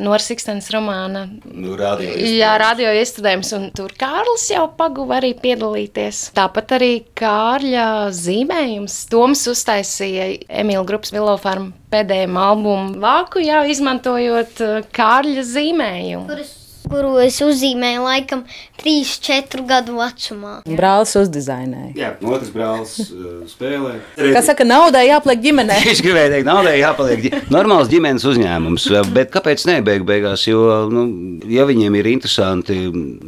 no 0.00 0.16
Sikstens 0.22 0.70
romāna 0.72 1.26
Nu, 1.44 1.74
radio 1.78 2.14
Jā, 2.14 2.54
radio 2.60 2.92
iestudējums, 2.96 3.52
un 3.58 3.68
tur 3.76 3.92
Kārlis 3.98 4.46
jau 4.52 4.64
paguva 4.78 5.18
arī 5.20 5.34
piedalīties. 5.38 6.30
Tāpat 6.36 6.76
arī 6.78 6.92
Kārļa 7.18 7.86
zīmējums. 8.14 8.98
Toms 9.12 9.44
uztaisīja 9.50 10.30
Emīļa 10.62 10.84
grupas 10.88 11.14
Vilofarma 11.14 11.72
pēdējiem 11.92 12.40
albumu 12.40 13.00
vāku, 13.02 13.42
jau 13.44 13.62
izmantojot 13.70 14.64
uh, 14.64 14.76
Kārļa 14.94 15.46
zīmējumu. 15.54 16.28
Kur 16.30 16.44
es 16.44 16.63
kuru 16.90 17.16
es 17.24 17.38
uzzīmēju 17.44 18.02
laikam 18.04 18.44
3-4 18.82 19.64
gadu 19.68 19.96
vecumā. 19.98 20.54
Brālis 20.68 21.14
uzdizainēja. 21.18 21.92
Jā, 21.96 22.10
otrs 22.28 22.50
brālis 22.54 22.94
uh, 23.06 23.44
spēlē. 23.48 23.94
Kā 24.34 24.42
saka, 24.44 24.66
naudai 24.68 25.06
jāpliek 25.08 25.40
ģimenē. 25.44 25.78
Es 25.94 26.00
gribēju 26.04 26.32
teikt, 26.34 26.48
naudai 26.48 26.74
jāpaliek 26.80 27.22
ģi- 27.24 27.40
normāls 27.54 27.88
ģimenes 27.92 28.24
uzņēmums. 28.28 28.86
Bet 29.14 29.30
kāpēc 29.34 29.64
ne 29.70 29.78
beig 29.86 30.04
beigās? 30.08 30.44
Jo, 30.48 30.60
nu, 30.92 31.04
ja 31.50 31.64
viņiem 31.68 31.96
ir 32.00 32.08
interesanti, 32.12 32.76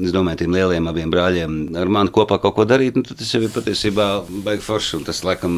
es 0.03 0.13
domāju, 0.15 0.43
tiem 0.43 0.57
lieliem 0.57 0.91
abiem 0.91 1.13
brāļiem 1.15 1.57
ar 1.81 1.93
mani 1.99 2.13
kopā 2.15 2.41
kaut 2.43 2.57
ko 2.59 2.67
darīt, 2.69 2.99
nu, 2.99 3.05
tad 3.07 3.21
tas 3.21 3.31
jau 3.35 3.43
ir 3.47 3.53
patiesībā 3.55 4.09
baigi 4.47 4.65
forši. 4.67 4.97
un 5.01 5.07
Tas, 5.07 5.21
laikam, 5.23 5.53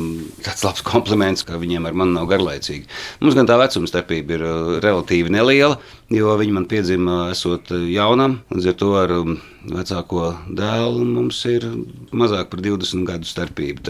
tāds 0.44 0.60
labs 0.66 0.82
kompliments, 0.84 1.42
ka 1.48 1.56
viņiem 1.58 1.86
ar 1.88 1.96
mani 1.96 2.12
nav 2.18 2.26
garlaicīgi. 2.30 2.84
Mums 3.24 3.36
gan 3.38 3.48
tā 3.48 3.56
vecuma 3.60 3.88
starpība 3.88 4.36
ir 4.36 4.44
uh, 4.44 4.74
relatīvi 4.84 5.32
neliela, 5.32 5.78
jo 6.12 6.34
viņi 6.40 6.54
man 6.58 6.66
piedzima 6.68 7.30
esot 7.32 7.72
uh, 7.72 7.86
jaunam, 7.92 8.38
līdz 8.54 8.70
ar 8.72 8.76
to 8.80 8.90
ar 9.00 9.14
um, 9.18 9.36
vecāko 9.68 10.32
dēlu 10.60 11.04
mums 11.04 11.40
ir 11.50 11.66
mazāk 12.12 12.50
par 12.52 12.62
20 12.64 13.06
gadu 13.08 13.28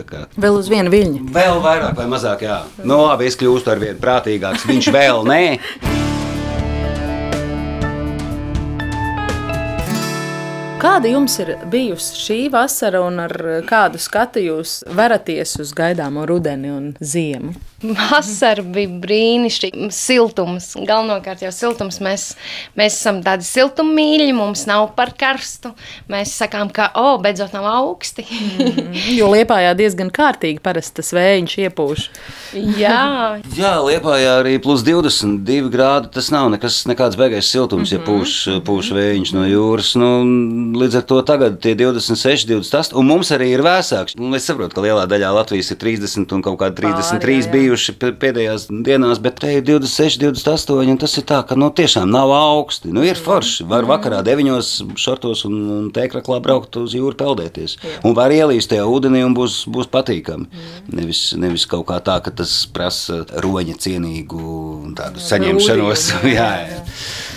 kā 0.09 0.27
Vēl 0.37 0.59
uz 0.59 0.73
vienu 0.73 0.93
viļņu. 0.95 1.29
Vēl 1.35 1.63
vairāk 1.65 1.97
vai 1.99 2.09
mazāk, 2.11 2.47
jā. 2.49 2.61
Nu, 2.83 3.05
labi, 3.07 3.31
es 3.31 3.39
kļūstu 3.39 3.75
ar 3.75 3.83
vien 3.83 4.03
prātīgāks. 4.03 4.69
Viņš 4.69 4.93
vēl 4.95 5.27
nē. 5.29 5.43
Kāda 10.79 11.11
jums 11.11 11.35
ir 11.43 11.57
bijusi 11.73 12.21
šī 12.23 12.37
vasara 12.55 13.01
un 13.03 13.19
ar 13.25 13.33
kādu 13.67 13.99
skatu 13.99 14.39
jūs 14.39 14.85
veraties 14.95 15.57
uz 15.59 15.73
gaidāmo 15.75 16.23
rudeni 16.31 16.71
un 16.71 16.93
ziemu? 17.03 17.57
Vasara 17.79 18.63
bija 18.63 18.91
brīnišķīga. 19.03 19.89
Siltums, 19.95 20.73
galvenokārt 20.75 21.45
jau 21.45 21.51
siltums. 21.55 22.01
Mēs, 22.03 22.33
mēs 22.79 22.97
esam 22.97 23.21
tādi 23.27 23.47
siltummīļi, 23.47 24.33
mums 24.35 24.65
nav 24.67 24.89
par 24.97 25.13
karstu. 25.19 25.71
Mēs 26.11 26.33
sakām, 26.41 26.73
ka, 26.75 26.89
o, 26.99 27.05
oh, 27.15 27.21
beidzot 27.23 27.55
nav 27.55 27.69
augsti. 27.71 28.27
Jo 29.19 29.31
liepājā 29.31 29.73
diezgan 29.79 30.11
kārtīgi 30.15 30.63
parasti 30.63 30.99
tas 31.01 31.13
vējš 31.15 31.55
iepūš. 31.67 32.09
Jā, 32.79 33.39
Jā, 33.59 33.73
Lietpājā 33.83 34.39
arī 34.41 34.57
plus 34.63 34.83
22 34.87 35.71
grādi. 35.73 36.11
Tas 36.15 36.33
nav 36.35 36.51
nekas, 36.53 36.81
nekāds 36.91 37.19
beigais 37.19 37.51
siltums, 37.51 37.93
ja 37.95 38.03
pūš, 38.03 38.35
pūš 38.67 38.91
vējš 38.97 39.33
no 39.37 39.47
jūras. 39.47 39.95
Nu, 39.99 40.11
līdz 40.77 40.97
ar 41.01 41.05
to 41.09 41.19
tagad 41.27 41.57
tie 41.63 41.73
26, 41.79 42.47
28, 42.51 42.95
un 42.99 43.07
mums 43.09 43.31
arī 43.35 43.51
ir 43.55 43.63
vēsāks. 43.65 44.17
Nu, 44.19 44.31
Es 44.39 44.45
saprotu, 44.47 44.77
ka 44.77 44.83
lielā 44.85 45.07
daļā 45.11 45.31
Latvijas 45.35 45.71
ir 45.75 45.79
30 45.81 46.33
un 46.37 46.43
kaut 46.45 46.59
kādi 46.61 46.77
33 46.83 47.19
Pāri, 47.19 47.37
jā, 47.39 47.47
jā. 47.47 47.53
bijuši 47.55 47.95
pēdējās 48.23 48.67
dienās, 48.87 49.19
bet 49.25 49.39
te 49.43 49.51
ir 49.57 49.65
26, 49.67 50.21
28, 50.23 50.77
un 50.93 51.01
tas 51.01 51.17
ir 51.19 51.27
tā, 51.29 51.41
ka 51.49 51.57
nu, 51.59 51.71
tiešām 51.75 52.11
nav 52.13 52.31
augsti. 52.37 52.93
Nu, 52.95 53.03
ir 53.07 53.19
forši. 53.19 53.67
Var 53.71 53.89
vakarā 53.89 54.21
9 54.27 54.97
šortos 55.01 55.45
un, 55.49 55.57
un 55.79 55.89
tēkraklā 55.95 56.39
braukt 56.45 56.77
uz 56.81 56.95
jūru 56.97 57.17
peldēties. 57.19 57.79
Un 58.07 58.15
var 58.19 58.31
ielīst 58.35 58.71
tajā 58.75 58.87
ūdenī 58.89 59.25
un 59.27 59.35
būs, 59.37 59.63
būs 59.73 59.91
patīkami. 59.93 60.47
Nevis, 60.95 61.33
nevis 61.39 61.67
kaut 61.71 61.87
kā 61.91 61.99
tā, 62.05 62.19
ka 62.25 62.31
tas 62.43 62.55
prasa 62.73 63.25
roņa 63.43 63.79
cienīgu 63.85 64.95
tādu 64.99 65.23
saņemšanos. 65.23 66.07
jā, 66.39 66.49
jā. 66.69 66.83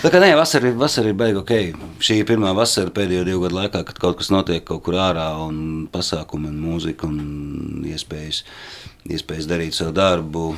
Tā 0.02 0.10
kā 0.10 0.18
nē, 0.22 0.32
vasara, 0.38 0.70
ir- 0.72 0.78
vasara 0.80 1.12
ir 1.12 1.18
beiga 1.18 1.42
ok. 1.44 1.52
Šī 2.02 2.16
ir 2.22 2.26
pirmā 2.26 2.50
vasara 2.56 2.90
pēdējo 3.22 3.38
divu 3.38 3.46
gadu 3.46 3.58
laikā, 3.60 3.84
kad 3.86 3.98
kaut 4.02 4.18
kas 4.18 4.30
notiek 4.34 4.64
kaut 4.66 4.82
kur 4.82 4.98
ārā 4.98 5.30
un 5.46 5.86
pasākumi 5.92 6.50
un 6.50 6.60
mūzika 6.62 7.06
un 7.06 7.84
iespējas, 7.86 8.44
iespējas 9.08 9.46
darīt 9.50 9.78
savu 9.78 9.94
darbu. 9.94 10.54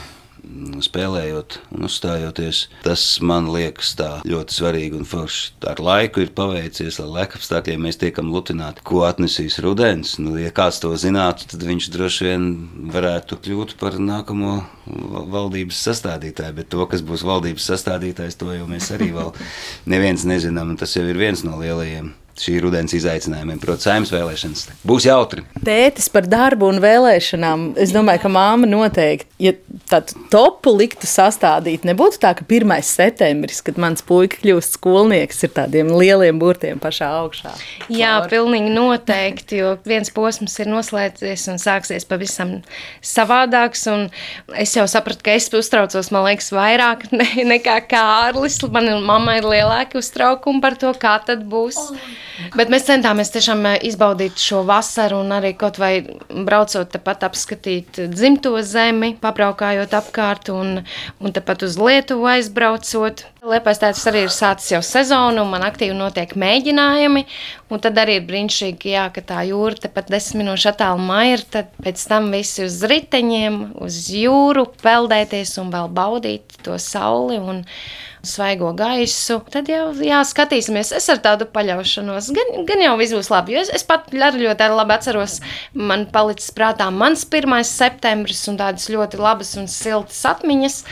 Spēlējot 0.84 1.54
un 1.72 1.86
uzstājoties, 1.86 2.58
tas 2.84 3.00
man 3.24 3.46
liekas 3.48 3.94
tā 3.96 4.08
ļoti 4.28 4.52
svarīgi 4.52 4.98
un 4.98 5.06
forši. 5.08 5.54
Ar 5.70 5.78
laiku 5.80 6.20
ir 6.20 6.34
paveicies, 6.36 6.98
ar 7.00 7.08
laika 7.14 7.38
apstākļiem 7.38 7.80
mēs 7.86 7.96
tiekam 8.02 8.28
lutināti, 8.28 8.84
ko 8.84 9.06
atnesīs 9.08 9.56
rudens. 9.64 10.18
Nu, 10.20 10.34
ja 10.36 10.50
kāds 10.52 10.82
to 10.82 10.90
zinātu, 11.00 11.48
tad 11.48 11.64
viņš 11.64 11.88
droši 11.94 12.26
vien 12.28 12.44
varētu 12.92 13.38
kļūt 13.40 13.72
par 13.80 13.96
nākamo 13.96 14.58
val- 14.84 15.30
valdības 15.32 15.80
sastādītāju. 15.88 16.58
Bet 16.60 16.68
to, 16.74 16.84
kas 16.92 17.00
būs 17.00 17.24
valdības 17.24 17.70
sastādītājs, 17.72 18.36
to 18.36 18.52
jau 18.52 18.68
mēs 18.68 18.90
arī 18.92 19.14
vēl 19.16 19.32
neviens 19.94 20.28
nezinām. 20.28 20.74
un 20.74 20.82
Tas 20.84 20.92
jau 20.98 21.08
ir 21.08 21.24
viens 21.24 21.40
no 21.48 21.56
lielajiem 21.62 22.12
šī 22.40 22.56
rudens 22.64 22.94
izaicinājumiem, 22.96 23.60
proti, 23.62 23.86
saimnes 23.86 24.12
vēlēšanas. 24.14 24.64
Būs 24.86 25.06
jautri. 25.06 25.44
Tētis 25.64 26.08
par 26.12 26.26
darbu 26.30 26.68
un 26.72 26.80
vēlēšanām. 26.82 27.66
Es 27.80 27.92
domāju, 27.94 28.24
ka 28.24 28.32
māma 28.32 28.68
noteikti, 28.68 29.28
ja 29.42 29.54
tādu 29.90 30.18
topu 30.32 30.74
liktu 30.74 31.08
sastādīt, 31.08 31.86
nebūtu 31.86 32.20
tā, 32.22 32.32
ka 32.38 32.46
1. 32.48 32.74
septembris, 32.86 33.62
kad 33.64 33.78
mans 33.80 34.04
puika 34.06 34.40
kļūst 34.42 34.78
skolnieks, 34.78 35.44
ir 35.46 35.54
tādiem 35.54 35.92
lieliem 35.94 36.40
burtiem 36.42 36.82
pašā 36.82 37.10
augšā. 37.20 37.54
Jā, 37.92 38.16
pilnīgi 38.30 38.72
noteikti, 38.74 39.60
jo 39.62 39.76
viens 39.86 40.10
posms 40.14 40.58
ir 40.62 40.70
noslēdzies 40.72 41.48
un 41.52 41.62
sāksies 41.62 42.08
pavisam 42.08 42.58
savādāks. 43.04 43.86
un 43.92 44.08
Es 44.58 44.74
jau 44.76 44.84
sapratu, 44.90 45.22
ka 45.24 45.34
es 45.38 45.48
uztraucos, 45.54 46.10
man 46.14 46.26
liekas, 46.28 46.50
vairāk 46.54 47.08
ne, 47.18 47.26
nekā 47.54 47.78
Kārlis. 47.90 48.60
Man 48.74 48.90
un 48.92 49.06
mamma 49.06 49.38
ir 49.40 49.48
lielāki 49.48 49.98
uztraukumi 50.00 50.62
par 50.64 50.78
to, 50.80 50.92
kā 51.00 51.16
tad 51.26 51.44
būs. 51.50 51.80
Bet 52.54 52.70
mēs 52.72 52.86
centāmies 52.88 53.30
tiešām 53.34 53.62
eh, 53.70 53.76
izbaudīt 53.88 54.40
šo 54.42 54.64
vasaru 54.66 55.20
un 55.22 55.34
arī 55.36 55.52
kaut 55.58 55.78
vai 55.78 55.92
braucot 56.28 56.90
tepat 56.94 57.26
apskatīt 57.28 58.00
dzimto 58.10 58.54
zemi, 58.66 59.12
pabraukājot 59.22 59.94
apkārt 59.94 60.50
un, 60.54 60.80
un 61.20 61.34
tepat 61.34 61.66
uz 61.66 61.78
Lietuvu 61.78 62.26
aizbraucot. 62.34 63.24
Liepais 63.44 63.80
tāds 63.82 64.00
arī 64.08 64.24
ir 64.24 64.32
sācis 64.32 64.72
jau 64.72 64.80
sezonu, 64.84 65.42
un 65.44 65.50
man 65.52 65.66
aktīvi 65.66 65.94
notiek 65.96 66.32
mēģinājumi. 66.40 67.24
Un 67.74 67.82
tad 67.84 67.98
arī 68.00 68.18
ir 68.18 68.26
brīnišķīgi, 68.28 68.94
jā, 68.94 69.04
ka 69.14 69.22
tā 69.24 69.42
jūra 69.48 69.84
tepat 69.86 70.10
desmit 70.12 70.42
minūšu 70.42 70.70
attālumā 70.72 71.20
ir. 71.32 71.44
Tad 71.52 71.70
pēc 71.84 72.06
tam 72.10 72.30
visi 72.34 72.64
uz 72.66 72.80
riteņiem, 72.88 73.60
uz 73.84 74.00
jūru 74.14 74.66
peldēties 74.82 75.54
un 75.62 75.70
vēl 75.74 75.92
baudīt 75.94 76.58
to 76.64 76.78
sauli 76.80 77.38
un 77.38 77.62
svaigo 78.28 78.72
gaisu. 78.76 79.40
Tad 79.52 79.68
jau 79.70 79.88
jā, 80.04 80.20
skatīsimies. 80.26 80.92
Es 80.96 81.08
ar 81.12 81.20
tādu 81.24 81.48
paļaušanos, 81.54 82.30
gan, 82.36 82.54
gan 82.68 82.84
jau 82.84 82.94
viss 83.00 83.16
būs 83.16 83.30
labi. 83.32 83.58
Es, 83.60 83.72
es 83.74 83.86
pat 83.86 84.10
arī 84.14 84.46
ļoti 84.46 84.70
labi 84.74 84.96
atceros, 84.96 85.38
man 85.74 86.06
palicis 86.14 86.52
prātā 86.56 86.90
mans 86.94 87.26
1. 87.28 87.58
septembris 87.68 88.44
un 88.50 88.60
tādas 88.60 88.88
ļoti 88.92 89.20
labas 89.20 89.54
un 89.60 89.70
siltas 89.70 90.24
atmiņas 90.34 90.82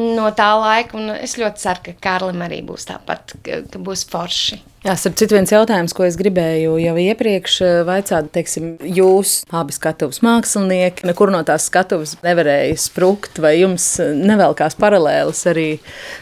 no 0.00 0.28
tā 0.36 0.50
laika. 0.60 0.98
Un 1.00 1.16
es 1.16 1.38
ļoti 1.40 1.64
ceru, 1.64 1.88
ka 1.88 1.98
Kārlim 2.08 2.44
arī 2.46 2.62
būs 2.66 2.88
tāpat, 2.90 3.38
ka, 3.44 3.64
ka 3.70 3.82
būs 3.82 4.06
forši. 4.10 4.62
Jā, 4.84 4.92
starp 5.00 5.14
citu, 5.16 5.32
viens 5.32 5.48
jautājums, 5.48 5.94
ko 5.96 6.04
es 6.04 6.18
gribēju 6.20 6.74
jau 6.76 6.92
iepriekš 7.00 7.54
eh, 7.64 7.76
vaicāt, 7.88 8.26
teiksim, 8.34 8.74
jūs 8.84 9.38
abi 9.48 9.72
skatuves 9.72 10.20
mākslinieki, 10.20 11.06
nekur 11.08 11.32
no 11.32 11.40
tās 11.48 11.70
skatuves 11.70 12.12
nevarēja 12.20 12.74
sprukt, 12.82 13.40
vai 13.40 13.54
jums 13.62 13.86
nevelkās 14.02 14.76
paralēlis 14.76 15.40
arī 15.48 15.66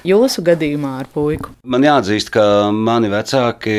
jūsu 0.06 0.46
gadījumā 0.46 0.92
ar 1.00 1.10
puiku? 1.10 1.50
Man 1.66 1.82
jāatzīst, 1.88 2.30
ka 2.30 2.46
mani 2.70 3.10
vecāki 3.10 3.76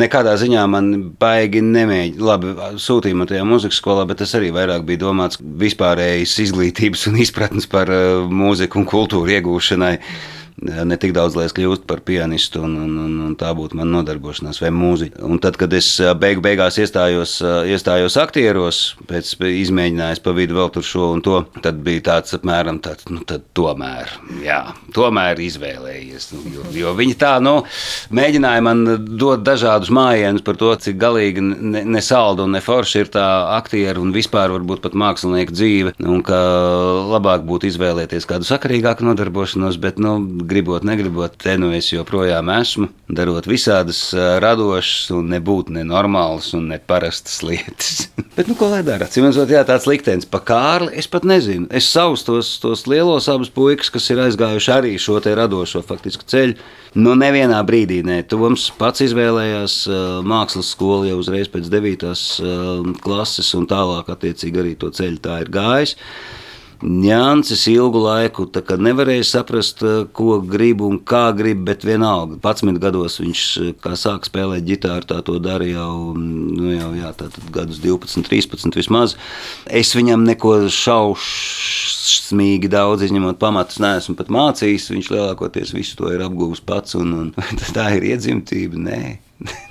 nekādā 0.00 0.32
ziņā 0.40 0.64
man 0.72 0.90
baigi 1.20 1.60
nemēģināja. 1.60 2.24
Labi, 2.30 2.56
sūtīja 2.80 3.20
man 3.20 3.28
tajā 3.28 3.44
muzikas 3.44 3.84
skolā, 3.84 4.08
bet 4.08 4.24
tas 4.24 4.32
arī 4.40 4.48
vairāk 4.56 4.88
bija 4.88 5.04
domāts 5.04 5.36
vispārējas 5.40 6.40
izglītības 6.48 7.04
un 7.12 7.20
izpratnes 7.20 7.68
par 7.68 7.92
uh, 7.92 8.24
mūziku 8.32 8.80
un 8.80 8.88
kultūru 8.88 9.36
iegūšanai. 9.36 9.96
Ne 10.60 10.96
tik 11.00 11.14
daudz, 11.16 11.36
lai 11.38 11.46
es 11.48 11.54
kļūstu 11.56 11.86
par 11.88 12.02
pianistu, 12.04 12.60
un, 12.66 12.74
un, 12.84 12.96
un, 13.00 13.12
un 13.24 13.36
tā 13.38 13.48
būtu 13.56 13.78
mana 13.78 13.94
nodarbošanās, 13.96 14.58
vai 14.60 14.68
mūziķa. 14.76 15.22
Un 15.24 15.38
tad, 15.40 15.56
kad 15.60 15.72
es 15.72 15.88
ā, 16.04 16.12
beigu 16.18 16.42
beigās 16.44 16.76
iestājos, 16.82 17.38
iestājos 17.70 18.18
aktieros, 18.20 18.80
pēc 19.08 19.32
izmēģinājuma 19.48 20.20
pa 20.20 20.34
vidu 20.36 20.58
vēl 20.58 20.68
tur 20.74 20.84
šo 20.84 21.06
un 21.14 21.22
to, 21.24 21.38
tad 21.64 21.80
bija 21.86 22.02
tāds 22.10 22.36
apmēram 22.36 22.80
tāds, 22.84 23.06
nu, 23.08 23.22
tad 23.24 23.46
tomēr, 23.56 24.12
jā, 24.44 24.58
tomēr 24.96 25.40
izvēlējies. 25.46 26.28
Nu, 26.34 26.42
jo, 26.52 26.66
jo 26.76 26.92
viņi 26.98 27.16
tā, 27.22 27.32
nu, 27.40 27.54
mēģināja 28.12 28.66
man 28.66 28.84
dot 29.16 29.46
dažādus 29.46 29.88
mājienus 29.96 30.44
par 30.44 30.60
to, 30.60 30.74
cik 30.84 31.00
galīgi 31.00 31.44
ne, 31.44 31.86
ne 31.88 32.04
salda 32.04 32.44
un 32.44 32.52
ne 32.58 32.60
forši 32.64 33.04
ir 33.06 33.12
tā 33.16 33.26
aktieru 33.56 34.04
un 34.04 34.12
vispār 34.12 34.52
varbūt 34.52 34.84
pat 34.84 34.98
mākslinieku 34.98 35.56
dzīve, 35.56 35.96
un 36.04 36.20
ka 36.26 36.36
labāk 37.14 37.48
būtu 37.48 37.70
izvēlēties 37.70 38.28
kādu 38.28 38.48
sakarīgāku 38.48 39.08
nodarbošanos, 39.08 39.80
bet, 39.80 39.96
nu, 40.02 40.18
gribot, 40.50 40.84
negribot, 40.86 41.36
te 41.40 41.54
nu 41.60 41.70
es 41.76 41.88
joprojām 41.92 42.50
esmu, 42.52 42.88
darot 43.08 43.46
visādas 43.48 44.00
radošas 44.42 45.12
un 45.16 45.30
nebūt 45.32 45.70
nenormālas 45.74 46.50
un 46.58 46.66
neparastas 46.72 47.40
lietas. 47.46 48.08
bet, 48.36 48.50
nu, 48.50 48.56
ko 48.58 48.68
lai 48.72 48.82
dara? 48.86 49.08
Cimensot, 49.10 49.50
jā, 49.50 49.62
tāds 49.68 49.86
liktenis 49.90 50.28
pa 50.28 50.42
Kārli, 50.50 50.92
es 51.00 51.08
pat 51.10 51.26
nezinu. 51.28 51.68
Es 51.74 51.88
savus 51.90 52.26
tos, 52.26 52.52
tos 52.62 52.84
lielos 52.90 53.30
abus 53.32 53.52
puikas, 53.54 53.92
kas 53.94 54.10
ir 54.12 54.22
aizgājuši 54.26 54.74
arī 54.74 54.92
šo 55.00 55.20
te 55.22 55.32
radošo 55.38 55.84
faktisku 55.86 56.26
ceļu, 56.30 56.58
nu, 56.98 57.14
nevienā 57.18 57.62
brīdī, 57.66 58.02
ne. 58.06 58.20
Toms 58.26 58.68
pats 58.78 59.06
izvēlējās 59.06 59.80
mākslas 60.26 60.74
skolu 60.74 61.08
jau 61.10 61.18
uzreiz 61.22 61.50
pēc 61.52 61.70
9. 61.72 62.10
ā, 62.10 62.60
klases 63.04 63.54
un 63.58 63.70
tālāk 63.70 64.10
attiecīgi 64.12 64.64
arī 64.64 64.76
to 64.78 64.90
ceļu 64.94 65.22
tā 65.24 65.40
ir 65.44 65.52
gājis. 65.54 65.96
Ņēncis 66.82 67.66
ilgu 67.74 68.00
laiku. 68.04 68.46
Nevarēja 68.80 69.24
saprast, 69.26 69.82
eh, 69.82 70.06
ko 70.12 70.40
grib 70.40 70.80
un 70.80 70.98
kā 70.98 71.36
grib, 71.36 71.64
bet 71.64 71.84
vienalga. 71.84 72.38
11 72.40 72.78
gados 72.80 73.20
viņš 73.20 73.42
eh, 73.68 73.74
sāka 74.00 74.28
spēlēt 74.28 74.64
ģitāru, 74.64 75.04
tā 75.06 75.22
to 75.24 75.38
darīja 75.38 75.80
jau, 75.80 76.14
nu, 76.16 76.72
jau 76.72 76.92
jā, 76.96 77.12
gadus 77.52 77.78
12, 77.80 78.24
13 78.28 78.76
vismaz. 78.76 79.16
Es 79.66 79.94
viņam 79.94 80.24
neko 80.24 80.68
šausmīgi 80.72 82.68
daudz 82.70 83.02
izņemot 83.02 83.38
pamatus, 83.38 83.80
neesmu 83.82 84.16
pat 84.16 84.28
mācījis. 84.28 84.90
Viņš 84.94 85.10
lielākoties 85.12 85.74
visu 85.76 85.96
to 86.00 86.12
ir 86.12 86.24
apguvis 86.24 86.64
pats, 86.64 86.96
un, 86.98 87.12
un 87.12 87.34
tā 87.76 87.90
ir 87.98 88.12
iedzimtība. 88.14 88.80
Nē. 88.80 89.18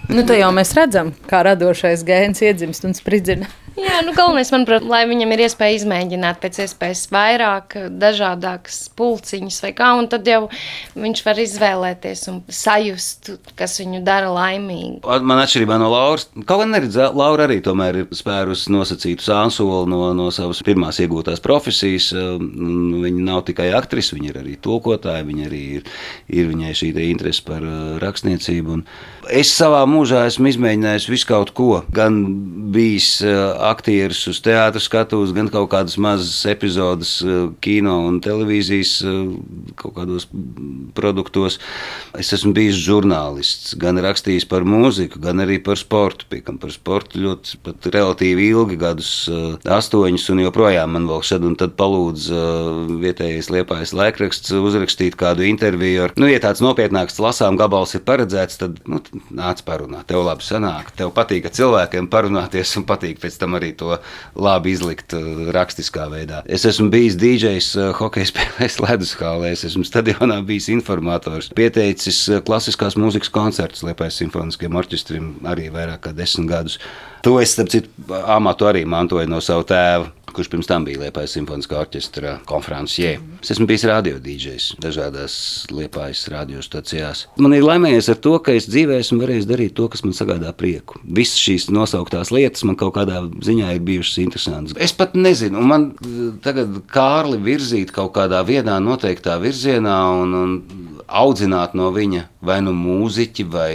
Nu, 0.09 0.25
tā 0.27 0.39
jau 0.39 0.51
mēs 0.55 0.73
redzam, 0.77 1.13
kā 1.29 1.43
radošais 1.47 2.05
gēns 2.07 2.43
iedzimst 2.45 2.87
un 2.89 2.97
spridzina. 2.97 3.49
Jā, 3.79 3.99
nu 4.03 4.11
galvenais, 4.15 4.49
manuprāt, 4.51 4.83
lai 4.87 5.03
viņam 5.07 5.31
ir 5.35 5.43
iespēja 5.45 5.77
izmēģināt 5.77 6.39
pēc 6.41 6.57
iespējas 6.65 7.05
vairāk, 7.13 7.75
dažādākas 8.01 8.89
pulciņas 8.97 9.59
vai 9.63 9.71
kā, 9.77 9.91
un 9.99 10.09
tad 10.11 10.27
jau 10.27 10.41
viņš 10.99 11.21
var 11.23 11.39
izvēlēties 11.43 12.23
un 12.31 12.41
sajust, 12.51 13.31
kas 13.59 13.77
viņu 13.79 14.01
dara 14.07 14.31
laimīgu. 14.33 14.99
Man 15.23 15.39
atšķirībā 15.43 15.77
no 15.79 15.91
Lauras, 15.93 16.27
kaut 16.49 16.63
gan 16.63 16.75
arī 16.79 16.89
Laura 17.15 17.45
arī 17.47 17.59
tomēr 17.63 18.01
ir 18.01 18.09
spērusi 18.15 18.73
nosacītu 18.73 19.23
sānsoli 19.29 19.87
no, 19.93 20.01
no 20.17 20.27
savas 20.35 20.59
pirmās 20.65 20.99
iegūtās 21.03 21.43
profesijas. 21.43 22.09
Viņa 22.15 23.23
nav 23.29 23.45
tikai 23.47 23.69
aktrise, 23.77 24.17
viņa 24.17 24.33
ir 24.33 24.41
arī 24.43 24.57
tulkotāja, 24.59 25.27
viņa 25.27 25.47
arī 25.47 25.63
ir, 25.79 25.87
ir 26.27 26.51
viņai 26.51 26.75
šī 26.81 26.91
interese 27.05 27.45
par 27.47 27.63
uh, 27.63 27.95
rakstniecību. 28.03 28.79
Un 28.79 28.85
es 29.31 29.53
savā 29.55 29.85
mūžā 29.87 29.98
esmu 30.07 30.49
izmēģinājis 30.51 31.09
visu 31.11 31.27
kaut 31.29 31.51
ko, 31.57 31.81
gan 31.93 32.21
bijis 32.73 33.17
uh, 33.25 33.57
aktierus 33.69 34.21
uz 34.31 34.39
teātras 34.45 34.87
skatuves, 34.89 35.33
gan 35.35 35.49
kaut 35.51 35.69
kādas 35.73 35.97
mazas 36.01 36.37
epizodes 36.49 37.19
eh, 37.23 37.47
kino 37.63 37.95
un 38.07 38.19
televīzijas 38.23 38.93
eh, 39.05 39.17
kaut 39.79 39.95
kādos 39.97 40.27
produktos. 40.97 41.59
Es 42.17 42.31
esmu 42.35 42.53
bijis 42.57 42.79
žurnālists, 42.81 43.75
gan 43.79 43.99
rakstījis 44.01 44.47
par 44.49 44.65
mūziku, 44.67 45.21
gan 45.23 45.43
arī 45.43 45.59
par 45.63 45.79
sportu. 45.79 46.27
Piekam 46.29 46.59
par 46.61 46.73
sportu 46.73 47.21
ļoti 47.23 47.59
pat 47.65 47.89
relatīvi 47.93 48.49
ilgi, 48.53 48.79
gadus 48.81 49.11
eh, 49.31 49.57
astoņus, 49.79 50.29
un 50.33 50.43
joprojām 50.45 50.95
man 50.95 51.09
vēl 51.09 51.25
šad 51.25 51.47
un 51.47 51.57
tad 51.59 51.75
palūdz 51.79 52.29
vietējais 53.01 53.51
liepājas 53.53 53.93
laikraksts 53.97 54.53
uzrakstīt 54.55 55.17
kādu 55.19 55.45
interviju. 55.49 56.07
Ar, 56.07 56.15
nu, 56.19 56.29
ja 56.31 56.41
tāds 56.43 56.63
nopietnāks 56.63 57.19
lasām 57.21 57.59
gabals 57.59 57.95
ir 57.97 58.05
paredzēts, 58.07 58.59
tad 58.61 58.79
nu, 58.89 59.01
nāc 59.35 59.63
parunāt. 59.67 59.88
Tev 60.09 60.23
labi 60.25 60.45
sanāk, 60.45 60.91
tev 60.97 61.11
patīk 61.15 61.47
ar 61.49 61.53
cilvēkiem 61.55 62.09
parunāties 62.11 62.75
un 62.79 62.85
patīk 62.89 63.19
pēc 63.21 63.39
tam 63.41 63.57
arī 63.59 63.71
to 63.79 63.97
labi 64.37 64.73
izlikt 64.75 65.15
uh, 65.17 65.49
rakstiskā 65.55 66.07
veidā. 66.11 66.43
Es 66.45 66.65
esmu 66.69 66.89
bijis 66.93 67.17
DJs 67.19 67.69
uh, 67.79 67.89
hokeja 67.99 68.29
spēlēs 68.31 68.79
Leduskālē, 68.83 69.53
es 69.55 69.65
esmu 69.69 69.85
stadionā 69.87 70.39
bijis 70.45 70.69
informators, 70.73 71.51
pieteicis 71.57 72.21
uh, 72.29 72.43
klasiskās 72.45 72.97
mūzikas 72.99 73.33
koncertus 73.33 73.85
Liepājas 73.87 74.21
simfoniskajam 74.21 74.79
orķestrim 74.83 75.33
arī 75.49 75.69
vairāk 75.73 76.05
kā 76.07 76.15
desmit 76.15 76.51
gadus. 76.53 76.79
To 77.25 77.35
es, 77.41 77.51
starp 77.51 77.73
citu, 77.73 77.89
amatu 78.31 78.69
arī 78.69 78.85
mantoju 78.87 79.27
no 79.27 79.41
sava 79.43 79.65
tēva 79.67 80.07
kurš 80.33 80.49
pirms 80.49 80.67
tam 80.69 80.85
bija 80.87 81.01
Liepājas 81.03 81.33
simfoniskā 81.35 81.77
orķestra 81.81 82.37
konferencē. 82.49 83.15
Es 83.41 83.53
esmu 83.53 83.67
bijis 83.69 83.85
radiodīdžers 83.89 84.67
dažādās 84.81 85.35
Liepājas 85.73 86.25
radiostacijās. 86.31 87.25
Man 87.41 87.55
ir 87.57 87.65
laimējies 87.65 88.11
ar 88.13 88.19
to, 88.23 88.35
ka 88.43 88.55
es 88.57 88.69
dzīvē 88.69 88.99
esmu 89.03 89.19
varējis 89.23 89.49
darīt 89.49 89.68
to, 89.77 89.87
kas 89.91 90.03
man 90.05 90.15
sagādā 90.17 90.51
prieku. 90.57 90.99
Visas 91.03 91.39
šīs 91.41 91.69
nosauktās 91.73 92.33
lietas 92.35 92.65
man 92.67 92.77
kaut 92.79 92.95
kādā 92.97 93.21
ziņā 93.45 93.71
ir 93.75 93.85
bijušas 93.85 94.19
interesantas. 94.23 94.77
Es 94.81 94.95
pat 94.95 95.15
nezinu, 95.17 95.61
man 95.65 95.91
tagad 96.45 96.81
Kārli 96.91 97.39
virzīt 97.43 97.93
kaut 97.95 98.13
kādā 98.17 98.41
vienā 98.47 98.79
noteiktā 98.83 99.39
virzienā 99.41 99.97
un, 100.19 100.35
un 100.35 100.59
audzināt 101.07 101.75
no 101.77 101.89
viņa 101.95 102.27
vai 102.45 102.61
nu 102.65 102.75
mūziķi 102.75 103.49
vai 103.49 103.71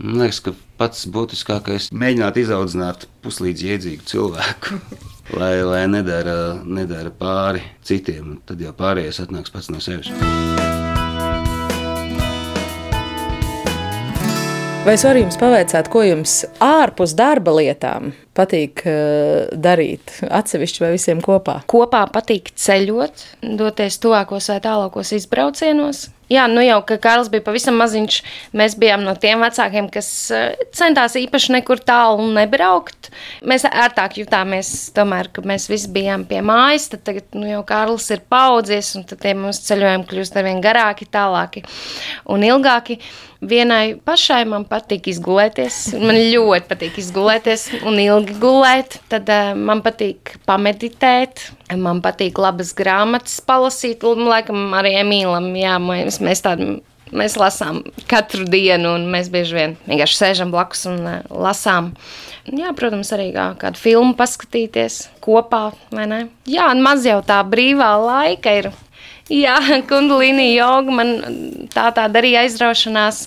Man 0.00 0.22
liekas, 0.22 0.38
ka 0.40 0.54
pats 0.80 1.02
būtiskākais 1.12 1.90
ir 1.90 1.98
mēģināt 2.00 2.38
izaudzināt 2.40 3.04
puslīdz 3.20 3.66
jēdzīgu 3.66 4.08
cilvēku. 4.08 4.80
lai, 5.40 5.54
lai 5.60 5.84
nedara, 5.92 6.38
nedara 6.64 7.12
pāri 7.12 7.62
citiem, 7.84 8.38
tad 8.48 8.64
jau 8.64 8.72
pārējais 8.76 9.20
atnāks 9.26 9.52
pats 9.52 9.68
no 9.72 9.82
sevis. 9.84 10.08
Vai 14.80 14.94
es 14.96 15.02
varu 15.04 15.20
jums 15.20 15.36
pavaicāt, 15.36 15.90
ko 15.92 16.00
jums 16.00 16.38
ārpus 16.64 17.12
darba 17.12 17.52
lietām 17.52 18.14
patīk 18.32 18.80
uh, 18.88 19.50
darīt? 19.52 20.14
Atsevišķi 20.24 20.80
vai 20.80 20.94
visiem 20.94 21.20
kopā? 21.20 21.58
Kopā 21.68 22.06
patīk 22.08 22.48
ceļot, 22.56 23.26
doties 23.60 24.00
tuvākos 24.00 24.48
vai 24.48 24.56
tālākos 24.64 25.12
izbraucienos. 25.18 26.06
Jā, 26.30 26.46
nu 26.46 26.62
jau, 26.62 26.78
ka 26.86 26.96
Kārls 27.02 27.28
bija 27.28 27.42
pavisam 27.42 27.76
maziņš, 27.82 28.20
mēs 28.56 28.76
bijām 28.80 29.02
no 29.04 29.16
tiem 29.18 29.42
vecākiem, 29.42 29.88
kas 29.92 30.08
eh, 30.32 30.60
centās 30.78 31.16
īpaši 31.18 31.56
nekur 31.58 31.82
tālu 31.82 32.30
nebraukt. 32.32 33.10
Mēs 33.50 33.66
ērtāk 33.66 34.20
jutāmies, 34.22 34.70
tomēr, 34.96 35.28
ka 35.34 35.42
mēs 35.44 35.66
visi 35.68 35.90
bijām 35.92 36.24
pie 36.30 36.38
mājas, 36.46 36.86
tad 36.92 37.02
tagad 37.08 37.34
nu, 37.34 37.48
jau 37.50 37.64
Kārlis 37.66 38.06
ir 38.14 38.22
paudzies, 38.30 38.94
un 38.96 39.04
tad 39.10 39.20
tie 39.26 39.34
mūsu 39.36 39.66
ceļojumi 39.72 40.06
kļūst 40.08 40.38
arvien 40.38 40.62
garāki, 40.64 41.10
tālāki 41.10 41.66
un 42.30 42.46
ilgāki. 42.46 43.02
Vienai 43.40 43.94
pašai 44.04 44.42
man 44.44 44.66
patīk 44.68 45.06
izgulēties. 45.14 45.94
Man 45.96 46.18
ļoti 46.18 46.66
patīk 46.68 46.98
izgulēties 47.00 47.70
un 47.88 47.96
ilgi 48.02 48.34
gulēt. 48.40 48.98
Tad 49.08 49.30
uh, 49.32 49.54
man 49.56 49.80
patīk 49.84 50.34
pameditēt, 50.48 51.46
man 51.80 52.02
patīk 52.04 52.36
labas 52.36 52.74
grāmatas 52.76 53.38
palasīt. 53.40 54.04
Laikam 54.04 54.76
arī 54.76 54.98
Emīlam, 55.00 55.48
jā, 55.56 55.78
mēs, 55.80 56.20
mēs 56.24 56.44
tādu. 56.44 56.78
Mēs 57.10 57.34
lasām 57.34 57.80
katru 58.06 58.44
dienu, 58.46 58.92
un 58.94 59.08
mēs 59.10 59.32
bieži 59.34 59.56
vien 59.56 59.72
vienkārši 59.88 60.14
sēžam 60.14 60.52
blakus 60.52 60.84
un 60.86 61.00
uh, 61.00 61.16
lasām. 61.42 61.88
Jā, 62.46 62.70
protams, 62.78 63.10
arī 63.16 63.32
kā, 63.34 63.48
kādu 63.58 63.80
filmu 63.80 64.14
paskatīties 64.20 65.00
kopā, 65.24 65.72
vai 65.90 66.06
ne? 66.06 66.20
Jā, 66.46 66.68
maz 66.78 67.02
jau 67.08 67.18
tā 67.26 67.40
brīvā 67.42 67.90
laika 68.04 68.54
ir 68.60 68.70
Jā, 69.30 69.56
kundalīna 69.86 70.42
joga 70.50 70.94
man 70.94 71.10
tā 71.70 71.86
tāda 71.94 72.18
arī 72.18 72.32
aizraušanās, 72.40 73.22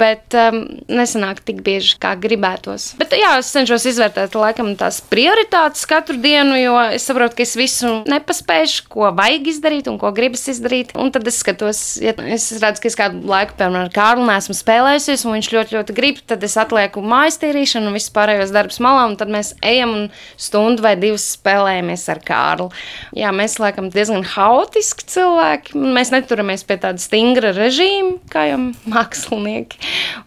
bet 0.00 0.32
um, 0.38 0.62
nesanāk 0.88 1.42
tik 1.44 1.60
bieži, 1.64 1.98
kā 2.00 2.14
gribētos. 2.16 2.94
Bet 2.96 3.12
jā, 3.18 3.34
es 3.42 3.50
cenšos 3.52 3.84
izvērtēt 3.90 4.32
laikam 4.38 4.70
tās 4.80 5.02
prioritātes 5.12 5.84
katru 5.88 6.16
dienu, 6.22 6.56
jo 6.56 6.78
es 6.96 7.04
saprotu, 7.04 7.36
ka 7.36 7.44
es 7.44 7.52
visu 7.58 7.90
nepaspēšu, 8.08 8.86
ko 8.94 9.10
vajag 9.18 9.50
izdarīt 9.52 9.90
un 9.92 9.98
ko 10.00 10.14
gribas 10.16 10.46
izdarīt. 10.48 10.94
Un 10.96 11.12
tad 11.12 11.28
es 11.28 11.42
skatos, 11.44 11.82
ja 12.00 12.16
es 12.32 12.48
redzu, 12.62 12.80
ka 12.80 12.88
es 12.88 12.96
kādu 12.96 13.20
laiku, 13.28 13.58
piemēram, 13.60 13.90
ar 13.90 13.92
Kārlu 13.92 14.24
nesmu 14.30 14.56
spēlējusies, 14.56 15.26
un 15.28 15.36
viņš 15.36 15.52
ļoti, 15.52 15.76
ļoti 15.76 15.98
grib, 16.00 16.24
tad 16.32 16.48
es 16.48 16.56
atlieku 16.60 17.04
mājas 17.04 17.36
tīrīšanu 17.44 17.92
un 17.92 17.98
visus 17.98 18.14
pārējos 18.16 18.56
darbus 18.56 18.80
malā, 18.80 19.04
un 19.10 19.18
tad 19.20 19.28
mēs 19.32 19.52
ejam 19.60 19.92
un 19.98 20.08
stundu 20.40 20.88
vai 20.88 20.96
divas 20.96 21.28
spēlējamies 21.36 22.08
ar 22.14 22.24
Kārlu. 22.24 22.72
Jā, 23.20 23.36
mēs 23.36 23.60
laikam 23.60 23.92
diezgan 23.92 24.24
haotiski 24.32 25.10
cilvēki 25.12 25.41
cilvēki. 25.42 25.78
Mēs 25.96 26.12
neturamies 26.12 26.64
pie 26.66 26.76
tāda 26.80 27.00
stingra 27.02 27.52
režīma, 27.56 28.18
kā 28.30 28.46
jau 28.50 28.58
mākslinieki. 28.90 29.78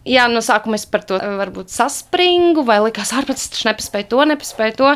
Jā, 0.06 0.28
no 0.32 0.42
sākuma 0.44 0.76
es 0.76 0.86
par 0.86 1.06
to 1.08 1.18
varbūt 1.18 1.72
saspringu, 1.74 2.66
vai 2.66 2.80
likās, 2.84 3.14
ārpus 3.16 3.50
tas 3.50 3.66
nepaspēju 3.66 4.10
to, 4.12 4.24
nepaspēju 4.34 4.78
to. 4.80 4.94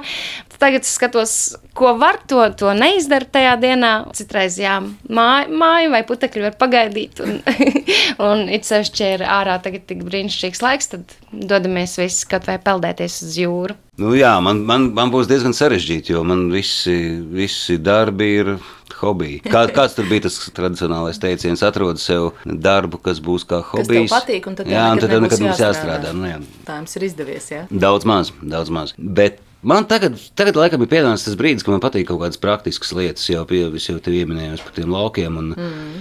Tagad 0.60 0.84
es 0.84 0.92
skatos, 0.98 1.34
ko 1.78 1.94
var 2.00 2.20
to, 2.28 2.42
to 2.60 2.74
neizdarīt 2.76 3.32
tajā 3.32 3.54
dienā. 3.62 3.92
Citreiz, 4.16 4.58
jā, 4.60 4.76
māja, 5.08 5.48
māja 5.48 5.92
vai 5.94 6.02
putekļi 6.08 6.50
var 6.50 6.58
pagaidīt. 6.60 7.22
Un, 7.24 7.38
un 8.28 8.44
it 8.52 8.68
sevišķi, 8.68 9.12
ir 9.16 9.24
ārā 9.24 9.56
tagad 9.64 9.88
tik 9.88 10.04
brīnišķīgs 10.08 10.64
laiks, 10.66 10.92
tad 10.92 11.16
dodamies 11.32 11.96
visi 12.02 12.28
kaut 12.28 12.50
vai 12.50 12.60
peldēties 12.60 13.22
uz 13.28 13.40
jūru. 13.40 13.80
Nu, 14.00 14.14
jā, 14.16 14.34
man, 14.44 14.62
man, 14.68 14.92
man 14.96 15.12
būs 15.12 15.28
diezgan 15.32 15.56
sarežģīti, 15.56 16.14
jo 16.16 16.24
man 16.28 16.48
visi, 16.52 16.94
visi 17.36 17.80
darbi 17.84 18.30
ir 18.42 18.54
hobiji. 19.00 19.42
Kā, 19.48 19.66
kāds 19.76 19.96
tur 19.96 20.08
bija 20.12 20.28
tas 20.28 20.38
tradicionālais 20.56 21.20
teiciens, 21.20 21.64
atrod 21.68 22.00
sev 22.04 22.34
darbu, 22.44 23.00
kas 23.04 23.20
būs 23.24 23.48
kā 23.48 23.60
hobijs. 23.72 24.08
Tas 24.08 24.16
patīk, 24.22 24.48
un 24.52 24.56
tad, 24.60 24.72
jā, 24.72 24.88
un 24.92 25.04
tad 25.04 25.20
nekad 25.24 25.44
mums 25.44 25.64
jāstrādā. 25.64 26.16
Nu, 26.16 26.28
jā. 26.32 26.40
Tā 26.68 26.80
jums 26.82 27.00
ir 27.00 27.08
izdevies, 27.10 27.52
jā? 27.52 27.68
Daudz 27.72 28.08
maz, 28.08 28.34
daudz 28.40 28.72
maz. 28.76 28.96
Bet 28.98 29.44
Man 29.62 29.88
tagad, 29.92 30.16
tagad 30.40 30.56
laikam, 30.56 30.84
ir 30.86 30.92
pienācis 30.92 31.28
tas 31.28 31.36
brīdis, 31.40 31.66
kad 31.66 31.74
man 31.76 31.84
patīk 31.84 32.08
kaut 32.08 32.22
kādas 32.22 32.40
praktiskas 32.40 32.94
lietas, 32.96 33.26
jau 33.28 33.44
pie, 33.50 33.66
jau 33.68 33.98
te 34.00 34.14
pieminējos 34.14 34.64
par 34.64 34.76
tiem 34.78 34.94
laukiem. 34.94 35.40
Un 35.42 35.50
mm. 35.56 35.98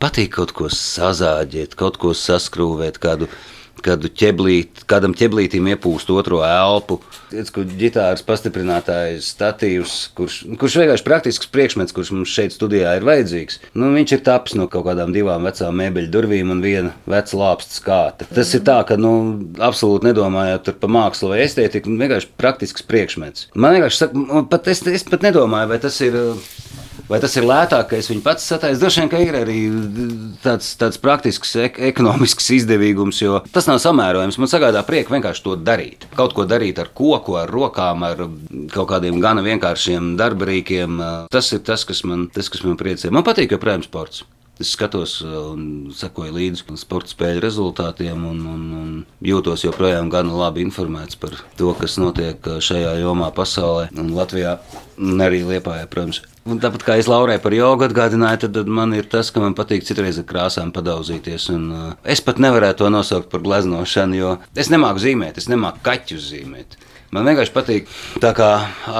Patīk 0.00 0.30
kaut 0.36 0.54
ko 0.56 0.70
sazāģēt, 0.72 1.74
kaut 1.76 1.98
ko 2.00 2.14
saskrūvēt, 2.16 3.00
kādu 3.02 3.26
kādu 3.84 4.10
ķeblīt, 4.12 4.84
kādam 4.90 5.14
ķeblītam 5.16 5.68
iepūst 5.72 6.10
otro 6.14 6.42
elpu. 6.46 7.00
Tas 7.30 7.52
ir 7.60 7.74
ģitāras 7.78 8.24
pastiprinātājs, 8.26 9.28
statīvs, 9.36 9.94
kurš, 10.18 10.40
kurš 10.60 10.78
vienkārši 10.80 11.06
praktisks 11.06 11.50
priekšmets, 11.54 11.94
kurš 11.94 12.12
mums 12.16 12.32
šeit 12.34 12.54
studijā 12.54 12.96
ir 12.98 13.06
vajadzīgs. 13.06 13.60
Nu, 13.78 13.92
viņš 13.94 14.16
ir 14.16 14.24
tapis 14.26 14.56
no 14.58 14.66
kaut 14.70 14.88
kādām 14.88 15.14
divām 15.14 15.46
vecām 15.46 15.78
mēbeļu 15.80 16.12
durvīm 16.14 16.52
un 16.54 16.62
viena 16.64 16.94
veca 17.10 17.40
lāpsta 17.40 17.78
skāta. 17.78 18.28
Tas 18.34 18.54
ir 18.58 18.64
tā, 18.66 18.80
ka 18.88 18.98
nu, 19.00 19.14
absolūti 19.62 20.10
nedomājot 20.10 20.72
par 20.82 20.94
mākslu 20.98 21.32
vai 21.34 21.42
estētiku, 21.46 21.94
vienkārši 22.00 22.32
praktisks 22.40 22.86
priekšmets. 22.90 23.50
Man 23.54 23.78
vienkārši 23.78 24.04
saka, 24.04 24.44
pat 24.50 24.70
es, 24.72 24.82
es 24.90 25.06
pat 25.06 25.26
nedomāju, 25.26 25.70
vai 25.70 25.80
tas 25.82 26.00
ir 26.04 26.18
Vai 27.10 27.18
tas 27.18 27.32
ir 27.34 27.42
lētāk, 27.42 27.88
ka 27.90 27.98
es 27.98 28.06
viņu 28.06 28.22
pats 28.22 28.44
sataisu? 28.46 28.78
Droši 28.78 29.02
vien, 29.02 29.08
ka 29.10 29.18
ir 29.18 29.34
arī 29.40 29.58
tāds, 30.44 30.68
tāds 30.78 31.00
praktisks, 31.02 31.56
ek 31.58 31.80
ekonomisks 31.90 32.52
izdevīgums, 32.54 33.18
jo 33.24 33.40
tas 33.50 33.66
nav 33.66 33.80
samērojams. 33.82 34.38
Man 34.38 34.50
sagādā 34.52 34.84
prieku 34.86 35.16
vienkārši 35.16 35.42
to 35.42 35.56
darīt. 35.58 36.06
Kaut 36.14 36.36
ko 36.38 36.46
darīt 36.46 36.78
ar 36.78 36.92
koku, 36.94 37.34
ar 37.40 37.50
rokām, 37.50 38.06
ar 38.06 38.22
kaut 38.70 38.92
kādiem 38.92 39.18
gana 39.22 39.42
vienkāršiem 39.42 40.14
darbarīkiem. 40.20 41.02
Tas 41.34 41.50
ir 41.56 41.66
tas, 41.66 41.82
kas 41.88 42.04
man, 42.06 42.28
tas, 42.30 42.52
kas 42.52 42.62
man 42.62 42.78
priecē. 42.78 43.10
Man 43.10 43.26
patīk 43.26 43.56
joprojām 43.56 43.82
sports. 43.82 44.22
Es 44.60 44.74
skatos 44.76 45.20
un 45.24 45.90
sekoju 45.96 46.34
līdzi 46.36 46.76
sporta 46.76 47.08
spēļu 47.14 47.40
rezultātiem, 47.40 48.26
un, 48.28 48.42
un, 48.44 48.64
un 48.76 48.90
jūtos 49.24 49.64
joprojām 49.64 50.10
gan 50.12 50.28
labi 50.36 50.60
informēts 50.66 51.16
par 51.20 51.38
to, 51.56 51.72
kas 51.78 51.96
notiek 51.96 52.44
šajā 52.60 52.98
jomā 53.00 53.30
pasaulē 53.32 53.88
un 53.96 54.12
Latvijā, 54.18 54.58
un 55.00 55.24
arī 55.24 55.40
Lietpā, 55.48 55.78
protams. 55.88 56.20
Un 56.48 56.60
tāpat 56.60 56.84
kā 56.84 56.96
es 57.00 57.08
Laurai 57.08 57.36
par 57.40 57.54
jogu 57.56 57.84
atgādināju, 57.84 58.42
tad, 58.44 58.54
tad 58.56 58.68
man 58.72 58.94
ir 58.96 59.08
tas, 59.12 59.28
ka 59.32 59.42
man 59.42 59.56
patīk 59.56 59.84
citreiz 59.84 60.18
ar 60.20 60.26
krāsām 60.28 60.72
padauzīties. 60.72 61.50
Un, 61.52 61.66
uh, 61.72 61.90
es 62.04 62.22
pat 62.24 62.40
nevarētu 62.40 62.82
to 62.82 62.92
nosaukt 62.92 63.28
par 63.32 63.44
gleznošanu, 63.44 64.16
jo 64.16 64.32
es 64.56 64.72
nemāku 64.72 65.04
zīmēt, 65.04 65.40
es 65.40 65.50
nemāku 65.52 65.84
kaķus 65.84 66.30
zīmēt. 66.32 66.78
Man 67.12 67.26
vienkārši 67.26 67.52
patīk 67.54 67.88
tā 68.22 68.30
kā 68.38 68.50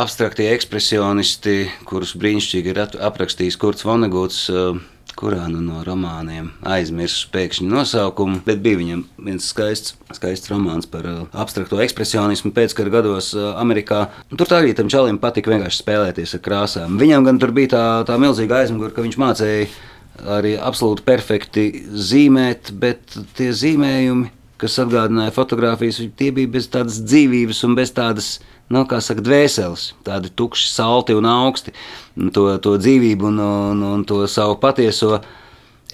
abstraktie 0.03 0.51
ekspresionisti, 0.53 1.63
kurus 1.89 2.17
brīnišķīgi 2.19 2.73
ir 2.73 2.83
aprakstījis 2.85 3.61
Kurts 3.61 3.87
Vonneguts. 3.89 4.45
Uh, 4.53 4.81
kurā 5.21 5.45
nu 5.53 5.61
no 5.61 5.83
romāniem 5.85 6.49
aizmirsu 6.65 7.29
pēkšņi 7.35 7.69
nosaukumu, 7.69 8.41
bet 8.47 8.63
bija 8.65 8.81
viņam 8.81 9.05
viens 9.27 9.51
skaists, 9.53 9.95
skaists 10.17 10.51
romāns 10.53 10.89
par 10.91 11.07
uh, 11.09 11.21
abstrakto 11.45 11.81
ekspresionismu 11.85 12.55
pēckara 12.57 12.95
gados 12.97 13.31
uh, 13.37 13.53
Amerikā. 13.61 14.07
Un 14.33 14.41
tur 14.41 14.57
arī 14.57 14.73
tam 14.77 14.89
čalim 14.93 15.21
patika 15.21 15.53
vienkārši 15.53 15.83
spēlēties 15.85 16.37
ar 16.39 16.45
krāsām. 16.47 16.99
Viņam 17.01 17.29
gan 17.29 17.41
tur 17.43 17.53
bija 17.57 17.75
tā, 17.77 17.85
tā 18.09 18.19
milzīga 18.23 18.63
aizmugure, 18.63 18.95
ka 18.97 19.05
viņš 19.05 19.21
mācīja 19.21 19.71
arī 20.41 20.57
absolūti 20.61 21.05
perfekti 21.07 21.67
zīmēt, 21.93 22.73
bet 22.81 23.17
tie 23.39 23.51
zīmējumi, 23.57 24.33
kas 24.61 24.79
atgādināja 24.83 25.33
fotografijas, 25.35 26.01
tie 26.17 26.31
bija 26.37 26.51
bez 26.59 26.69
tādas 26.73 27.01
dzīvības 27.03 27.65
un 27.67 27.77
bez 27.79 27.93
tādas 27.97 28.35
nu, 28.71 28.85
kā 28.89 29.01
saka, 29.03 29.25
dvēseles, 29.25 29.91
tādi 30.07 30.31
tukši, 30.37 30.69
salti 30.71 31.17
un 31.17 31.27
augsti. 31.29 31.75
To, 32.35 32.47
to 32.63 32.77
dzīvību 32.79 33.31
un, 33.31 33.41
un, 33.43 33.85
un 33.95 34.05
to 34.07 34.23
savu 34.31 34.59
patieso 34.63 35.19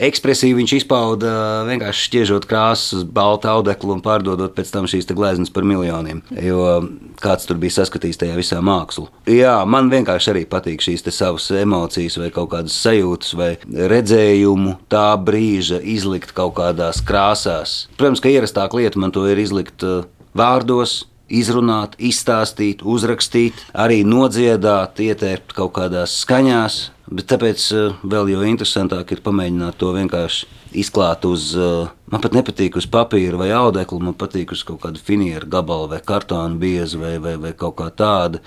ekspresiju 0.03 0.59
viņš 0.59 0.75
izpauda 0.81 1.33
vienkārši 1.69 2.07
šķiežot 2.09 2.47
krāsas 2.51 2.99
uz 2.99 3.07
balta 3.09 3.55
audekla 3.57 3.97
un 3.97 4.03
pārdodot 4.05 4.55
pēc 4.57 4.73
tam 4.75 4.89
šīs 4.91 5.09
gleznas 5.13 5.53
par 5.53 5.67
miljoniem. 5.69 6.23
Jo 6.43 6.83
kāds 7.23 7.49
tur 7.49 7.61
bija 7.61 7.79
saskatījis 7.79 8.21
tajā 8.23 8.37
visā 8.39 8.61
mākslā. 8.65 9.09
Jā, 9.31 9.59
man 9.69 9.91
vienkārši 9.93 10.33
arī 10.35 10.45
patīk 10.51 10.85
šīs 10.85 11.07
savas 11.15 11.49
emocijas, 11.57 12.19
vai 12.21 12.31
kaut 12.35 12.51
kādas 12.53 12.77
sajūtas, 12.85 13.35
vai 13.39 13.51
redzējumu 13.65 14.77
tā 14.93 15.09
brīža 15.19 15.81
izlikt 15.81 16.35
kaut 16.37 16.57
kādās 16.61 17.03
krāsās. 17.07 17.87
Protams, 17.97 18.23
ka 18.23 18.33
ierastāk 18.33 18.77
lieta 18.77 19.01
man 19.01 19.15
to 19.15 19.27
ir 19.31 19.41
izlikt 19.41 19.87
uh, 19.87 20.05
vārdos 20.37 21.05
izrunāt, 21.27 21.97
izstāstīt, 21.99 22.85
uzrakstīt, 22.87 23.59
arī 23.75 24.03
nodziedāt, 24.07 25.01
ietērpt 25.03 25.57
kaut 25.57 25.75
kādās 25.79 26.21
skaņās. 26.23 26.79
Bet 27.07 27.29
tāpēc 27.31 27.65
eh, 27.71 27.99
vēl 28.03 28.33
jau 28.33 28.45
interesantāk 28.49 29.13
ir 29.15 29.23
pamēģināt 29.23 29.77
to 29.79 29.93
vienkārši 29.95 30.49
izklāt 30.83 31.27
uz. 31.29 31.53
Eh, 31.55 31.91
man 32.11 32.23
pat 32.23 32.35
nepatīk 32.35 32.79
uz 32.81 32.89
papīra 32.91 33.39
vai 33.39 33.53
audekla, 33.55 34.01
man 34.09 34.17
patīk 34.19 34.55
uz 34.57 34.65
kaut 34.67 34.83
kāda 34.83 34.99
finiera 34.99 35.47
gabala 35.47 35.87
vai 35.95 36.01
kartona 36.03 36.59
bieza 36.59 36.99
vai, 36.99 37.17
vai, 37.23 37.37
vai 37.39 37.53
kaut 37.55 37.79
kā 37.79 37.93
tāda 37.95 38.43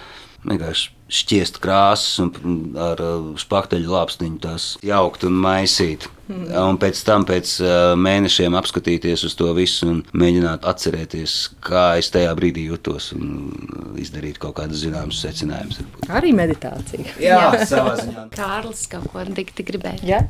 vienkārši 0.46 0.96
šķiest 1.10 1.58
krāsas 1.64 2.20
un 2.22 2.78
ar 2.78 3.00
spakteļu 3.42 3.90
lāpstiņu 3.90 4.40
tās 4.44 4.68
jaukt 4.86 5.26
un 5.26 5.38
maisīt. 5.42 6.06
Mm. 6.30 6.44
Un 6.62 6.78
pēc 6.78 7.02
tam, 7.08 7.26
pēc 7.26 7.56
mēnešiem, 7.98 8.54
apskatīties 8.60 9.26
uz 9.26 9.34
to 9.38 9.50
visu 9.58 9.90
un 9.90 10.04
mēģināt 10.14 10.68
atcerēties, 10.70 11.38
kā 11.66 11.96
es 12.02 12.12
tajā 12.14 12.36
brīdī 12.38 12.68
jutos 12.70 13.10
un 13.18 13.50
izdarīt 13.98 14.38
kaut 14.42 14.60
kādus 14.62 14.84
zināmus 14.86 15.24
secinājumus. 15.26 15.82
Arī 16.14 16.36
meditācija. 16.38 17.18
Jā, 17.18 17.42
Jā. 17.58 17.66
savā 17.74 17.98
ziņā. 18.04 18.30
Kārlis 18.38 18.86
kaut 18.94 19.10
ko 19.10 19.26
dikti 19.34 19.66
gribēja. 19.66 20.06
Ja? 20.06 20.22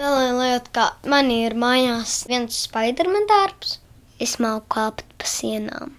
Vēl 0.00 0.16
viena 0.16 0.40
lieta, 0.40 0.72
ka 0.72 0.88
man 1.12 1.28
ir 1.34 1.52
mājās 1.60 2.22
viens 2.30 2.64
spaiderman 2.64 3.28
darbs. 3.28 3.76
Es 4.20 4.38
māku 4.40 4.64
kāpt 4.72 5.04
pa 5.20 5.28
sienām. 5.28 5.92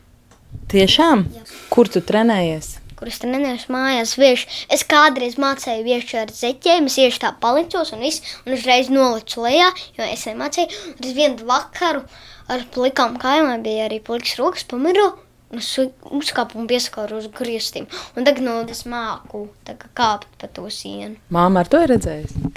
Tiešām? 0.73 1.27
Jā. 1.35 1.45
Kur 1.73 1.89
tu 1.91 2.01
trenējies? 2.05 2.80
Kurus 3.01 3.17
trenējuši 3.23 3.71
mājās. 3.73 4.13
Vieši. 4.21 4.47
Es 4.71 4.85
kādreiz 4.85 5.39
mācīju 5.41 5.87
viešu 5.87 6.21
ar 6.21 6.33
zeķiem, 6.37 6.85
es 6.91 6.99
tieši 6.99 7.23
tā 7.23 7.33
palicos 7.41 7.95
un, 7.95 8.05
visu, 8.05 8.21
un 8.45 8.53
uzreiz 8.53 8.91
nolicu 8.93 9.41
lejā, 9.47 9.71
jo 9.97 10.05
es 10.05 10.27
nemācīju. 10.29 10.85
Un 10.93 11.01
tas 11.01 11.17
vienu 11.17 11.49
vakaru 11.49 12.05
ar 12.51 12.69
plikām 12.75 13.17
kājām 13.21 13.65
bija 13.65 13.89
arī 13.89 13.99
pliks 14.05 14.37
rokas 14.37 14.67
pamiru. 14.69 15.09
Es 15.51 15.67
uzkāpu 16.07 16.55
un 16.61 16.67
pieskāru 16.69 17.17
uz 17.19 17.25
griestiem. 17.35 17.89
Un 18.15 18.23
tagad 18.23 18.45
no 18.45 18.53
es 18.71 18.85
māku 18.87 19.49
kāpt 19.97 20.29
pa 20.39 20.47
to 20.47 20.69
sienu. 20.71 21.17
Māma 21.33 21.65
ar 21.65 21.71
to 21.71 21.81
ir 21.83 21.91
redzējusi? 21.91 22.51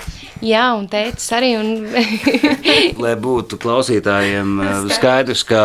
Jā, 0.46 0.68
un 0.78 0.86
teicis 0.92 1.26
arī. 1.34 1.56
Un... 1.58 1.72
Lai 3.02 3.16
būtu 3.18 3.58
klausītājiem 3.58 4.60
skaidrs, 4.94 5.42
ka 5.48 5.64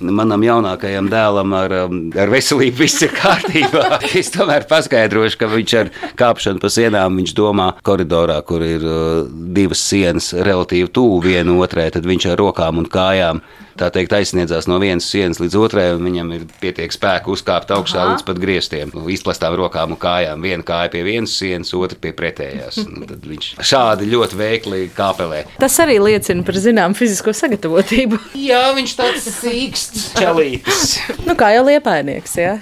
manam 0.00 0.42
jaunākajam 0.44 1.08
dēlam 1.12 1.54
ar, 1.58 1.74
um, 1.84 2.00
ar 2.18 2.32
veselību 2.32 2.82
viss 2.82 3.04
ir 3.06 3.14
kārtībā. 3.16 4.00
es 4.20 4.32
tomēr 4.34 4.66
paskaidrošu, 4.70 5.38
ka 5.40 5.50
viņš 5.52 5.76
ar 5.80 5.92
kāpšanu 6.18 6.62
pa 6.62 6.72
sienām, 6.72 7.18
viņš 7.20 7.34
domā 7.38 7.70
koridorā, 7.86 8.40
kur 8.46 8.64
ir 8.66 8.84
uh, 8.84 9.24
divas 9.28 9.82
sienas 9.84 10.32
relatīvi 10.34 10.90
tuvu 10.94 11.22
viena 11.28 11.56
otrai, 11.58 11.88
tad 11.94 12.06
viņš 12.08 12.30
ar 12.32 12.38
rokām 12.42 12.82
un 12.82 12.90
kājām 12.92 13.42
tā 13.78 13.88
teikt, 13.94 14.14
aizsniedzās 14.18 14.68
no 14.70 14.78
vienas 14.82 15.06
sienas 15.08 15.40
līdz 15.42 15.56
otrai, 15.60 15.86
un 15.96 16.04
viņam 16.06 16.32
ir 16.36 16.44
pietiek 16.62 16.92
spēka 16.94 17.32
uzkāpt 17.32 17.72
augšā 17.74 18.00
Aha. 18.02 18.12
līdz 18.12 18.26
pat 18.28 18.42
griestiem, 18.42 18.92
izplastām 19.14 19.56
rokām 19.58 19.94
un 19.94 20.00
kājām. 20.00 20.42
Viena 20.44 20.66
kāja 20.66 20.92
pie 20.94 21.04
vienas 21.06 21.36
sienas, 21.38 21.72
otra 21.78 21.98
pie 22.00 22.12
pretējās. 22.16 22.82
Tad 23.10 23.30
viņš 23.30 23.50
šādi 23.70 24.10
ļoti 24.12 24.40
veikli 24.42 24.84
kāpelē. 24.96 25.44
Tas 25.62 25.78
arī 25.84 25.98
liecina 26.02 26.46
par 26.46 26.58
zināmu 26.58 26.98
fizisko 26.98 27.34
sagatavotību. 27.36 28.20
Jā, 28.38 28.68
viņš 28.76 28.98
tāds 28.98 29.32
sīksts 29.38 30.12
čelītis. 30.18 30.98
nu, 31.26 31.38
kā 31.38 31.54
jau 31.56 31.66
liepainieks, 31.70 32.38
jā. 32.42 32.56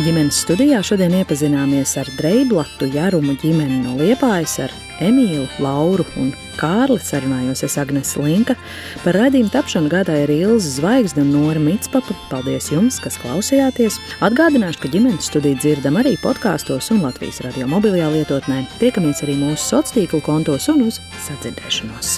Ģimenes 0.00 0.38
studijā 0.40 0.78
šodien 0.80 1.12
iepazināmies 1.18 1.90
ar 2.00 2.08
Dreiblatu 2.16 2.86
Jārumu 2.88 3.34
ģimeni 3.42 3.82
no 3.82 3.98
Liepājas, 3.98 4.54
ar 4.64 4.72
Emīlu, 5.04 5.44
Lauru 5.60 6.06
un 6.16 6.30
Kārli 6.56 6.96
sarunājos 6.96 7.60
es 7.66 7.76
Agnes 7.76 8.14
Linka. 8.16 8.56
Par 9.02 9.18
raidījumu 9.20 9.52
tapšanu 9.52 9.90
gādāja 9.92 10.24
arī 10.24 10.38
Ilza 10.46 10.78
Zvaigzne 10.78 11.26
un 11.26 11.34
Nora 11.34 11.60
Mitspapa. 11.60 12.16
Paldies 12.30 12.70
jums, 12.72 12.96
kas 13.04 13.18
klausījāties! 13.20 13.98
Atgādināšu, 14.24 14.80
ka 14.80 14.92
ģimenes 14.94 15.28
studiju 15.28 15.60
dzirdam 15.60 16.00
arī 16.00 16.14
podkāstos 16.24 16.88
un 16.94 17.04
Latvijas 17.04 17.42
radio 17.44 17.68
mobilajā 17.68 18.08
lietotnē. 18.14 18.62
Tiekamies 18.80 19.20
arī 19.26 19.36
mūsu 19.42 19.60
sociālo 19.74 19.98
tīklu 19.98 20.22
kontos 20.24 20.70
un 20.72 20.86
uz 20.88 21.02
sadzirdēšanos. 21.26 22.16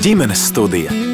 Ģimenes 0.00 0.48
studija 0.48 1.04